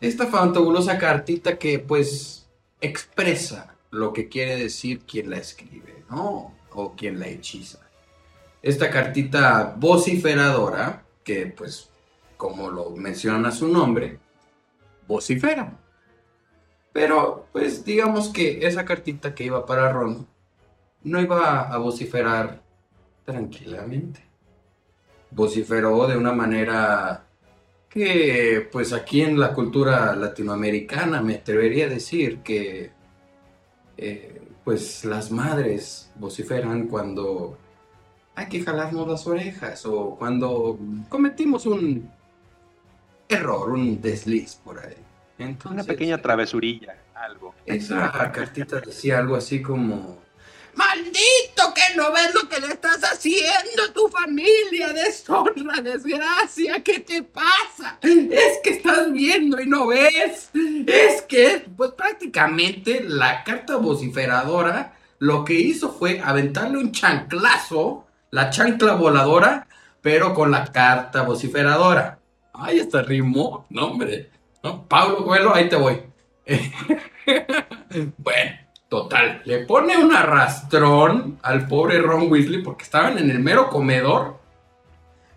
Esta 0.00 0.26
fantabulosa 0.26 0.98
cartita 0.98 1.58
que 1.58 1.78
pues 1.78 2.48
expresa 2.80 3.76
lo 3.90 4.12
que 4.12 4.28
quiere 4.28 4.56
decir 4.56 5.00
quien 5.00 5.30
la 5.30 5.36
escribe, 5.36 6.02
¿no? 6.10 6.54
O 6.70 6.94
quien 6.96 7.20
la 7.20 7.28
hechiza. 7.28 7.85
Esta 8.66 8.90
cartita 8.90 9.76
vociferadora, 9.78 11.04
que 11.22 11.46
pues 11.46 11.88
como 12.36 12.68
lo 12.68 12.90
menciona 12.90 13.52
su 13.52 13.68
nombre, 13.68 14.18
vocifera. 15.06 15.78
Pero 16.92 17.46
pues 17.52 17.84
digamos 17.84 18.28
que 18.28 18.66
esa 18.66 18.84
cartita 18.84 19.36
que 19.36 19.44
iba 19.44 19.64
para 19.64 19.92
Ron 19.92 20.26
no 21.04 21.20
iba 21.20 21.72
a 21.72 21.78
vociferar 21.78 22.60
tranquilamente. 23.24 24.24
Vociferó 25.30 26.08
de 26.08 26.16
una 26.16 26.32
manera 26.32 27.24
que, 27.88 28.68
pues 28.72 28.92
aquí 28.92 29.22
en 29.22 29.38
la 29.38 29.54
cultura 29.54 30.16
latinoamericana 30.16 31.22
me 31.22 31.36
atrevería 31.36 31.86
a 31.86 31.90
decir 31.90 32.40
que, 32.40 32.90
eh, 33.96 34.42
pues 34.64 35.04
las 35.04 35.30
madres 35.30 36.10
vociferan 36.16 36.88
cuando 36.88 37.58
hay 38.36 38.46
que 38.46 38.62
jalarnos 38.62 39.08
las 39.08 39.26
orejas 39.26 39.84
o 39.86 40.14
cuando 40.16 40.78
cometimos 41.08 41.64
un 41.64 42.08
error, 43.28 43.70
un 43.70 44.00
desliz 44.00 44.54
por 44.56 44.78
ahí. 44.78 44.94
Una 45.38 45.48
Entonces, 45.48 45.86
pequeña 45.86 46.20
travesurilla, 46.20 46.96
algo. 47.14 47.54
esa 47.64 48.12
cartita 48.32 48.80
decía 48.80 49.18
algo 49.18 49.36
así 49.36 49.60
como... 49.60 50.24
Maldito 50.74 51.72
que 51.74 51.96
no 51.96 52.12
ves 52.12 52.34
lo 52.34 52.46
que 52.50 52.60
le 52.60 52.66
estás 52.66 53.02
haciendo 53.02 53.84
a 53.88 53.92
tu 53.94 54.08
familia, 54.08 54.92
deshonra, 54.92 55.80
desgracia, 55.80 56.82
¿qué 56.84 57.00
te 57.00 57.22
pasa? 57.22 57.98
Es 58.02 58.58
que 58.62 58.70
estás 58.70 59.10
viendo 59.10 59.58
y 59.58 59.66
no 59.66 59.86
ves. 59.86 60.50
Es 60.86 61.22
que, 61.22 61.64
pues 61.74 61.92
prácticamente 61.92 63.02
la 63.02 63.42
carta 63.42 63.76
vociferadora 63.76 64.94
lo 65.18 65.46
que 65.46 65.54
hizo 65.54 65.92
fue 65.92 66.20
aventarle 66.20 66.76
un 66.76 66.92
chanclazo, 66.92 68.05
la 68.30 68.50
chancla 68.50 68.94
voladora, 68.94 69.66
pero 70.00 70.34
con 70.34 70.50
la 70.50 70.64
carta 70.66 71.22
vociferadora. 71.22 72.18
Ay, 72.52 72.80
hasta 72.80 73.02
rimó, 73.02 73.66
no 73.70 73.86
hombre. 73.86 74.30
¿No? 74.62 74.84
Pablo 74.86 75.24
Coelho, 75.24 75.54
ahí 75.54 75.68
te 75.68 75.76
voy. 75.76 76.02
bueno, 78.18 78.50
total, 78.88 79.42
le 79.44 79.64
pone 79.66 79.96
un 79.96 80.14
arrastrón 80.14 81.38
al 81.42 81.66
pobre 81.66 81.98
Ron 81.98 82.30
Weasley 82.30 82.62
porque 82.62 82.84
estaban 82.84 83.18
en 83.18 83.30
el 83.30 83.40
mero 83.40 83.68
comedor. 83.68 84.38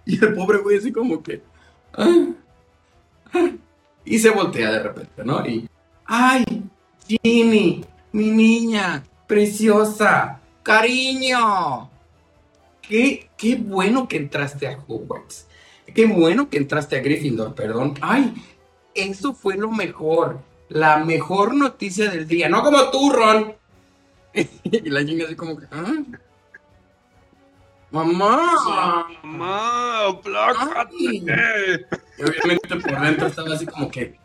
Y 0.06 0.24
el 0.24 0.34
pobre 0.34 0.60
güey 0.60 0.78
así 0.78 0.92
como 0.92 1.22
que... 1.22 1.44
Y 4.06 4.18
se 4.18 4.32
voltea 4.32 4.72
de 4.72 4.84
repente, 4.84 5.24
¿no? 5.24 5.46
Y... 5.46 5.70
¡Ay! 6.06 6.44
Ginny, 7.08 7.86
mi 8.12 8.32
niña, 8.32 9.04
preciosa, 9.28 10.40
cariño. 10.64 11.90
Qué, 12.90 13.30
qué 13.38 13.56
bueno 13.56 14.08
que 14.08 14.18
entraste 14.18 14.68
a 14.68 14.80
Hogwarts. 14.88 15.48
Qué 15.94 16.08
bueno 16.08 16.50
que 16.50 16.58
entraste 16.58 16.98
a 16.98 17.02
Gryffindor, 17.02 17.54
perdón. 17.54 17.94
Ay, 18.02 18.34
eso 18.96 19.34
fue 19.36 19.56
lo 19.56 19.70
mejor. 19.72 20.40
La 20.70 20.98
mejor 20.98 21.54
noticia 21.54 22.10
del 22.10 22.28
día. 22.28 22.50
No 22.50 22.64
como 22.64 22.90
tú, 22.90 23.12
Ron. 23.12 23.54
y 24.34 24.90
la 24.90 25.02
niña 25.04 25.26
así 25.26 25.36
como 25.36 25.56
que... 25.58 25.68
"¿Ah? 25.72 25.94
Mamá. 27.92 28.56
¡Mamá! 29.24 30.06
Ay. 30.08 30.20
¡Plácate! 30.24 30.96
Y 30.98 32.24
obviamente 32.24 32.76
por 32.76 33.02
dentro 33.02 33.28
estaba 33.28 33.54
así 33.54 33.68
como 33.68 33.90
que... 33.92 34.20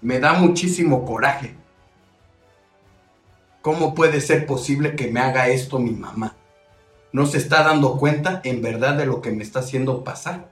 Me 0.00 0.20
da 0.20 0.34
muchísimo 0.34 1.04
coraje. 1.04 1.56
¿Cómo 3.60 3.92
puede 3.94 4.20
ser 4.20 4.46
posible 4.46 4.94
que 4.94 5.08
me 5.10 5.18
haga 5.20 5.48
esto 5.48 5.80
mi 5.80 5.92
mamá? 5.92 6.36
No 7.12 7.26
se 7.26 7.38
está 7.38 7.62
dando 7.62 7.98
cuenta 7.98 8.40
en 8.44 8.62
verdad 8.62 8.94
de 8.96 9.06
lo 9.06 9.20
que 9.20 9.30
me 9.30 9.42
está 9.42 9.60
haciendo 9.60 10.02
pasar. 10.02 10.48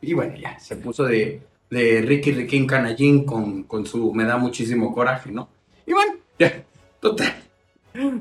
Y 0.00 0.14
bueno, 0.14 0.34
ya, 0.36 0.58
se 0.58 0.76
puso 0.76 1.04
de, 1.04 1.42
de 1.70 2.02
Ricky 2.02 2.32
Riquín 2.32 2.66
Canallín 2.66 3.24
con, 3.24 3.62
con 3.64 3.86
su 3.86 4.12
me 4.12 4.24
da 4.24 4.36
muchísimo 4.36 4.92
coraje, 4.92 5.30
¿no? 5.30 5.48
Y 5.86 5.92
bueno, 5.92 6.14
ya, 6.38 6.64
total. 7.00 7.34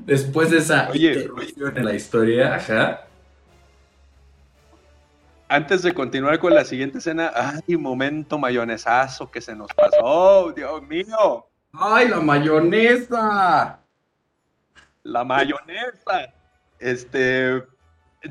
Después 0.05 0.51
de 0.51 0.57
esa 0.57 0.89
Oye, 0.89 1.13
interrupción 1.13 1.77
en 1.77 1.85
la 1.85 1.93
historia, 1.95 2.55
ajá. 2.55 3.07
Antes 5.47 5.81
de 5.81 5.93
continuar 5.93 6.39
con 6.39 6.53
la 6.53 6.63
siguiente 6.63 6.99
escena, 6.99 7.31
¡ay, 7.35 7.75
momento 7.75 8.37
mayonesazo 8.37 9.29
que 9.31 9.41
se 9.41 9.55
nos 9.55 9.67
pasó! 9.73 10.53
¡Dios 10.53 10.81
mío! 10.83 11.47
¡Ay, 11.73 12.07
la 12.07 12.21
mayonesa! 12.21 13.79
La 15.03 15.23
mayonesa. 15.23 16.33
Este, 16.81 17.63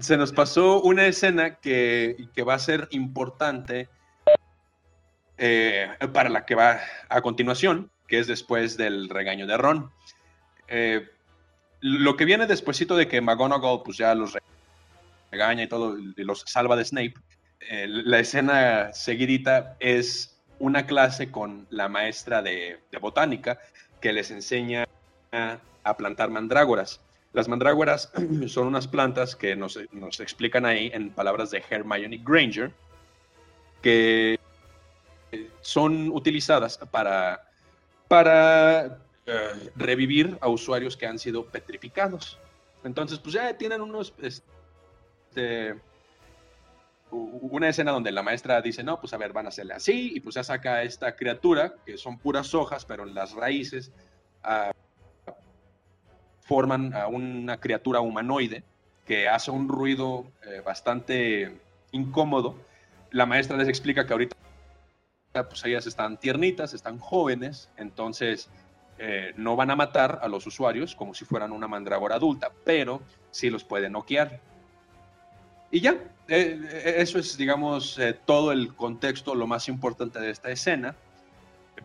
se 0.01 0.17
nos 0.17 0.33
pasó 0.33 0.83
una 0.83 1.07
escena 1.07 1.55
que, 1.55 2.29
que 2.35 2.43
va 2.43 2.55
a 2.55 2.59
ser 2.59 2.89
importante 2.91 3.89
eh, 5.39 5.89
para 6.13 6.29
la 6.29 6.45
que 6.45 6.57
va 6.57 6.81
a 7.09 7.23
continuación, 7.23 7.91
que 8.09 8.19
es 8.19 8.27
después 8.27 8.77
del 8.77 9.09
regaño 9.09 9.47
de 9.47 9.57
Ron. 9.57 9.91
Eh, 10.69 11.09
lo 11.81 12.17
que 12.17 12.25
viene 12.25 12.47
despuesito 12.47 12.97
de 12.97 13.09
que 13.09 13.21
McGonagall 13.21 13.83
pues 13.85 13.97
ya 13.97 14.15
los 14.15 14.37
regaña 15.31 15.63
y 15.63 15.69
todo, 15.69 15.97
los 16.17 16.43
salva 16.47 16.77
de 16.77 16.85
Snape, 16.85 17.15
eh, 17.61 17.87
la 17.89 18.19
escena 18.19 18.93
seguidita 18.93 19.77
es 19.79 20.37
una 20.59 20.87
clase 20.87 21.31
con 21.31 21.69
la 21.71 21.89
maestra 21.89 22.43
de, 22.43 22.81
botánica 23.01 23.61
que 24.01 24.13
les 24.13 24.31
enseña 24.31 24.87
a 25.33 25.97
plantar 25.97 26.31
mandrágoras. 26.31 27.01
Las 27.33 27.49
mandrágoras 27.49 28.13
son 28.49 28.67
unas 28.67 28.89
plantas 28.89 29.37
que 29.37 29.57
nos, 29.57 29.77
explican 30.21 30.67
ahí 30.67 30.91
en 30.93 31.11
palabras 31.11 31.51
de 31.51 31.63
Hermione 31.69 32.21
Granger, 32.25 32.73
que 33.83 34.39
son 35.61 36.11
utilizadas 36.11 36.79
para, 36.91 37.49
para 38.09 38.99
eh, 39.27 39.71
revivir 39.77 40.37
a 40.41 40.49
usuarios 40.49 40.97
que 40.97 41.07
han 41.07 41.19
sido 41.19 41.47
petrificados. 41.47 42.39
Entonces, 42.83 43.19
pues 43.19 43.35
ya 43.35 43.57
tienen 43.57 43.81
unos, 43.81 44.13
este, 44.23 45.77
una 47.11 47.69
escena 47.69 47.93
donde 47.93 48.11
la 48.11 48.23
maestra 48.23 48.61
dice, 48.61 48.83
no, 48.83 49.01
pues 49.01 49.13
a 49.13 49.19
ver, 49.19 49.33
van 49.33 49.47
a 49.47 49.51
hacerle 49.51 49.75
así, 49.75 50.13
y 50.15 50.21
pues 50.21 50.35
ya 50.35 50.45
saca 50.45 50.83
esta 50.83 51.15
criatura, 51.15 51.75
que 51.85 51.99
son 51.99 52.19
puras 52.19 52.55
hojas, 52.55 52.85
pero 52.85 53.05
las 53.05 53.33
raíces 53.33 53.93
ah, 54.43 54.73
forman 56.51 56.93
a 56.95 57.07
una 57.07 57.61
criatura 57.61 58.01
humanoide 58.01 58.65
que 59.07 59.29
hace 59.29 59.53
un 59.53 59.69
ruido 59.69 60.27
eh, 60.45 60.61
bastante 60.67 61.61
incómodo. 61.93 62.57
La 63.13 63.25
maestra 63.25 63.57
les 63.57 63.69
explica 63.69 64.05
que 64.05 64.13
ahorita 64.13 64.37
pues 65.49 65.65
ellas 65.65 65.87
están 65.87 66.19
tiernitas, 66.19 66.75
están 66.75 66.99
jóvenes, 66.99 67.71
entonces 67.77 68.51
eh, 68.99 69.33
no 69.37 69.55
van 69.55 69.71
a 69.71 69.77
matar 69.77 70.19
a 70.23 70.27
los 70.27 70.45
usuarios 70.45 70.97
como 70.97 71.15
si 71.15 71.25
fueran 71.25 71.53
una 71.53 71.69
mandrágora 71.69 72.17
adulta, 72.17 72.51
pero 72.65 73.01
sí 73.31 73.49
los 73.49 73.63
pueden 73.63 73.93
noquear. 73.93 74.41
Y 75.71 75.79
ya, 75.79 75.99
eh, 76.27 76.97
eso 76.97 77.21
es, 77.21 77.37
digamos, 77.37 77.97
todo 78.25 78.51
el 78.51 78.75
contexto, 78.75 79.37
lo 79.37 79.47
más 79.47 79.69
importante 79.69 80.19
de 80.19 80.31
esta 80.31 80.51
escena, 80.51 80.97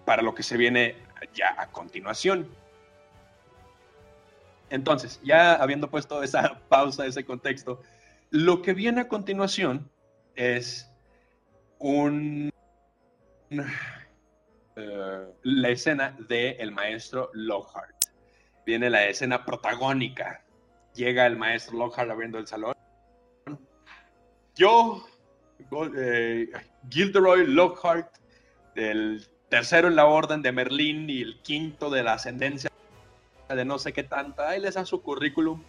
para 0.05 0.23
lo 0.23 0.33
que 0.33 0.41
se 0.41 0.57
viene 0.57 0.95
ya 1.35 1.53
a 1.55 1.67
continuación. 1.67 2.47
Entonces, 4.69 5.19
ya 5.23 5.53
habiendo 5.53 5.89
puesto 5.89 6.23
esa 6.23 6.59
pausa, 6.69 7.05
ese 7.05 7.25
contexto, 7.25 7.81
lo 8.31 8.61
que 8.61 8.73
viene 8.73 9.01
a 9.01 9.07
continuación 9.07 9.89
es 10.35 10.89
un 11.79 12.51
eh, 14.75 15.25
la 15.43 15.69
escena 15.69 16.15
del 16.27 16.55
el 16.59 16.71
maestro 16.71 17.29
Lockhart. 17.33 17.95
Viene 18.65 18.89
la 18.89 19.05
escena 19.05 19.45
protagónica. 19.45 20.43
Llega 20.93 21.25
el 21.27 21.37
maestro 21.37 21.77
Lockhart 21.77 22.09
abriendo 22.09 22.39
el 22.39 22.47
salón. 22.47 22.73
Yo, 24.55 25.05
eh, 25.97 26.49
Gilderoy 26.89 27.45
Lockhart, 27.47 28.15
el 28.75 29.25
tercero 29.49 29.87
en 29.87 29.95
la 29.95 30.05
orden 30.05 30.41
de 30.41 30.51
Merlín 30.51 31.09
y 31.09 31.21
el 31.21 31.41
quinto 31.41 31.89
de 31.89 32.03
la 32.03 32.13
ascendencia 32.13 32.69
de 33.49 33.65
no 33.65 33.77
sé 33.77 33.93
qué 33.93 34.03
tanta. 34.03 34.49
Ahí 34.49 34.59
les 34.59 34.75
da 34.75 34.85
su 34.85 35.01
currículum 35.01 35.61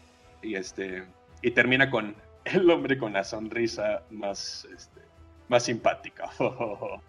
y 0.42 0.54
este 0.54 1.04
y 1.42 1.50
termina 1.50 1.90
con 1.90 2.14
el 2.44 2.70
hombre 2.70 2.96
con 2.96 3.12
la 3.12 3.24
sonrisa 3.24 4.02
más, 4.10 4.66
este, 4.74 5.00
más 5.48 5.64
simpática. 5.64 6.30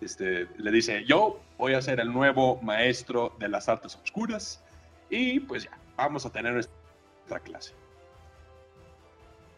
Este, 0.00 0.46
le 0.58 0.70
dice, 0.70 1.02
yo 1.06 1.40
voy 1.56 1.72
a 1.72 1.80
ser 1.80 1.98
el 1.98 2.12
nuevo 2.12 2.60
maestro 2.60 3.34
de 3.38 3.48
las 3.48 3.70
artes 3.70 3.96
oscuras 3.96 4.62
y 5.08 5.40
pues 5.40 5.64
ya, 5.64 5.70
vamos 5.96 6.26
a 6.26 6.30
tener 6.30 6.52
nuestra 6.52 7.40
clase. 7.42 7.72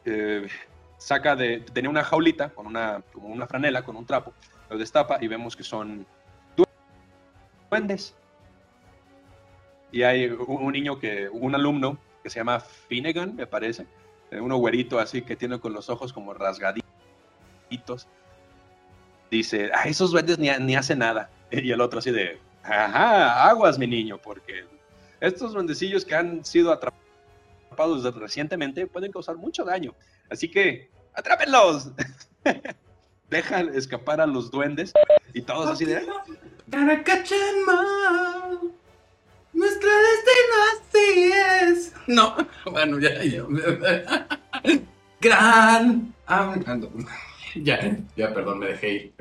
Eh, 0.05 0.47
saca 0.99 1.35
de, 1.35 1.63
tenía 1.73 1.91
una 1.91 2.05
jaulita 2.05 2.51
con 2.51 2.69
una, 2.69 3.03
como 3.13 3.27
una 3.27 3.49
franela, 3.49 3.83
con 3.83 3.97
un 3.97 4.07
trapo, 4.07 4.33
lo 4.71 4.79
destapa 4.79 5.19
y 5.21 5.27
vemos 5.27 5.57
que 5.57 5.65
son 5.65 6.07
duendes. 7.77 8.15
Y 9.93 10.03
hay 10.03 10.27
un, 10.27 10.73
niño 10.73 10.99
que, 10.99 11.29
un 11.29 11.55
alumno 11.55 11.99
que 12.23 12.31
se 12.31 12.41
llama 12.41 12.61
Finnegan, 12.61 13.37
me 13.37 13.47
parece, 13.47 13.87
eh, 14.31 14.41
uno 14.41 14.57
güerito 14.57 14.99
así 14.99 15.23
que 15.23 15.37
tiene 15.37 15.61
con 15.61 15.73
los 15.73 15.89
ojos 15.89 16.13
como 16.13 16.35
rasgaditos 16.35 16.83
dice, 19.31 19.71
ah, 19.75 19.89
esos 19.89 20.11
duendes 20.11 20.39
ni, 20.39 20.49
ni 20.61 20.77
hacen 20.77 20.99
nada. 21.01 21.31
Y 21.51 21.71
el 21.71 21.81
otro 21.81 22.01
así 22.01 22.11
de, 22.11 22.41
ajá, 22.63 23.49
aguas, 23.49 23.79
mi 23.79 23.87
niño, 23.87 24.19
porque 24.19 24.65
estos 25.21 25.53
duendecillos 25.53 26.05
que 26.05 26.17
han 26.17 26.45
sido 26.45 26.73
atrapados 26.73 28.15
recientemente 28.17 28.87
pueden 28.87 29.13
causar 29.13 29.37
mucho 29.37 29.65
daño. 29.65 29.95
Así 30.29 30.51
que, 30.51 30.91
atrápenlos. 31.15 31.91
Dejan 33.31 33.75
escapar 33.75 34.21
a 34.21 34.27
los 34.27 34.51
duendes 34.51 34.93
y 35.33 35.43
todos 35.43 35.69
así 35.69 35.85
de, 35.85 36.07
'em 36.73 37.69
all. 37.69 38.73
Nuestro 39.53 39.89
destino 39.91 40.57
así 40.73 41.33
es. 41.63 41.93
No, 42.07 42.37
bueno, 42.71 42.99
ya, 42.99 43.23
ya. 43.25 43.45
Gran. 45.21 46.15
ah, 46.27 46.55
ando. 46.67 46.93
Ya, 47.55 47.97
ya, 48.17 48.35
perdón, 48.35 48.59
me 48.59 48.67
dejé 48.67 48.93
ir. 48.95 49.13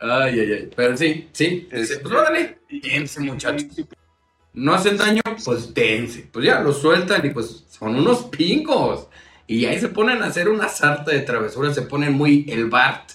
Ay, 0.00 0.40
ay, 0.40 0.52
ay. 0.52 0.70
Pero 0.74 0.96
sí, 0.96 1.28
sí. 1.32 1.68
Este- 1.70 1.98
Pues 1.98 2.14
órale, 2.14 2.58
dense, 2.68 3.20
muchachos. 3.20 3.66
No 4.52 4.74
hacen 4.74 4.96
daño, 4.96 5.22
pues 5.44 5.72
dense. 5.74 6.28
Pues 6.32 6.44
ya, 6.46 6.60
los 6.60 6.80
sueltan 6.80 7.24
y 7.24 7.30
pues 7.30 7.64
son 7.68 7.96
unos 7.96 8.24
pincos. 8.24 9.08
Y 9.46 9.64
ahí 9.66 9.78
se 9.78 9.88
ponen 9.88 10.22
a 10.22 10.26
hacer 10.26 10.48
una 10.48 10.68
sarta 10.68 11.10
de 11.12 11.20
travesuras, 11.20 11.74
se 11.74 11.82
ponen 11.82 12.12
muy 12.14 12.44
el 12.48 12.66
Bart. 12.68 13.10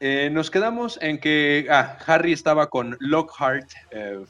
Eh, 0.00 0.30
nos 0.30 0.50
quedamos 0.50 0.98
en 1.02 1.18
que 1.18 1.66
ah, 1.70 1.98
Harry 2.06 2.32
estaba 2.32 2.68
con 2.70 2.96
Lockhart 3.00 3.68
eh, 3.90 4.20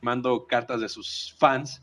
firmando 0.00 0.46
cartas 0.46 0.80
de 0.80 0.88
sus 0.88 1.34
fans 1.38 1.82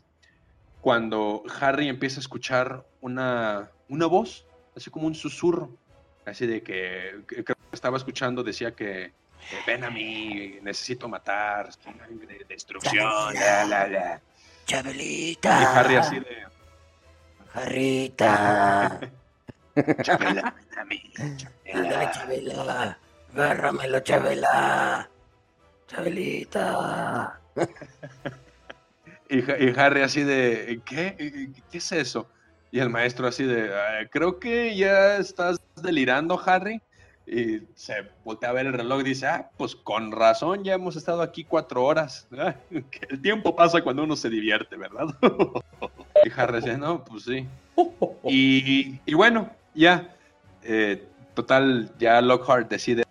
cuando 0.80 1.42
Harry 1.60 1.88
empieza 1.88 2.18
a 2.18 2.20
escuchar 2.20 2.82
una, 3.02 3.70
una 3.88 4.06
voz, 4.06 4.46
así 4.76 4.90
como 4.90 5.06
un 5.06 5.14
susurro, 5.14 5.70
así 6.24 6.46
de 6.46 6.62
que, 6.62 7.22
que- 7.28 7.44
que 7.44 7.52
estaba 7.72 7.96
escuchando, 7.98 8.42
decía 8.42 8.72
que, 8.74 9.12
que, 9.50 9.56
ven 9.66 9.84
a 9.84 9.90
mí, 9.90 10.58
necesito 10.62 11.08
matar, 11.08 11.70
sangre, 11.72 12.44
destrucción, 12.48 13.34
la, 13.34 13.64
la, 13.66 13.86
la. 13.86 14.22
Y 14.66 14.70
Chabelita. 14.70 15.80
Harry 15.80 15.96
así 15.96 16.18
de, 16.20 16.44
Jarrita. 17.52 19.00
Chabela, 20.02 20.54
ven 20.54 20.78
a 20.78 20.84
mí, 20.84 21.02
Ándale, 21.72 22.10
Chabela". 22.12 22.54
Chabela. 22.54 22.98
Agárramelo, 23.34 24.00
Chabela. 24.00 25.08
Chabelita. 25.88 27.40
Y, 29.28 29.78
Harry 29.78 30.02
así 30.02 30.22
de, 30.22 30.80
¿qué? 30.84 31.50
¿Qué 31.70 31.78
es 31.78 31.92
eso? 31.92 32.28
Y 32.70 32.78
el 32.80 32.90
maestro 32.90 33.26
así 33.26 33.44
de, 33.44 33.74
"Ah, 33.74 34.06
creo 34.10 34.38
que 34.38 34.76
ya 34.76 35.16
estás 35.16 35.56
delirando, 35.82 36.40
Harry. 36.44 36.80
Y 37.26 37.62
se 37.74 37.94
voltea 38.22 38.50
a 38.50 38.52
ver 38.52 38.66
el 38.66 38.74
reloj 38.74 39.00
y 39.00 39.04
dice, 39.04 39.26
ah, 39.26 39.50
pues 39.56 39.74
con 39.74 40.12
razón, 40.12 40.62
ya 40.62 40.74
hemos 40.74 40.94
estado 40.94 41.22
aquí 41.22 41.44
cuatro 41.44 41.82
horas. 41.84 42.28
Ah, 42.38 42.54
El 43.08 43.22
tiempo 43.22 43.56
pasa 43.56 43.82
cuando 43.82 44.04
uno 44.04 44.14
se 44.14 44.28
divierte, 44.28 44.76
¿verdad? 44.76 45.06
y 46.24 46.30
Harry 46.36 46.60
dice, 46.60 46.76
no, 46.76 47.02
pues 47.02 47.24
sí. 47.24 47.48
Y, 48.24 49.00
y 49.06 49.14
bueno, 49.14 49.50
ya, 49.74 50.14
eh, 50.62 51.06
total, 51.34 51.92
ya 51.98 52.20
Lockhart 52.20 52.68
decide 52.68 53.04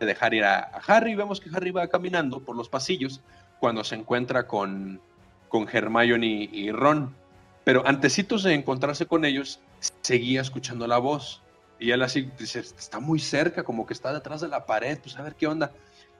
dejar 0.00 0.34
ir 0.34 0.44
a, 0.44 0.58
a 0.58 0.80
Harry. 0.86 1.14
Vemos 1.14 1.40
que 1.40 1.50
Harry 1.54 1.70
va 1.70 1.86
caminando 1.88 2.40
por 2.40 2.56
los 2.56 2.68
pasillos 2.68 3.20
cuando 3.60 3.84
se 3.84 3.94
encuentra 3.94 4.46
con, 4.46 5.00
con 5.48 5.68
Hermione 5.70 6.48
y 6.52 6.72
Ron. 6.72 7.14
Pero 7.64 7.86
antecitos 7.86 8.42
de 8.42 8.54
encontrarse 8.54 9.06
con 9.06 9.24
ellos, 9.24 9.60
seguía 10.00 10.40
escuchando 10.40 10.86
la 10.86 10.98
voz. 10.98 11.42
Y 11.78 11.90
él 11.90 12.02
así 12.02 12.30
dice, 12.38 12.60
está 12.60 13.00
muy 13.00 13.18
cerca, 13.18 13.62
como 13.62 13.86
que 13.86 13.92
está 13.92 14.12
detrás 14.12 14.40
de 14.40 14.48
la 14.48 14.66
pared, 14.66 14.98
pues 15.00 15.16
a 15.16 15.22
ver 15.22 15.34
qué 15.34 15.46
onda. 15.46 15.72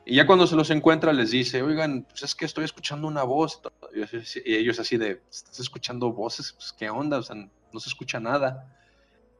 Y 0.05 0.17
ya 0.17 0.27
cuando 0.27 0.47
se 0.47 0.57
los 0.57 0.71
encuentra 0.71 1.13
les 1.13 1.31
dice, 1.31 1.63
oigan, 1.63 2.05
pues 2.09 2.23
es 2.25 2.35
que 2.35 2.45
estoy 2.45 2.65
escuchando 2.65 3.07
una 3.07 3.23
voz. 3.23 3.61
Y 3.95 4.51
y 4.51 4.57
ellos 4.57 4.79
así 4.79 4.97
de, 4.97 5.21
¿estás 5.31 5.61
escuchando 5.61 6.13
voces? 6.13 6.53
Pues 6.53 6.73
qué 6.73 6.91
onda, 6.91 7.19
o 7.19 7.23
sea, 7.23 7.37
no 7.37 7.81
se 7.81 7.89
escucha 7.89 8.21
nada. 8.21 8.67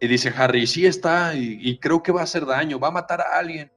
Y 0.03 0.09
dice 0.09 0.35
Harry, 0.37 0.67
sí 0.67 0.85
está, 0.85 1.33
y, 1.37 1.61
y 1.61 1.79
creo 1.79 2.03
que 2.03 2.11
va 2.11 2.23
a 2.23 2.25
hacer 2.25 2.45
daño, 2.45 2.81
va 2.81 2.89
a 2.89 2.91
matar 2.91 3.21
a 3.21 3.39
alguien. 3.39 3.71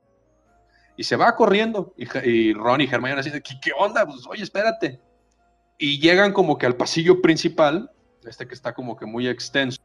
Y 0.98 1.04
se 1.04 1.16
va 1.16 1.36
corriendo. 1.36 1.94
Y, 1.98 2.08
y 2.28 2.52
Ron 2.52 2.82
y 2.82 2.86
Hermione 2.86 3.20
así 3.20 3.30
¿qué, 3.30 3.60
qué 3.62 3.72
onda? 3.78 4.08
Pues 4.08 4.26
oye, 4.28 4.42
espérate. 4.42 5.00
Y 5.78 6.00
llegan 6.00 6.34
como 6.34 6.58
que 6.58 6.66
al 6.66 6.76
pasillo 6.76 7.22
principal, 7.22 7.92
este 8.26 8.48
que 8.48 8.56
está 8.56 8.74
como 8.74 8.98
que 8.98 9.06
muy 9.06 9.28
extenso. 9.28 9.80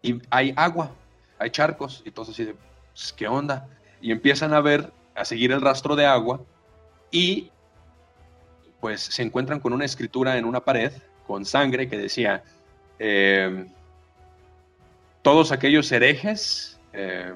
Y 0.00 0.22
hay 0.30 0.54
agua, 0.56 0.90
hay 1.38 1.50
charcos, 1.50 2.02
y 2.06 2.10
todos 2.10 2.30
así 2.30 2.46
de, 2.46 2.56
pues, 2.94 3.12
¿qué 3.12 3.28
onda? 3.28 3.68
Y 4.00 4.10
empiezan 4.10 4.54
a 4.54 4.62
ver, 4.62 4.90
a 5.14 5.26
seguir 5.26 5.52
el 5.52 5.60
rastro 5.60 5.96
de 5.96 6.06
agua, 6.06 6.40
y 7.10 7.50
pues 8.80 9.02
se 9.02 9.22
encuentran 9.22 9.60
con 9.60 9.74
una 9.74 9.84
escritura 9.84 10.38
en 10.38 10.46
una 10.46 10.64
pared 10.64 10.92
con 11.26 11.44
sangre 11.44 11.90
que 11.90 11.98
decía, 11.98 12.42
eh, 12.98 13.66
todos 15.24 15.50
aquellos 15.52 15.90
herejes, 15.90 16.78
eh, 16.92 17.32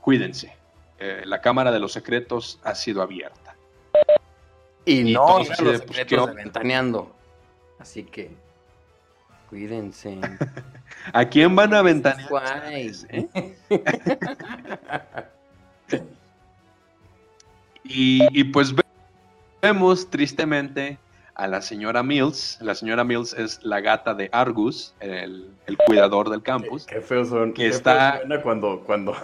cuídense, 0.00 0.56
eh, 0.98 1.22
la 1.26 1.40
Cámara 1.42 1.70
de 1.70 1.78
los 1.78 1.92
Secretos 1.92 2.58
ha 2.64 2.74
sido 2.74 3.02
abierta. 3.02 3.54
Y, 4.86 5.10
Y 5.10 5.12
no 5.12 5.38
los 5.38 5.48
de, 5.48 5.54
pues, 5.54 5.96
secretos 5.98 6.26
¿qué 6.30 6.36
de 6.36 6.42
Ventaneando. 6.44 7.14
Así 7.78 8.04
que, 8.04 8.30
cuídense. 9.50 10.18
¿A 11.12 11.26
quién 11.26 11.54
van 11.54 11.74
a 11.74 11.82
ventanear? 11.82 12.72
¿Eh? 12.72 13.28
Y, 17.86 18.40
y, 18.40 18.44
pues 18.44 18.74
ve- 18.74 18.82
vemos 19.60 20.08
tristemente 20.08 20.96
a 21.34 21.46
la 21.48 21.60
señora 21.62 22.02
Mills. 22.02 22.58
La 22.60 22.74
señora 22.74 23.04
Mills 23.04 23.32
es 23.34 23.62
la 23.64 23.80
gata 23.80 24.14
de 24.14 24.28
Argus, 24.32 24.94
el, 25.00 25.50
el 25.66 25.76
cuidador 25.78 26.30
del 26.30 26.42
campus. 26.42 26.86
Qué 26.86 27.00
feo 27.00 27.24
son. 27.24 27.52
Que 27.52 27.62
qué 27.62 27.68
está- 27.68 28.12
feo 28.12 28.20
suena 28.20 28.42
cuando, 28.42 28.80
cuando 28.84 29.16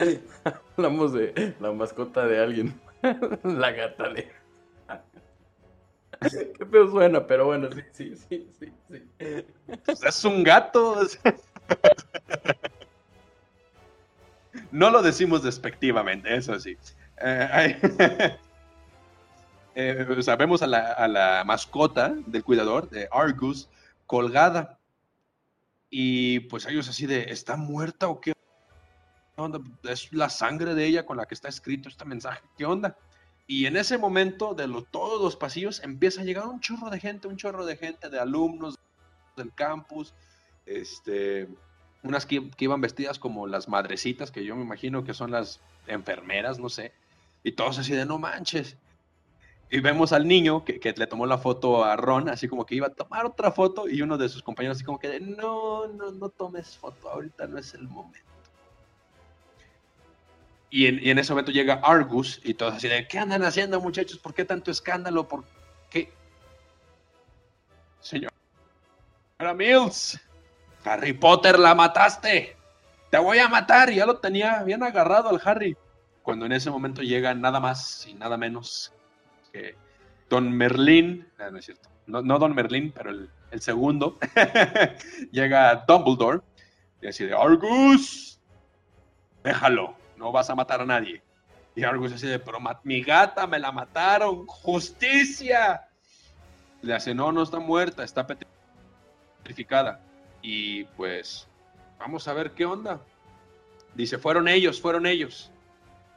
hablamos 0.76 1.12
de 1.12 1.54
la 1.60 1.72
mascota 1.72 2.26
de 2.26 2.40
alguien. 2.40 2.80
la 3.44 3.70
gata 3.72 4.08
de. 4.10 4.28
Qué 6.58 6.64
feo 6.64 6.90
suena, 6.90 7.26
pero 7.26 7.44
bueno, 7.46 7.68
sí, 7.92 8.14
sí, 8.16 8.48
sí, 8.58 8.72
sí, 8.88 9.02
sí. 9.18 9.44
Pues 9.84 10.02
es 10.02 10.24
un 10.24 10.42
gato. 10.42 10.98
No 14.70 14.88
lo 14.90 15.02
decimos 15.02 15.42
despectivamente, 15.42 16.34
eso 16.34 16.58
sí. 16.58 16.76
Eh, 17.20 18.36
eh, 19.76 20.06
o 20.18 20.22
sea, 20.22 20.36
vemos 20.36 20.62
a 20.62 20.66
la, 20.66 20.92
a 20.92 21.06
la 21.08 21.44
mascota 21.44 22.14
del 22.26 22.42
cuidador, 22.44 22.90
de 22.90 23.08
Argus, 23.12 23.68
colgada. 24.06 24.78
Y 25.90 26.40
pues 26.40 26.66
ellos 26.66 26.88
así 26.88 27.06
de, 27.06 27.24
¿está 27.30 27.56
muerta 27.56 28.08
o 28.08 28.20
qué 28.20 28.32
onda? 29.36 29.60
Es 29.84 30.12
la 30.12 30.28
sangre 30.28 30.74
de 30.74 30.86
ella 30.86 31.06
con 31.06 31.16
la 31.16 31.26
que 31.26 31.34
está 31.34 31.48
escrito 31.48 31.88
este 31.88 32.04
mensaje, 32.04 32.42
¿qué 32.56 32.64
onda? 32.64 32.96
Y 33.46 33.66
en 33.66 33.76
ese 33.76 33.96
momento, 33.98 34.54
de 34.54 34.66
lo- 34.66 34.82
todos 34.82 35.22
los 35.22 35.36
pasillos, 35.36 35.82
empieza 35.82 36.20
a 36.22 36.24
llegar 36.24 36.46
un 36.46 36.60
chorro 36.60 36.90
de 36.90 36.98
gente, 37.00 37.28
un 37.28 37.36
chorro 37.36 37.64
de 37.64 37.76
gente, 37.76 38.10
de 38.10 38.18
alumnos 38.18 38.76
del 39.36 39.52
campus, 39.54 40.14
este, 40.66 41.48
unas 42.02 42.26
que, 42.26 42.50
que 42.50 42.64
iban 42.64 42.80
vestidas 42.80 43.18
como 43.18 43.46
las 43.46 43.68
madrecitas, 43.68 44.30
que 44.32 44.44
yo 44.44 44.56
me 44.56 44.62
imagino 44.62 45.04
que 45.04 45.14
son 45.14 45.30
las 45.30 45.60
enfermeras, 45.86 46.58
no 46.58 46.68
sé, 46.68 46.92
y 47.44 47.52
todos 47.52 47.78
así 47.78 47.92
de 47.92 48.06
no 48.06 48.18
manches. 48.18 48.76
Y 49.68 49.80
vemos 49.80 50.12
al 50.12 50.28
niño 50.28 50.64
que, 50.64 50.78
que 50.78 50.92
le 50.92 51.06
tomó 51.06 51.26
la 51.26 51.38
foto 51.38 51.84
a 51.84 51.96
Ron, 51.96 52.28
así 52.28 52.46
como 52.46 52.64
que 52.64 52.76
iba 52.76 52.86
a 52.86 52.94
tomar 52.94 53.26
otra 53.26 53.50
foto, 53.50 53.88
y 53.88 54.00
uno 54.00 54.16
de 54.16 54.28
sus 54.28 54.42
compañeros 54.42 54.76
así 54.76 54.84
como 54.84 54.98
que 54.98 55.18
no, 55.20 55.88
no, 55.88 56.12
no 56.12 56.28
tomes 56.28 56.76
foto, 56.76 57.08
ahorita 57.10 57.46
no 57.48 57.58
es 57.58 57.74
el 57.74 57.88
momento. 57.88 58.20
Y 60.70 60.86
en, 60.86 61.00
en 61.06 61.18
ese 61.18 61.32
momento 61.32 61.52
llega 61.52 61.80
Argus 61.82 62.40
y 62.44 62.54
todos 62.54 62.74
así 62.74 62.88
de, 62.88 63.08
¿qué 63.08 63.18
andan 63.18 63.42
haciendo 63.42 63.80
muchachos? 63.80 64.18
¿Por 64.18 64.34
qué 64.34 64.44
tanto 64.44 64.70
escándalo? 64.70 65.26
¿Por 65.26 65.44
qué? 65.90 66.12
Señora 68.00 68.30
Mills, 69.54 70.20
Harry 70.84 71.12
Potter 71.12 71.58
la 71.58 71.74
mataste. 71.74 72.56
Te 73.10 73.18
voy 73.18 73.38
a 73.38 73.48
matar. 73.48 73.90
Ya 73.92 74.06
lo 74.06 74.18
tenía 74.18 74.62
bien 74.62 74.82
agarrado 74.82 75.28
al 75.28 75.40
Harry. 75.44 75.76
Cuando 76.22 76.46
en 76.46 76.52
ese 76.52 76.70
momento 76.70 77.02
llega 77.02 77.34
nada 77.34 77.60
más 77.60 78.06
y 78.06 78.14
nada 78.14 78.36
menos 78.36 78.92
Don 80.28 80.50
Merlín. 80.52 81.26
ah, 81.38 81.50
no 81.50 81.58
es 81.58 81.66
cierto. 81.66 81.88
No, 82.06 82.22
Don 82.38 82.54
Merlín, 82.54 82.92
pero 82.92 83.10
el, 83.10 83.30
el 83.50 83.60
segundo. 83.60 84.18
llega 85.32 85.84
Dumbledore. 85.86 86.40
Y 87.02 87.08
así 87.08 87.24
de, 87.24 87.34
Argus, 87.34 88.40
déjalo. 89.42 89.94
No 90.16 90.32
vas 90.32 90.48
a 90.50 90.54
matar 90.54 90.80
a 90.80 90.86
nadie. 90.86 91.22
Y 91.74 91.84
Argus 91.84 92.12
así 92.12 92.26
de, 92.26 92.38
pero 92.38 92.58
mi 92.84 93.02
gata 93.02 93.46
me 93.46 93.58
la 93.58 93.70
mataron. 93.70 94.46
Justicia. 94.46 95.88
Le 96.80 96.94
hace, 96.94 97.14
no, 97.14 97.32
no 97.32 97.42
está 97.42 97.58
muerta, 97.58 98.02
está 98.02 98.26
petrificada. 98.26 100.00
Y 100.40 100.84
pues, 100.84 101.46
vamos 101.98 102.26
a 102.28 102.32
ver 102.32 102.52
qué 102.52 102.64
onda. 102.64 103.00
Dice, 103.94 104.16
fueron 104.18 104.48
ellos, 104.48 104.80
fueron 104.80 105.06
ellos. 105.06 105.50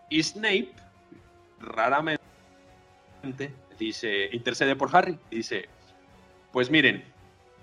Y 0.10 0.24
Snape, 0.24 0.74
raramente, 1.60 2.19
dice, 3.78 4.30
intercede 4.32 4.76
por 4.76 4.96
Harry. 4.96 5.18
Dice, 5.32 5.68
pues 6.52 6.70
miren, 6.70 7.04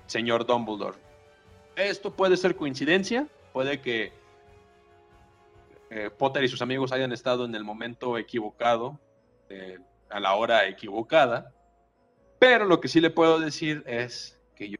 señor 0.07 0.47
Dumbledore, 0.47 0.99
esto 1.77 2.15
puede 2.15 2.37
ser 2.37 2.57
coincidencia, 2.57 3.27
puede 3.53 3.81
que 3.81 4.13
eh, 5.91 6.11
Potter 6.11 6.45
y 6.45 6.49
sus 6.49 6.63
amigos 6.63 6.93
hayan 6.93 7.13
estado 7.13 7.45
en 7.45 7.55
el 7.55 7.65
momento 7.65 8.19
equivocado, 8.19 8.99
eh, 9.49 9.79
a 10.11 10.21
la 10.21 10.35
hora 10.35 10.67
equivocada, 10.67 11.53
pero 12.39 12.65
lo 12.65 12.81
que 12.81 12.89
sí 12.89 13.01
le 13.01 13.11
puedo 13.11 13.39
decir 13.39 13.83
es 13.87 14.39
que 14.55 14.71
yo, 14.71 14.77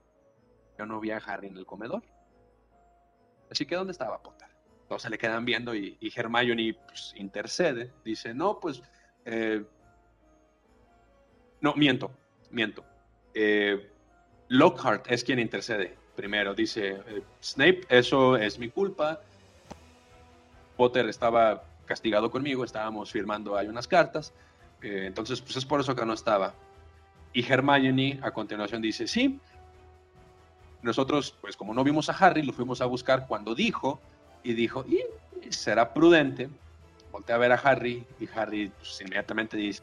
yo 0.79 0.87
no 0.87 1.01
vi 1.01 1.11
a 1.11 1.19
Harry 1.19 1.49
en 1.49 1.57
el 1.57 1.67
comedor. 1.67 2.03
Así 3.51 3.67
que, 3.67 3.77
¿dónde 3.77 3.93
estaba 3.93 4.23
Potter? 4.23 4.49
Se 4.99 5.11
le 5.11 5.19
quedan 5.19 5.45
viendo 5.45 5.75
y, 5.75 5.97
y 6.01 6.13
Hermione 6.15 6.77
pues, 6.87 7.13
intercede. 7.17 7.93
Dice, 8.05 8.35
no, 8.35 8.61
pues... 8.61 8.83
eh, 9.25 9.65
no, 11.67 11.75
miento, 11.75 12.13
miento. 12.53 12.85
Eh, 13.35 13.91
Lockhart 14.49 15.11
es 15.11 15.25
quien 15.25 15.41
intercede 15.41 15.97
primero. 16.15 16.55
Dice, 16.55 16.91
eh, 16.91 17.23
Snape, 17.43 17.81
eso 17.89 18.37
es 18.37 18.57
mi 18.57 18.69
culpa. 18.69 19.21
Potter 20.77 21.09
estaba 21.09 21.65
castigado 21.85 22.31
conmigo, 22.31 22.65
estábamos 22.65 23.11
firmando 23.11 23.57
ahí 23.57 23.67
unas 23.67 23.89
cartas. 23.89 24.33
eh, 24.83 25.07
entonces, 25.07 25.41
pues 25.41 25.57
es 25.57 25.65
por 25.65 25.81
eso 25.81 25.97
que 25.97 26.07
no 26.07 26.13
estaba. 26.13 26.55
Y 27.33 27.45
Hermione 27.45 28.21
a 28.23 28.31
continuación 28.31 28.81
dice, 28.81 29.09
sí, 29.09 29.41
nosotros, 30.83 31.37
pues 31.41 31.57
como 31.57 31.75
no 31.75 31.83
vimos 31.83 32.09
a 32.09 32.13
Harry, 32.13 32.43
lo 32.43 32.53
fuimos 32.53 32.81
a 32.81 32.87
buscar 32.87 33.27
cuando 33.27 33.57
dijo, 33.57 34.01
y 34.45 34.53
dijo, 34.55 34.85
y 34.87 35.01
será 35.51 35.93
prudente. 35.93 36.49
Voltea 37.11 37.35
a 37.35 37.39
ver 37.39 37.51
a 37.51 37.57
Harry, 37.57 38.07
y 38.21 38.29
Harry 38.37 38.71
pues, 38.79 39.01
inmediatamente 39.01 39.57
dice, 39.57 39.83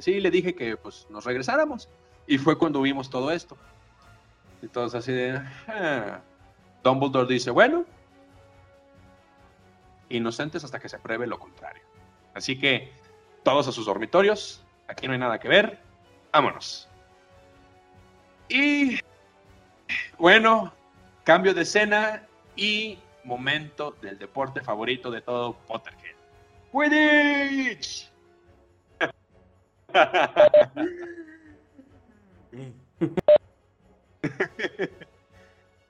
sí, 0.00 0.20
le 0.20 0.30
dije 0.30 0.54
que 0.54 0.76
pues 0.76 1.06
nos 1.10 1.24
regresáramos. 1.24 1.88
Y 2.26 2.38
fue 2.38 2.56
cuando 2.58 2.80
vimos 2.82 3.10
todo 3.10 3.30
esto. 3.30 3.56
Todos 4.72 4.94
así 4.94 5.12
de, 5.12 5.42
"Ah". 5.68 6.20
Dumbledore 6.82 7.26
dice, 7.32 7.50
bueno, 7.50 7.84
inocentes 10.08 10.64
hasta 10.64 10.78
que 10.78 10.88
se 10.88 10.98
pruebe 10.98 11.26
lo 11.26 11.38
contrario. 11.38 11.82
Así 12.34 12.58
que 12.58 12.92
todos 13.42 13.68
a 13.68 13.72
sus 13.72 13.86
dormitorios, 13.86 14.64
aquí 14.88 15.06
no 15.06 15.12
hay 15.12 15.18
nada 15.18 15.38
que 15.38 15.48
ver, 15.48 15.80
vámonos. 16.32 16.88
Y 18.48 18.98
bueno, 20.18 20.72
cambio 21.24 21.54
de 21.54 21.62
escena 21.62 22.26
y 22.56 22.98
momento 23.24 23.96
del 24.02 24.18
deporte 24.18 24.60
favorito 24.60 25.10
de 25.10 25.20
todo 25.20 25.54
Potterhead. 25.66 26.14
Quidditch. 26.72 28.10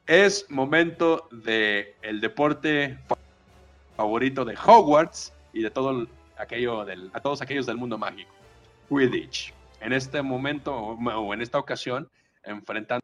es 0.07 0.49
momento 0.51 1.29
de 1.31 1.95
el 2.03 2.21
deporte 2.21 2.99
fa- 3.09 3.17
favorito 3.97 4.45
de 4.45 4.55
Hogwarts 4.57 5.33
y 5.53 5.63
de 5.63 5.71
todo 5.71 5.91
el- 5.91 6.09
aquello 6.37 6.85
del, 6.85 7.11
a 7.15 7.21
todos 7.21 7.41
aquellos 7.43 7.67
del 7.67 7.77
mundo 7.77 7.97
mágico. 7.99 8.33
Quidditch. 8.89 9.53
En 9.81 9.93
este 9.93 10.23
momento 10.23 10.75
o 10.75 11.35
en 11.35 11.41
esta 11.43 11.59
ocasión 11.59 12.09
enfrentándose 12.45 13.03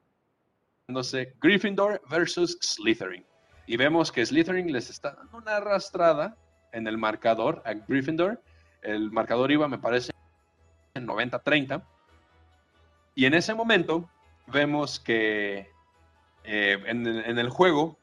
Gryffindor 1.41 2.01
versus 2.11 2.59
Slytherin. 2.61 3.25
Y 3.67 3.77
vemos 3.77 4.11
que 4.11 4.25
Slytherin 4.27 4.73
les 4.73 4.91
está 4.91 5.13
dando 5.13 5.39
una 5.39 5.57
arrastrada 5.57 6.37
en 6.73 6.87
el 6.87 6.99
marcador 6.99 7.63
a 7.65 7.75
Gryffindor. 7.75 8.43
El 8.83 9.11
marcador 9.13 9.53
iba, 9.53 9.69
me 9.69 9.79
parece, 9.79 10.11
en 10.95 11.07
90-30. 11.07 11.83
Y 13.15 13.27
en 13.27 13.35
ese 13.35 13.55
momento 13.55 14.09
vemos 14.47 14.99
que 15.01 15.71
eh, 16.45 16.83
en, 16.87 17.07
en 17.07 17.39
el 17.39 17.51
juego 17.51 17.99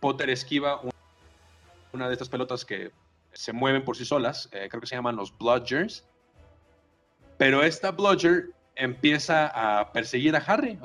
Potter 0.00 0.30
esquiva 0.30 0.80
un- 0.80 0.90
una 1.92 2.06
de 2.08 2.12
estas 2.14 2.28
pelotas 2.28 2.64
que 2.64 2.92
se 3.32 3.52
mueven 3.52 3.84
por 3.84 3.96
sí 3.96 4.04
solas, 4.04 4.48
eh, 4.52 4.68
creo 4.68 4.80
que 4.80 4.86
se 4.86 4.96
llaman 4.96 5.16
los 5.16 5.36
Bludgers. 5.36 6.04
Pero 7.36 7.62
esta 7.62 7.92
Bludger 7.92 8.50
empieza 8.74 9.46
a 9.80 9.92
perseguir 9.92 10.34
a 10.36 10.38
Harry. 10.40 10.78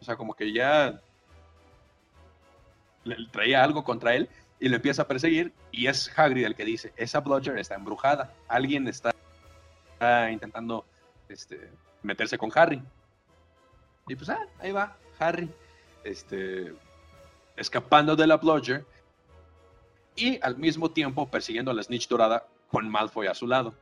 O 0.00 0.04
sea, 0.04 0.16
como 0.16 0.34
que 0.34 0.52
ya 0.52 1.00
le- 3.04 3.16
traía 3.30 3.62
algo 3.62 3.84
contra 3.84 4.14
él 4.14 4.28
y 4.58 4.68
lo 4.68 4.76
empieza 4.76 5.02
a 5.02 5.08
perseguir 5.08 5.52
y 5.70 5.86
es 5.86 6.10
Hagrid 6.18 6.44
el 6.44 6.54
que 6.54 6.64
dice, 6.64 6.92
esa 6.96 7.20
Bludger 7.20 7.58
está 7.58 7.74
embrujada, 7.74 8.32
alguien 8.48 8.88
está 8.88 9.12
intentando 10.30 10.84
este, 11.28 11.70
meterse 12.02 12.38
con 12.38 12.50
Harry. 12.54 12.82
Y 14.08 14.14
pues 14.14 14.28
ah, 14.30 14.46
ahí 14.60 14.72
va 14.72 14.96
Harry, 15.18 15.50
este, 16.04 16.72
escapando 17.56 18.14
de 18.14 18.26
la 18.26 18.36
Bludger 18.36 18.84
y 20.14 20.38
al 20.42 20.56
mismo 20.56 20.90
tiempo 20.90 21.28
persiguiendo 21.28 21.70
a 21.70 21.74
la 21.74 21.82
Snitch 21.82 22.08
Dorada 22.08 22.46
con 22.70 22.88
Malfoy 22.88 23.26
a 23.26 23.34
su 23.34 23.46
lado. 23.46 23.74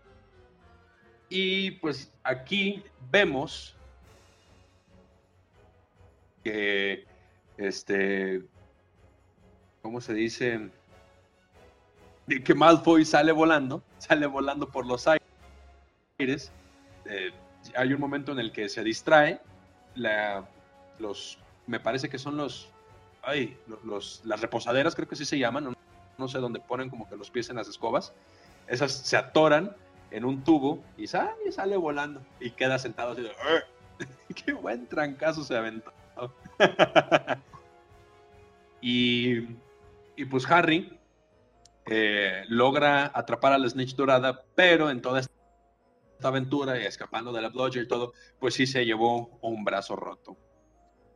Y 1.29 1.73
pues 1.73 2.13
aquí 2.23 2.83
vemos 3.11 3.75
que 6.43 7.07
este 7.57 8.43
¿cómo 9.85 10.01
se 10.01 10.15
dice? 10.15 10.71
Que 12.27 12.55
Malfoy 12.55 13.05
sale 13.05 13.33
volando, 13.33 13.83
sale 13.99 14.27
volando 14.27 14.67
por 14.71 14.87
los 14.87 15.07
aires. 15.07 15.24
Eh, 16.31 17.33
hay 17.77 17.93
un 17.93 18.01
momento 18.01 18.33
en 18.33 18.39
el 18.39 18.53
que 18.53 18.69
se 18.69 18.83
distrae. 18.83 19.41
La, 19.95 20.45
los, 20.99 21.39
me 21.67 21.81
parece 21.81 22.09
que 22.09 22.19
son 22.19 22.37
los, 22.37 22.69
ay, 23.23 23.57
los, 23.85 24.23
las 24.25 24.41
reposaderas, 24.41 24.95
creo 24.95 25.09
que 25.09 25.15
así 25.15 25.25
se 25.25 25.39
llaman. 25.39 25.75
No, 26.17 26.29
sé 26.29 26.39
dónde 26.39 26.61
ponen 26.61 26.91
como 26.91 27.09
que 27.09 27.17
los 27.17 27.31
pies 27.31 27.51
en 27.51 27.57
las 27.57 27.69
escobas. 27.69 28.13
Esas 28.67 28.93
se 28.93 29.17
atoran 29.17 29.75
en 30.11 30.25
un 30.25 30.43
tubo 30.43 30.83
y 30.97 31.07
sale, 31.07 31.51
sale 31.51 31.77
volando 31.77 32.21
y 32.41 32.51
queda 32.51 32.79
sentado 32.79 33.13
así 33.13 33.23
de, 33.23 33.33
¡Qué 34.35 34.53
buen 34.53 34.87
trancazo 34.87 35.45
se 35.45 35.57
aventó! 35.57 35.93
y, 38.81 39.39
y 40.17 40.25
pues 40.31 40.49
Harry 40.51 40.99
eh, 41.87 42.45
logra 42.49 43.11
atrapar 43.15 43.53
a 43.53 43.59
la 43.59 43.69
Snitch 43.69 43.95
Dorada, 43.95 44.43
pero 44.55 44.91
en 44.91 45.03
toda 45.03 45.21
esta 45.21 45.33
aventura 46.29 46.81
y 46.81 46.87
escapando 46.87 47.33
de 47.33 47.43
la 47.43 47.49
Bludger 47.49 47.85
y 47.85 47.89
todo, 47.89 48.13
pues 48.39 48.55
sí 48.55 48.67
se 48.67 48.85
llevó 48.85 49.39
un 49.43 49.65
brazo 49.65 49.97
roto. 49.97 50.37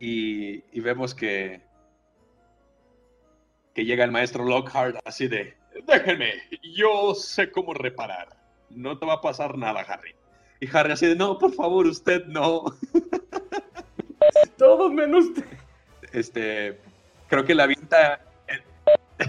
Y, 0.00 0.64
y 0.72 0.80
vemos 0.80 1.14
que, 1.14 1.62
que 3.74 3.84
llega 3.84 4.04
el 4.04 4.12
maestro 4.12 4.44
Lockhart 4.44 4.96
así 5.04 5.28
de, 5.28 5.56
déjenme, 5.86 6.34
yo 6.74 7.14
sé 7.14 7.50
cómo 7.50 7.74
reparar. 7.74 8.36
No 8.70 8.98
te 8.98 9.06
va 9.06 9.14
a 9.14 9.20
pasar 9.20 9.56
nada, 9.56 9.80
Harry. 9.80 10.14
Y 10.60 10.68
Harry 10.76 10.92
así 10.92 11.06
de, 11.06 11.16
no, 11.16 11.38
por 11.38 11.52
favor, 11.52 11.86
usted 11.86 12.26
no. 12.26 12.64
Todo 14.56 14.90
menos 14.90 15.26
usted. 15.26 15.44
Este, 16.12 16.80
creo 17.28 17.44
que 17.44 17.54
la 17.54 17.64
avienta 17.64 18.20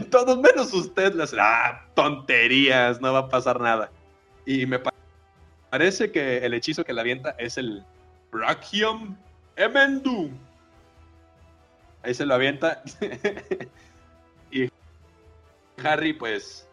todos 0.09 0.37
menos 0.37 0.73
usted 0.73 1.13
les 1.13 1.33
ah, 1.37 1.85
tonterías, 1.95 3.01
no 3.01 3.13
va 3.13 3.19
a 3.19 3.29
pasar 3.29 3.59
nada. 3.59 3.91
Y 4.45 4.65
me 4.65 4.79
parece 4.79 4.98
que 6.11 6.45
el 6.45 6.53
hechizo 6.53 6.83
que 6.83 6.93
la 6.93 7.01
avienta 7.01 7.35
es 7.37 7.57
el 7.57 7.83
Brachium 8.31 9.15
Emendu. 9.55 10.31
Ahí 12.03 12.13
se 12.13 12.25
lo 12.25 12.35
avienta. 12.35 12.81
y 14.51 14.69
Harry, 15.83 16.13
pues, 16.13 16.67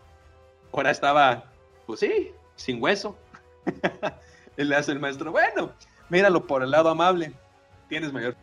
ahora 0.72 0.90
estaba, 0.90 1.44
pues 1.86 2.00
sí, 2.00 2.32
sin 2.54 2.82
hueso. 2.82 3.18
y 4.56 4.64
le 4.64 4.76
hace 4.76 4.92
el 4.92 5.00
maestro, 5.00 5.32
bueno, 5.32 5.72
míralo 6.08 6.46
por 6.46 6.62
el 6.62 6.70
lado 6.70 6.88
amable. 6.88 7.32
Tienes 7.88 8.12
mayor 8.12 8.36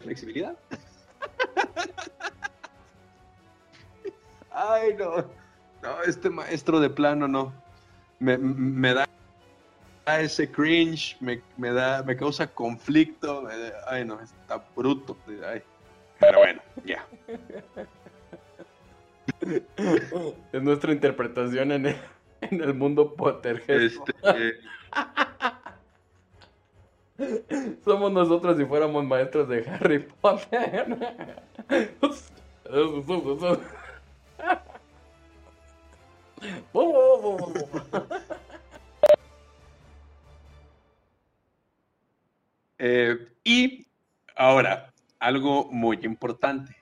flexibilidad. 0.00 0.56
Ay, 4.50 4.94
no. 4.98 5.42
No, 5.82 6.02
este 6.06 6.30
maestro 6.30 6.78
de 6.78 6.90
plano 6.90 7.26
no. 7.26 7.52
Me, 8.20 8.38
me 8.38 8.94
da 8.94 9.08
ese 10.06 10.50
cringe, 10.50 11.16
me, 11.20 11.40
me, 11.56 11.72
da, 11.72 12.02
me 12.02 12.16
causa 12.16 12.46
conflicto. 12.46 13.46
ay, 13.86 14.04
no, 14.04 14.20
está 14.20 14.62
bruto. 14.74 15.16
Ay. 15.46 15.62
Pero 16.18 16.38
bueno, 16.38 16.62
ya. 16.84 17.06
Es 20.52 20.62
nuestra 20.62 20.92
interpretación 20.92 21.72
en 21.72 21.86
el, 21.86 21.96
en 22.40 22.60
el 22.60 22.74
mundo 22.74 23.14
Potterhead. 23.14 23.82
Este, 23.82 24.60
Somos 27.84 28.12
nosotros 28.12 28.56
si 28.58 28.64
fuéramos 28.64 29.04
maestros 29.04 29.48
de 29.48 29.68
Harry 29.68 30.00
Potter. 30.20 30.96
Eh, 42.84 43.16
y 43.44 43.86
ahora, 44.34 44.92
algo 45.20 45.68
muy 45.70 46.00
importante. 46.02 46.76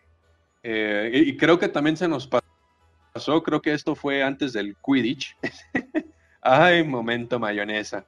Eh, 0.62 1.10
y, 1.12 1.36
creo 1.36 1.58
que 1.58 1.68
también 1.68 1.98
se 1.98 2.08
nos 2.08 2.26
pasó, 2.26 3.42
creo 3.42 3.60
que 3.60 3.74
esto 3.74 3.94
fue 3.94 4.22
antes 4.22 4.54
del 4.54 4.76
Quidditch. 4.82 5.36
Ay, 6.40 6.84
momento 6.84 7.38
mayonesa. 7.38 8.06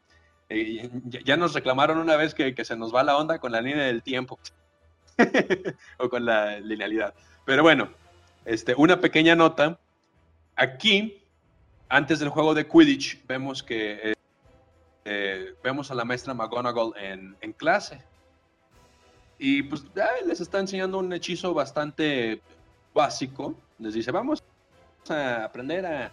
Eh, 0.48 0.88
ya, 1.04 1.36
nos 1.36 1.52
reclamaron 1.52 1.98
una 1.98 2.16
vez 2.16 2.32
que, 2.32 2.54
que, 2.54 2.64
se 2.64 2.78
nos 2.78 2.94
va 2.94 3.02
la 3.02 3.18
onda 3.18 3.38
con 3.38 3.52
la 3.52 3.60
línea 3.60 3.84
del 3.84 4.02
tiempo. 4.02 4.38
o 5.98 6.08
con 6.08 6.24
la 6.24 6.60
linealidad. 6.60 7.12
Pero 7.44 7.62
bueno, 7.62 7.90
este, 8.46 8.74
una 8.74 9.00
pequeña 9.02 9.36
nota. 9.36 9.78
Aquí, 10.56 11.22
antes 11.90 12.20
del 12.20 12.30
juego 12.30 12.54
de 12.54 12.66
Quidditch, 12.66 13.26
vemos 13.26 13.62
que 13.62 14.14
eh, 15.14 15.54
vemos 15.62 15.90
a 15.90 15.94
la 15.94 16.04
maestra 16.04 16.32
McGonagall 16.32 16.94
en, 16.96 17.52
clase. 17.52 18.02
Y 19.38 19.62
pues 19.62 19.84
les 20.24 20.40
está 20.40 20.58
enseñando 20.58 20.98
un 20.98 21.12
hechizo 21.12 21.52
bastante 21.52 22.40
básico. 22.94 23.54
Les 23.78 23.92
dice, 23.94 24.10
vamos 24.10 24.42
a 25.08 25.44
aprender 25.44 25.84
a, 25.86 26.12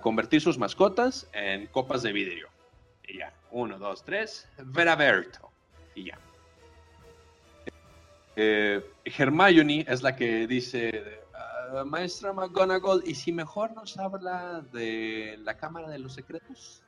convertir 0.00 0.40
sus 0.40 0.56
mascotas 0.56 1.28
en 1.32 1.66
copas 1.66 2.02
de 2.02 2.12
vidrio. 2.12 2.48
Y 3.06 3.18
ya, 3.18 3.32
uno, 3.50 3.78
dos, 3.78 4.04
tres, 4.04 4.48
Veraberto. 4.58 5.50
Y 5.94 6.04
ya. 6.04 6.18
Eh, 8.36 8.82
Hermione 9.04 9.84
es 9.88 10.02
la 10.02 10.14
que 10.14 10.46
dice, 10.46 11.20
maestra 11.84 12.32
McGonagall, 12.32 13.02
¿y 13.04 13.14
si 13.14 13.32
mejor 13.32 13.72
nos 13.74 13.98
habla 13.98 14.62
de 14.72 15.36
la 15.42 15.56
Cámara 15.56 15.88
de 15.88 15.98
los 15.98 16.14
Secretos? 16.14 16.82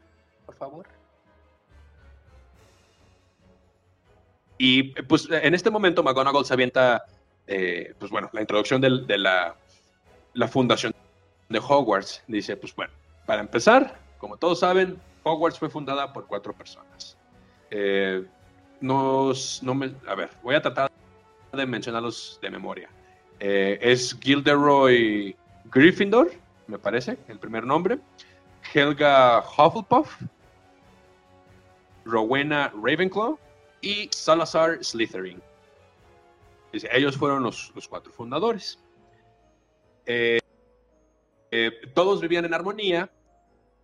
Por 0.47 0.55
favor. 0.55 1.02
Y 4.59 4.85
pues 5.03 5.29
en 5.31 5.55
este 5.55 5.71
momento 5.71 6.03
McGonagall 6.03 6.45
se 6.45 6.55
avienta, 6.55 7.05
eh, 7.47 7.95
pues 7.99 8.11
bueno, 8.11 8.31
la 8.33 8.41
introducción 8.41 8.81
de, 8.81 9.19
la, 9.19 9.57
fundación 10.49 10.95
de 11.49 11.59
Hogwarts. 11.59 12.23
Dice, 12.27 12.57
pues 12.57 12.75
bueno, 12.75 12.93
para 13.27 13.41
empezar, 13.41 13.99
como 14.19 14.37
todos 14.37 14.61
saben, 14.61 15.01
Hogwarts 15.25 15.59
fue 15.59 15.71
fundada 15.71 16.13
por 16.13 16.27
cuatro 16.27 16.53
personas. 16.53 17.17
Eh, 17.71 18.25
no 18.81 19.35
me, 19.75 19.95
a 20.07 20.15
ver, 20.15 20.31
voy 20.43 20.55
a 20.55 20.63
tratar 20.63 20.91
de 21.53 21.67
mencionarlos 21.67 22.39
de 22.43 22.51
memoria. 22.51 22.89
Eh, 23.41 23.79
es 23.81 24.17
Gilderoy 24.21 25.37
Gryffindor, 25.73 26.31
me 26.67 26.79
parece, 26.79 27.19
el 27.29 27.39
primer 27.39 27.67
nombre. 27.67 27.99
Helga 28.73 29.41
Hufflepuff, 29.41 30.23
Rowena 32.05 32.73
Ravenclaw 32.81 33.39
y 33.83 34.09
Salazar 34.11 34.83
Slytherin. 34.83 35.43
Ellos 36.73 37.17
fueron 37.19 37.43
los, 37.43 37.71
cuatro 37.89 38.11
fundadores. 38.13 38.79
Eh, 40.07 40.39
eh, 41.51 41.71
todos 41.93 42.23
vivían 42.23 42.47
en 42.47 42.55
armonía, 42.55 43.11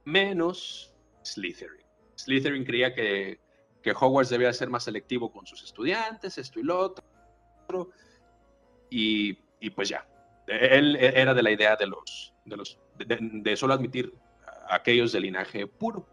menos 0.05 0.95
Slytherin. 1.23 1.85
Slytherin 2.17 2.65
creía 2.65 2.95
que, 2.95 3.39
que 3.83 3.91
Hogwarts 3.93 4.31
debía 4.31 4.53
ser 4.55 4.71
más 4.71 4.85
selectivo 4.85 5.31
con 5.31 5.47
sus 5.47 5.63
estudiantes, 5.63 6.39
esto 6.39 6.59
y 6.61 6.63
lo 6.63 6.79
otro. 6.79 7.05
Y 8.89 9.39
y 9.61 9.71
pues 9.71 9.89
ya. 9.89 10.07
Él 10.47 10.97
era 10.97 11.35
de 11.35 11.43
la 11.43 11.51
idea 11.51 11.77
de 11.77 11.87
los, 11.87 12.33
de 12.45 12.57
los, 12.57 12.79
de, 12.97 13.57
solo 13.57 13.75
admitir 13.75 14.15
a 14.69 14.77
aquellos 14.77 15.13
de 15.13 15.21
linaje 15.21 15.67
puro. 15.67 16.07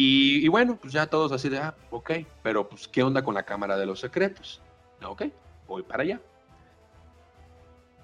Y, 0.00 0.46
bueno, 0.46 0.78
pues 0.80 0.92
ya 0.92 1.08
todos 1.08 1.32
así 1.32 1.48
de, 1.48 1.58
ah, 1.58 1.74
ok, 1.90 2.12
pero 2.40 2.68
pues, 2.68 2.86
¿qué 2.86 3.02
onda 3.02 3.24
con 3.24 3.34
la 3.34 3.42
Cámara 3.42 3.76
de 3.76 3.84
los 3.84 3.98
Secretos? 3.98 4.62
Ok, 5.04 5.24
voy 5.66 5.82
para 5.82 6.04
allá. 6.04 6.20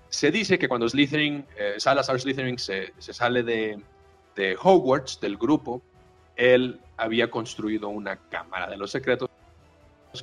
Se 0.09 0.33
dice 0.33 0.59
que 0.59 0.69
cuando 0.69 0.89
Slytherin, 0.89 1.47
eh, 1.57 1.75
Salazar 1.79 2.19
Slytherin 2.21 2.59
se, 2.59 2.93
se 2.99 3.13
sale 3.15 3.45
de, 3.45 3.81
de 4.35 4.57
Hogwarts, 4.61 5.21
del 5.21 5.37
grupo, 5.37 5.83
él 6.35 6.81
había 6.97 7.31
construido 7.31 7.89
una 7.91 8.17
Cámara 8.29 8.69
de 8.69 8.77
los 8.77 8.91
Secretos 8.91 9.31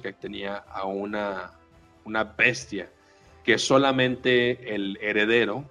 que 0.01 0.11
tenía 0.11 0.57
a 0.57 0.85
una 0.85 1.51
una 2.03 2.23
bestia 2.25 2.89
que 3.45 3.57
solamente 3.57 4.75
el 4.75 4.97
heredero 5.01 5.63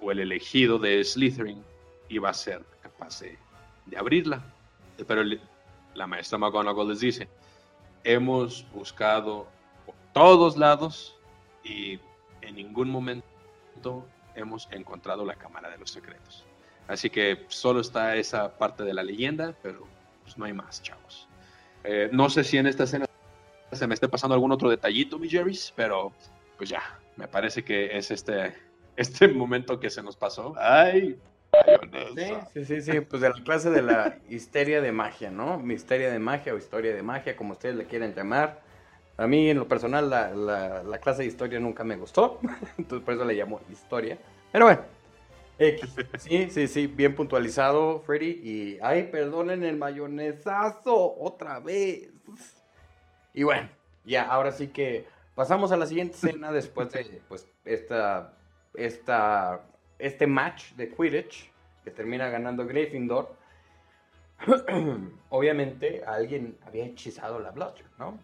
o 0.00 0.12
el 0.12 0.20
elegido 0.20 0.78
de 0.78 1.02
Slytherin 1.02 1.64
iba 2.10 2.28
a 2.30 2.34
ser 2.34 2.62
capaz 2.82 3.22
de 3.86 3.96
abrirla. 3.96 4.44
Pero 5.06 5.22
le- 5.22 5.40
la 5.98 6.06
maestra 6.06 6.38
McGonagall 6.38 6.88
les 6.88 7.00
dice, 7.00 7.28
hemos 8.04 8.64
buscado 8.72 9.46
por 9.84 9.94
todos 10.12 10.56
lados 10.56 11.16
y 11.64 11.98
en 12.40 12.54
ningún 12.54 12.88
momento 12.88 14.06
hemos 14.34 14.68
encontrado 14.70 15.24
la 15.24 15.34
Cámara 15.34 15.68
de 15.68 15.78
los 15.78 15.90
Secretos. 15.90 16.44
Así 16.86 17.10
que 17.10 17.44
solo 17.48 17.80
está 17.80 18.16
esa 18.16 18.56
parte 18.56 18.82
de 18.84 18.94
la 18.94 19.02
leyenda, 19.02 19.54
pero 19.62 19.86
pues, 20.22 20.38
no 20.38 20.46
hay 20.46 20.54
más, 20.54 20.82
chavos. 20.82 21.28
Eh, 21.84 22.08
no 22.12 22.30
sé 22.30 22.44
si 22.44 22.56
en 22.56 22.66
esta 22.66 22.84
escena 22.84 23.06
se 23.72 23.86
me 23.86 23.94
esté 23.94 24.08
pasando 24.08 24.34
algún 24.34 24.52
otro 24.52 24.70
detallito, 24.70 25.18
mi 25.18 25.28
Jerry's, 25.28 25.72
pero 25.76 26.12
pues 26.56 26.70
ya, 26.70 26.98
me 27.16 27.28
parece 27.28 27.62
que 27.62 27.96
es 27.96 28.10
este, 28.10 28.54
este 28.96 29.28
momento 29.28 29.78
que 29.78 29.90
se 29.90 30.02
nos 30.02 30.16
pasó. 30.16 30.54
¡Ay! 30.58 31.18
Sí, 32.14 32.24
sí, 32.52 32.64
sí, 32.64 32.80
sí, 32.82 33.00
pues 33.00 33.22
de 33.22 33.28
la 33.30 33.42
clase 33.44 33.70
de 33.70 33.82
la 33.82 34.18
histeria 34.28 34.80
de 34.80 34.92
magia, 34.92 35.30
¿no? 35.30 35.58
Misteria 35.58 36.10
de 36.10 36.18
magia 36.18 36.54
o 36.54 36.58
historia 36.58 36.94
de 36.94 37.02
magia, 37.02 37.36
como 37.36 37.52
ustedes 37.52 37.76
le 37.76 37.86
quieran 37.86 38.14
llamar. 38.14 38.60
A 39.16 39.26
mí, 39.26 39.50
en 39.50 39.58
lo 39.58 39.68
personal, 39.68 40.08
la, 40.10 40.30
la- 40.34 40.82
la 40.82 40.98
clase 40.98 41.22
de 41.22 41.28
historia 41.28 41.60
nunca 41.60 41.84
me 41.84 41.96
gustó, 41.96 42.40
entonces 42.78 43.04
por 43.04 43.14
eso 43.14 43.24
le 43.24 43.34
llamo 43.34 43.60
historia. 43.70 44.18
Pero 44.52 44.64
bueno, 44.66 44.82
X. 45.58 45.96
sí, 46.18 46.50
sí, 46.50 46.68
sí, 46.68 46.86
bien 46.86 47.14
puntualizado, 47.14 48.00
Freddy. 48.00 48.40
Y, 48.42 48.78
ay, 48.82 49.04
perdonen 49.04 49.64
el 49.64 49.76
mayonesazo, 49.76 51.16
otra 51.18 51.60
vez. 51.60 52.10
Y 53.34 53.42
bueno, 53.42 53.68
ya, 54.04 54.24
ahora 54.24 54.52
sí 54.52 54.68
que 54.68 55.06
pasamos 55.34 55.72
a 55.72 55.76
la 55.76 55.86
siguiente 55.86 56.16
escena 56.16 56.52
después 56.52 56.90
de, 56.92 57.22
pues, 57.28 57.46
esta, 57.64 58.32
esta, 58.74 59.62
este 59.98 60.26
match 60.26 60.72
de 60.72 60.90
Quidditch 60.94 61.50
que 61.84 61.90
termina 61.90 62.28
ganando 62.28 62.66
Gryffindor. 62.66 63.34
Obviamente 65.30 66.04
alguien 66.06 66.56
había 66.66 66.84
hechizado 66.84 67.40
la 67.40 67.50
Bludger, 67.50 67.86
¿no? 67.98 68.18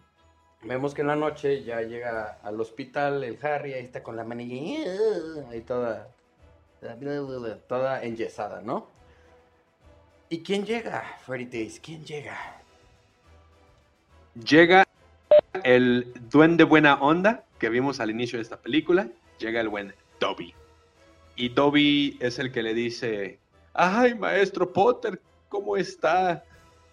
Vemos 0.63 0.93
que 0.93 1.01
en 1.01 1.07
la 1.07 1.15
noche 1.15 1.63
ya 1.63 1.81
llega 1.81 2.39
al 2.41 2.59
hospital 2.59 3.23
el 3.23 3.37
Harry, 3.45 3.73
ahí 3.73 3.83
está 3.83 4.01
con 4.01 4.15
la 4.15 4.23
manilla, 4.23 5.47
ahí 5.51 5.61
toda, 5.61 6.07
toda 7.67 8.03
enyesada, 8.03 8.61
¿no? 8.61 8.87
¿Y 10.29 10.41
quién 10.41 10.65
llega, 10.65 11.03
Freddy 11.23 11.45
Days? 11.45 11.79
¿Quién 11.79 12.03
llega? 12.03 12.35
Llega 14.33 14.85
el 15.63 16.11
duende 16.29 16.63
buena 16.63 16.95
onda 16.95 17.43
que 17.59 17.69
vimos 17.69 17.99
al 17.99 18.09
inicio 18.09 18.37
de 18.37 18.43
esta 18.43 18.57
película. 18.57 19.07
Llega 19.37 19.61
el 19.61 19.69
buen 19.69 19.93
Dobby. 20.19 20.53
Y 21.35 21.49
Dobby 21.49 22.17
es 22.21 22.39
el 22.39 22.51
que 22.51 22.63
le 22.63 22.73
dice, 22.73 23.39
ay, 23.73 24.15
maestro 24.15 24.71
Potter, 24.71 25.21
¿cómo 25.49 25.75
está? 25.75 26.43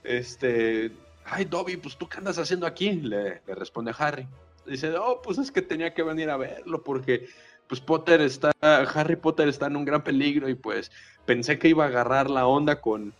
Este, 0.02 0.90
ay, 1.24 1.44
Dobby, 1.44 1.76
pues 1.76 1.96
tú 1.96 2.08
qué 2.08 2.18
andas 2.18 2.38
haciendo 2.38 2.66
aquí? 2.66 2.92
Le, 2.92 3.40
le 3.46 3.54
responde 3.54 3.94
Harry. 3.96 4.26
Dice, 4.66 4.94
oh, 4.96 5.20
pues 5.22 5.38
es 5.38 5.50
que 5.50 5.62
tenía 5.62 5.94
que 5.94 6.02
venir 6.02 6.30
a 6.30 6.36
verlo 6.36 6.82
porque, 6.82 7.28
pues 7.68 7.80
Potter 7.80 8.20
está, 8.20 8.52
Harry 8.60 9.16
Potter 9.16 9.48
está 9.48 9.66
en 9.66 9.76
un 9.76 9.84
gran 9.84 10.02
peligro 10.02 10.48
y 10.48 10.54
pues 10.54 10.90
pensé 11.24 11.58
que 11.58 11.68
iba 11.68 11.84
a 11.84 11.88
agarrar 11.88 12.30
la 12.30 12.46
onda 12.46 12.80
con, 12.80 13.12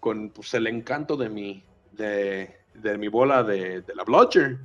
con 0.00 0.30
pues, 0.30 0.52
el 0.54 0.66
encanto 0.66 1.16
de 1.16 1.28
mi, 1.28 1.62
de, 1.92 2.56
de 2.74 2.98
mi 2.98 3.08
bola 3.08 3.42
de, 3.42 3.82
de 3.82 3.94
la 3.94 4.04
Blotcher. 4.04 4.58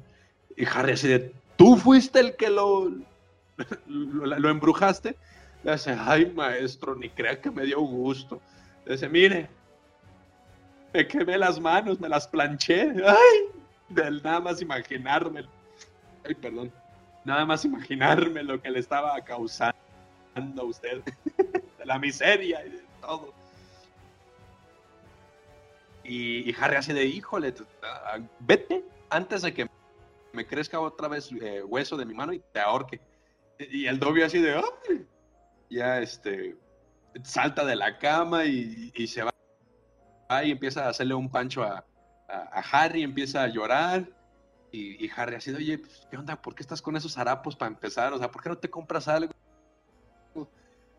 Y 0.58 0.66
Harry 0.66 0.94
así 0.94 1.08
de, 1.10 1.34
¿tú 1.58 1.76
fuiste 1.76 2.20
el 2.20 2.36
que 2.36 2.50
lo, 2.50 2.90
lo, 3.88 4.26
lo 4.40 4.50
embrujaste? 4.50 5.18
Le 5.66 5.72
dice, 5.72 5.98
ay 6.00 6.28
maestro, 6.28 6.96
ni 6.96 7.10
crea 7.10 7.42
que 7.42 7.50
me 7.50 7.66
dio 7.66 7.82
gusto. 7.82 8.40
Le 8.86 8.94
dice, 8.94 9.10
mire, 9.10 9.50
me 10.94 11.08
quemé 11.08 11.40
las 11.40 11.60
manos, 11.60 12.00
me 12.00 12.08
las 12.08 12.28
planché. 12.28 12.94
Ay, 13.04 13.50
del 13.90 14.22
nada 14.22 14.40
más 14.42 14.62
imaginarme. 14.62 15.44
Ay, 16.24 16.36
perdón. 16.36 16.72
Nada 17.24 17.48
más 17.48 17.66
imaginarme 17.66 18.44
lo 18.44 18.62
que 18.62 18.70
le 18.70 18.80
estaba 18.80 19.20
causando 19.22 19.76
a 20.36 20.64
usted. 20.64 21.02
de 21.04 21.86
la 21.86 21.98
miseria 21.98 22.64
y 22.64 22.70
de 22.70 22.84
todo. 23.02 23.34
Y, 26.04 26.56
Harry 26.62 26.76
así 26.76 26.94
de, 26.94 27.06
híjole, 27.06 27.56
ah, 27.82 28.20
vete 28.42 28.84
antes 29.10 29.42
de 29.42 29.52
que 29.52 29.68
me 30.32 30.46
crezca 30.46 30.80
otra 30.80 31.08
vez 31.08 31.32
eh, 31.42 31.64
hueso 31.64 31.98
de 31.98 32.06
mi 32.06 32.14
mano 32.14 32.34
y 32.34 32.40
te 32.54 32.60
ahorque. 32.60 33.02
Y 33.58 33.88
el 33.88 33.98
Dobby 33.98 34.22
así 34.22 34.38
de, 34.38 34.54
¡ay! 34.54 35.08
Ya 35.70 36.00
este, 36.00 36.56
salta 37.24 37.66
de 37.66 37.76
la 37.76 37.98
cama 37.98 38.46
y, 38.46 38.92
y 38.96 39.08
se 39.08 39.24
va 39.24 39.32
y 40.44 40.52
empieza 40.52 40.86
a 40.86 40.90
hacerle 40.90 41.14
un 41.14 41.30
pancho 41.30 41.64
a, 41.64 41.86
a- 42.28 42.64
Harry, 42.72 43.04
empieza 43.04 43.44
a 43.44 43.48
llorar. 43.48 44.08
Y, 44.72 45.04
y 45.06 45.10
Harry 45.16 45.36
así 45.36 45.52
de, 45.52 45.58
oye, 45.58 45.78
pues, 45.78 46.08
¿qué 46.10 46.18
onda? 46.18 46.42
¿Por 46.42 46.54
qué 46.56 46.64
estás 46.64 46.82
con 46.82 46.96
esos 46.98 47.18
harapos 47.18 47.56
para 47.56 47.72
empezar? 47.72 48.12
O 48.14 48.18
sea, 48.18 48.30
¿por 48.32 48.42
qué 48.42 48.50
no 48.50 48.58
te 48.58 48.70
compras 48.70 49.08
algo? 49.08 49.32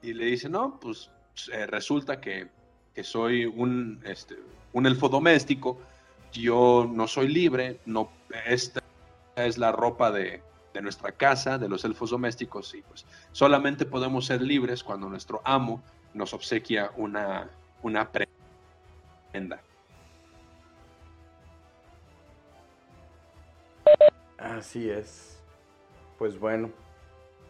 Y 0.03 0.15
le 0.15 0.27
dice, 0.27 0.49
no, 0.49 0.79
pues 0.81 1.11
eh, 1.53 1.67
resulta 1.67 2.21
que, 2.21 2.49
que 2.95 3.05
soy 3.05 3.45
un, 3.45 4.01
este, 4.05 4.37
un 4.73 4.87
elfo 4.87 5.09
doméstico, 5.09 5.79
yo 6.33 6.91
no 6.91 7.07
soy 7.09 7.29
libre, 7.29 7.81
no, 7.87 8.11
esta 8.47 8.81
es 9.37 9.59
la 9.59 9.73
ropa 9.73 10.11
de, 10.11 10.43
de 10.77 10.83
nuestra 10.83 11.13
casa, 11.13 11.57
de 11.57 11.69
los 11.69 11.85
elfos 11.85 12.11
domésticos, 12.11 12.75
y 12.75 12.83
pues 12.83 13.07
solamente 13.33 13.87
podemos 13.87 14.27
ser 14.27 14.43
libres 14.43 14.85
cuando 14.85 15.09
nuestro 15.09 15.41
amo 15.45 15.83
nos 16.13 16.35
obsequia 16.35 16.91
una, 16.97 17.49
una 17.83 18.11
prenda. 18.11 19.63
Así 24.39 24.91
es. 24.91 25.39
Pues 26.19 26.39
bueno. 26.39 26.71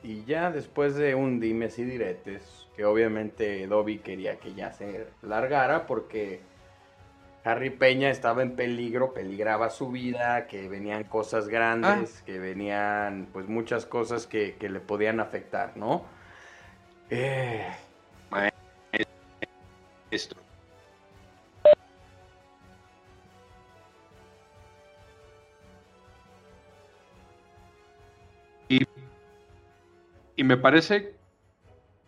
Y 0.03 0.25
ya 0.25 0.53
después 0.53 0.95
de 0.95 1.17
un 1.17 1.41
dimes 1.41 1.81
y 1.81 1.85
diretes, 1.85 2.69
que 2.77 2.85
obviamente 2.85 3.67
Dobby 3.67 3.99
quería 3.99 4.39
que 4.39 4.55
ya 4.55 4.73
se 4.73 5.09
largara 5.23 5.87
porque 5.87 6.43
Harry 7.47 7.71
Peña 7.71 8.11
estaba 8.11 8.43
en 8.43 8.57
peligro, 8.57 9.15
peligraba 9.15 9.71
su 9.71 9.89
vida, 9.89 10.49
que 10.49 10.69
venían 10.69 11.05
cosas 11.05 11.47
grandes, 11.47 12.21
que 12.23 12.41
venían 12.41 13.29
pues 13.33 13.47
muchas 13.47 13.87
cosas 13.87 14.27
que, 14.27 14.57
que 14.57 14.69
le 14.69 14.81
podían 14.81 15.21
afectar, 15.21 15.77
¿no? 15.77 16.05
Eh, 17.09 17.65
Esto. 20.11 20.35
Y, 28.69 28.83
y 30.35 30.43
me 30.43 30.57
parece 30.57 31.15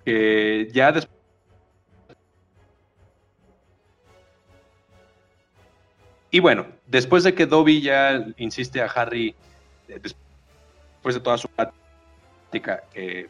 que 0.05 0.69
ya 0.73 0.91
después 0.91 1.18
Y 6.39 6.41
bueno, 6.41 6.69
después 6.87 7.25
de 7.25 7.35
que 7.35 7.47
Dobby 7.47 7.83
ya 7.83 8.25
insiste 8.37 8.81
a 8.81 8.87
Harry, 8.87 9.35
eh, 9.89 9.99
después 10.01 11.17
de 11.17 11.21
toda 11.21 11.37
su 11.37 11.49
plática, 11.49 12.85
que 12.93 13.29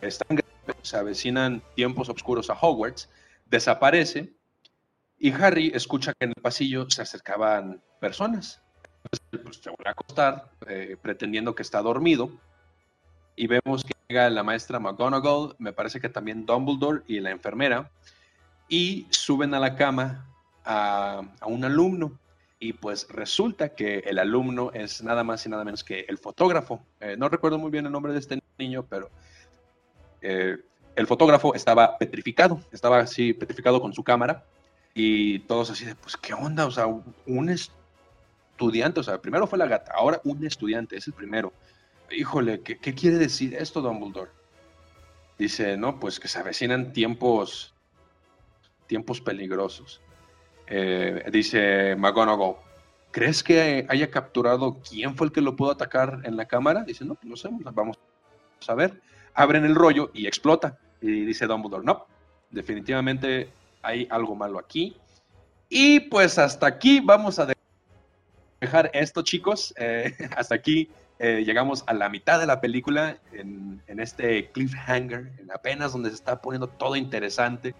están, 0.00 0.40
se 0.80 0.96
avecinan 0.96 1.60
tiempos 1.74 2.08
oscuros 2.08 2.48
a 2.48 2.54
Hogwarts, 2.54 3.10
desaparece 3.44 4.32
y 5.18 5.30
Harry 5.30 5.72
escucha 5.74 6.14
que 6.14 6.24
en 6.24 6.30
el 6.34 6.42
pasillo 6.42 6.88
se 6.88 7.02
acercaban 7.02 7.82
personas. 8.00 8.62
Entonces, 9.04 9.40
pues, 9.44 9.56
se 9.58 9.68
vuelve 9.68 9.88
a 9.90 9.92
acostar, 9.92 10.50
eh, 10.68 10.96
pretendiendo 11.02 11.54
que 11.54 11.62
está 11.62 11.82
dormido, 11.82 12.30
y 13.36 13.46
vemos 13.46 13.84
que 13.84 13.92
llega 14.08 14.30
la 14.30 14.42
maestra 14.42 14.80
McGonagall, 14.80 15.54
me 15.58 15.74
parece 15.74 16.00
que 16.00 16.08
también 16.08 16.46
Dumbledore 16.46 17.02
y 17.08 17.20
la 17.20 17.30
enfermera, 17.30 17.90
y 18.70 19.06
suben 19.10 19.52
a 19.52 19.60
la 19.60 19.76
cama 19.76 20.26
a, 20.64 21.20
a 21.40 21.46
un 21.46 21.62
alumno. 21.62 22.18
Y 22.60 22.72
pues 22.72 23.06
resulta 23.08 23.70
que 23.70 23.98
el 24.00 24.18
alumno 24.18 24.72
es 24.72 25.02
nada 25.02 25.22
más 25.22 25.46
y 25.46 25.48
nada 25.48 25.64
menos 25.64 25.84
que 25.84 26.00
el 26.08 26.18
fotógrafo. 26.18 26.84
Eh, 27.00 27.16
no 27.16 27.28
recuerdo 27.28 27.58
muy 27.58 27.70
bien 27.70 27.86
el 27.86 27.92
nombre 27.92 28.12
de 28.12 28.18
este 28.18 28.40
niño, 28.58 28.84
pero 28.88 29.10
eh, 30.20 30.56
el 30.96 31.06
fotógrafo 31.06 31.54
estaba 31.54 31.96
petrificado, 31.96 32.60
estaba 32.72 32.98
así 32.98 33.32
petrificado 33.32 33.80
con 33.80 33.92
su 33.92 34.02
cámara 34.02 34.44
y 34.92 35.38
todos 35.40 35.70
así 35.70 35.84
de, 35.84 35.94
pues, 35.94 36.16
¿qué 36.16 36.34
onda? 36.34 36.66
O 36.66 36.72
sea, 36.72 36.86
un 36.86 37.48
estudiante, 37.48 38.98
o 38.98 39.02
sea, 39.04 39.20
primero 39.20 39.46
fue 39.46 39.58
la 39.58 39.66
gata, 39.66 39.92
ahora 39.94 40.20
un 40.24 40.44
estudiante, 40.44 40.96
es 40.96 41.06
el 41.06 41.12
primero. 41.12 41.52
Híjole, 42.10 42.62
¿qué, 42.62 42.78
qué 42.78 42.94
quiere 42.94 43.18
decir 43.18 43.54
esto, 43.54 43.80
Dumbledore? 43.80 44.32
Dice, 45.38 45.76
no, 45.76 46.00
pues 46.00 46.18
que 46.18 46.26
se 46.26 46.40
avecinan 46.40 46.92
tiempos, 46.92 47.72
tiempos 48.88 49.20
peligrosos. 49.20 50.00
Eh, 50.70 51.24
dice 51.32 51.96
McGonagall, 51.96 52.56
¿crees 53.10 53.42
que 53.42 53.86
haya 53.88 54.10
capturado 54.10 54.78
quién 54.88 55.16
fue 55.16 55.28
el 55.28 55.32
que 55.32 55.40
lo 55.40 55.56
pudo 55.56 55.70
atacar 55.72 56.20
en 56.24 56.36
la 56.36 56.46
cámara? 56.46 56.84
Dice, 56.84 57.04
no, 57.04 57.16
no 57.22 57.36
sé, 57.36 57.48
vamos 57.50 57.98
a 58.66 58.74
ver. 58.74 59.00
Abren 59.34 59.64
el 59.64 59.74
rollo 59.74 60.10
y 60.14 60.26
explota. 60.26 60.78
Y 61.00 61.24
dice 61.24 61.46
Dumbledore, 61.46 61.84
no, 61.84 62.06
definitivamente 62.50 63.50
hay 63.82 64.06
algo 64.10 64.34
malo 64.34 64.58
aquí. 64.58 64.96
Y 65.68 66.00
pues 66.00 66.38
hasta 66.38 66.66
aquí 66.66 67.00
vamos 67.00 67.38
a 67.38 67.46
de- 67.46 67.54
dejar 68.60 68.90
esto, 68.94 69.22
chicos. 69.22 69.72
Eh, 69.76 70.12
hasta 70.36 70.54
aquí 70.54 70.90
eh, 71.18 71.42
llegamos 71.44 71.84
a 71.86 71.94
la 71.94 72.08
mitad 72.08 72.38
de 72.40 72.46
la 72.46 72.60
película 72.60 73.18
en, 73.32 73.82
este 73.86 74.50
cliffhanger, 74.52 75.32
en 75.38 75.50
apenas 75.50 75.92
donde 75.92 76.10
se 76.10 76.16
está 76.16 76.40
poniendo 76.40 76.68
todo 76.68 76.94
interesante. 76.96 77.74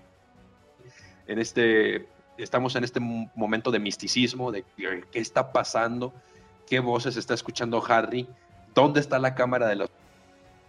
En 1.26 1.38
este, 1.38 2.08
estamos 2.38 2.74
en 2.76 2.84
este 2.84 3.00
mo- 3.00 3.30
momento 3.34 3.70
de 3.70 3.78
misticismo, 3.78 4.50
de 4.52 4.64
qué 4.76 5.18
está 5.18 5.52
pasando, 5.52 6.12
qué 6.66 6.80
voces 6.80 7.16
está 7.16 7.34
escuchando 7.34 7.82
Harry, 7.88 8.26
dónde 8.74 9.00
está 9.00 9.18
la 9.18 9.34
cámara 9.34 9.66
de 9.68 9.76
los 9.76 9.90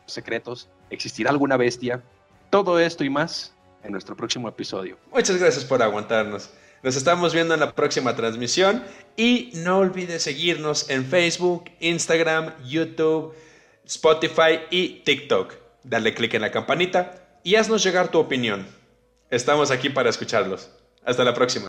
secretos, 0.06 0.70
existirá 0.90 1.30
alguna 1.30 1.58
bestia. 1.58 2.02
Todo 2.50 2.80
esto 2.80 3.04
y 3.04 3.10
más 3.10 3.54
en 3.84 3.92
nuestro 3.92 4.16
próximo 4.16 4.50
episodio. 4.50 4.98
Muchas 5.14 5.38
gracias 5.38 5.64
por 5.64 5.82
aguantarnos. 5.84 6.50
Nos 6.82 6.96
estamos 6.96 7.34
viendo 7.34 7.54
en 7.54 7.60
la 7.60 7.76
próxima 7.76 8.16
transmisión 8.16 8.84
y 9.18 9.52
no 9.54 9.78
olvides 9.80 10.24
seguirnos 10.24 10.90
en 10.90 11.06
Facebook, 11.06 11.66
Instagram, 11.80 12.54
YouTube, 12.66 13.36
Spotify 13.86 14.62
y 14.72 15.02
TikTok. 15.04 15.54
Dale 15.84 16.14
click 16.14 16.34
en 16.36 16.42
la 16.42 16.52
campanita 16.52 17.22
y 17.44 17.56
haznos 17.56 17.84
llegar 17.84 18.08
tu 18.10 18.18
opinión. 18.20 18.66
Estamos 19.30 19.72
aquí 19.72 19.90
para 19.90 20.10
escucharlos. 20.10 20.72
Hasta 21.04 21.24
la 21.24 21.34
próxima. 21.34 21.69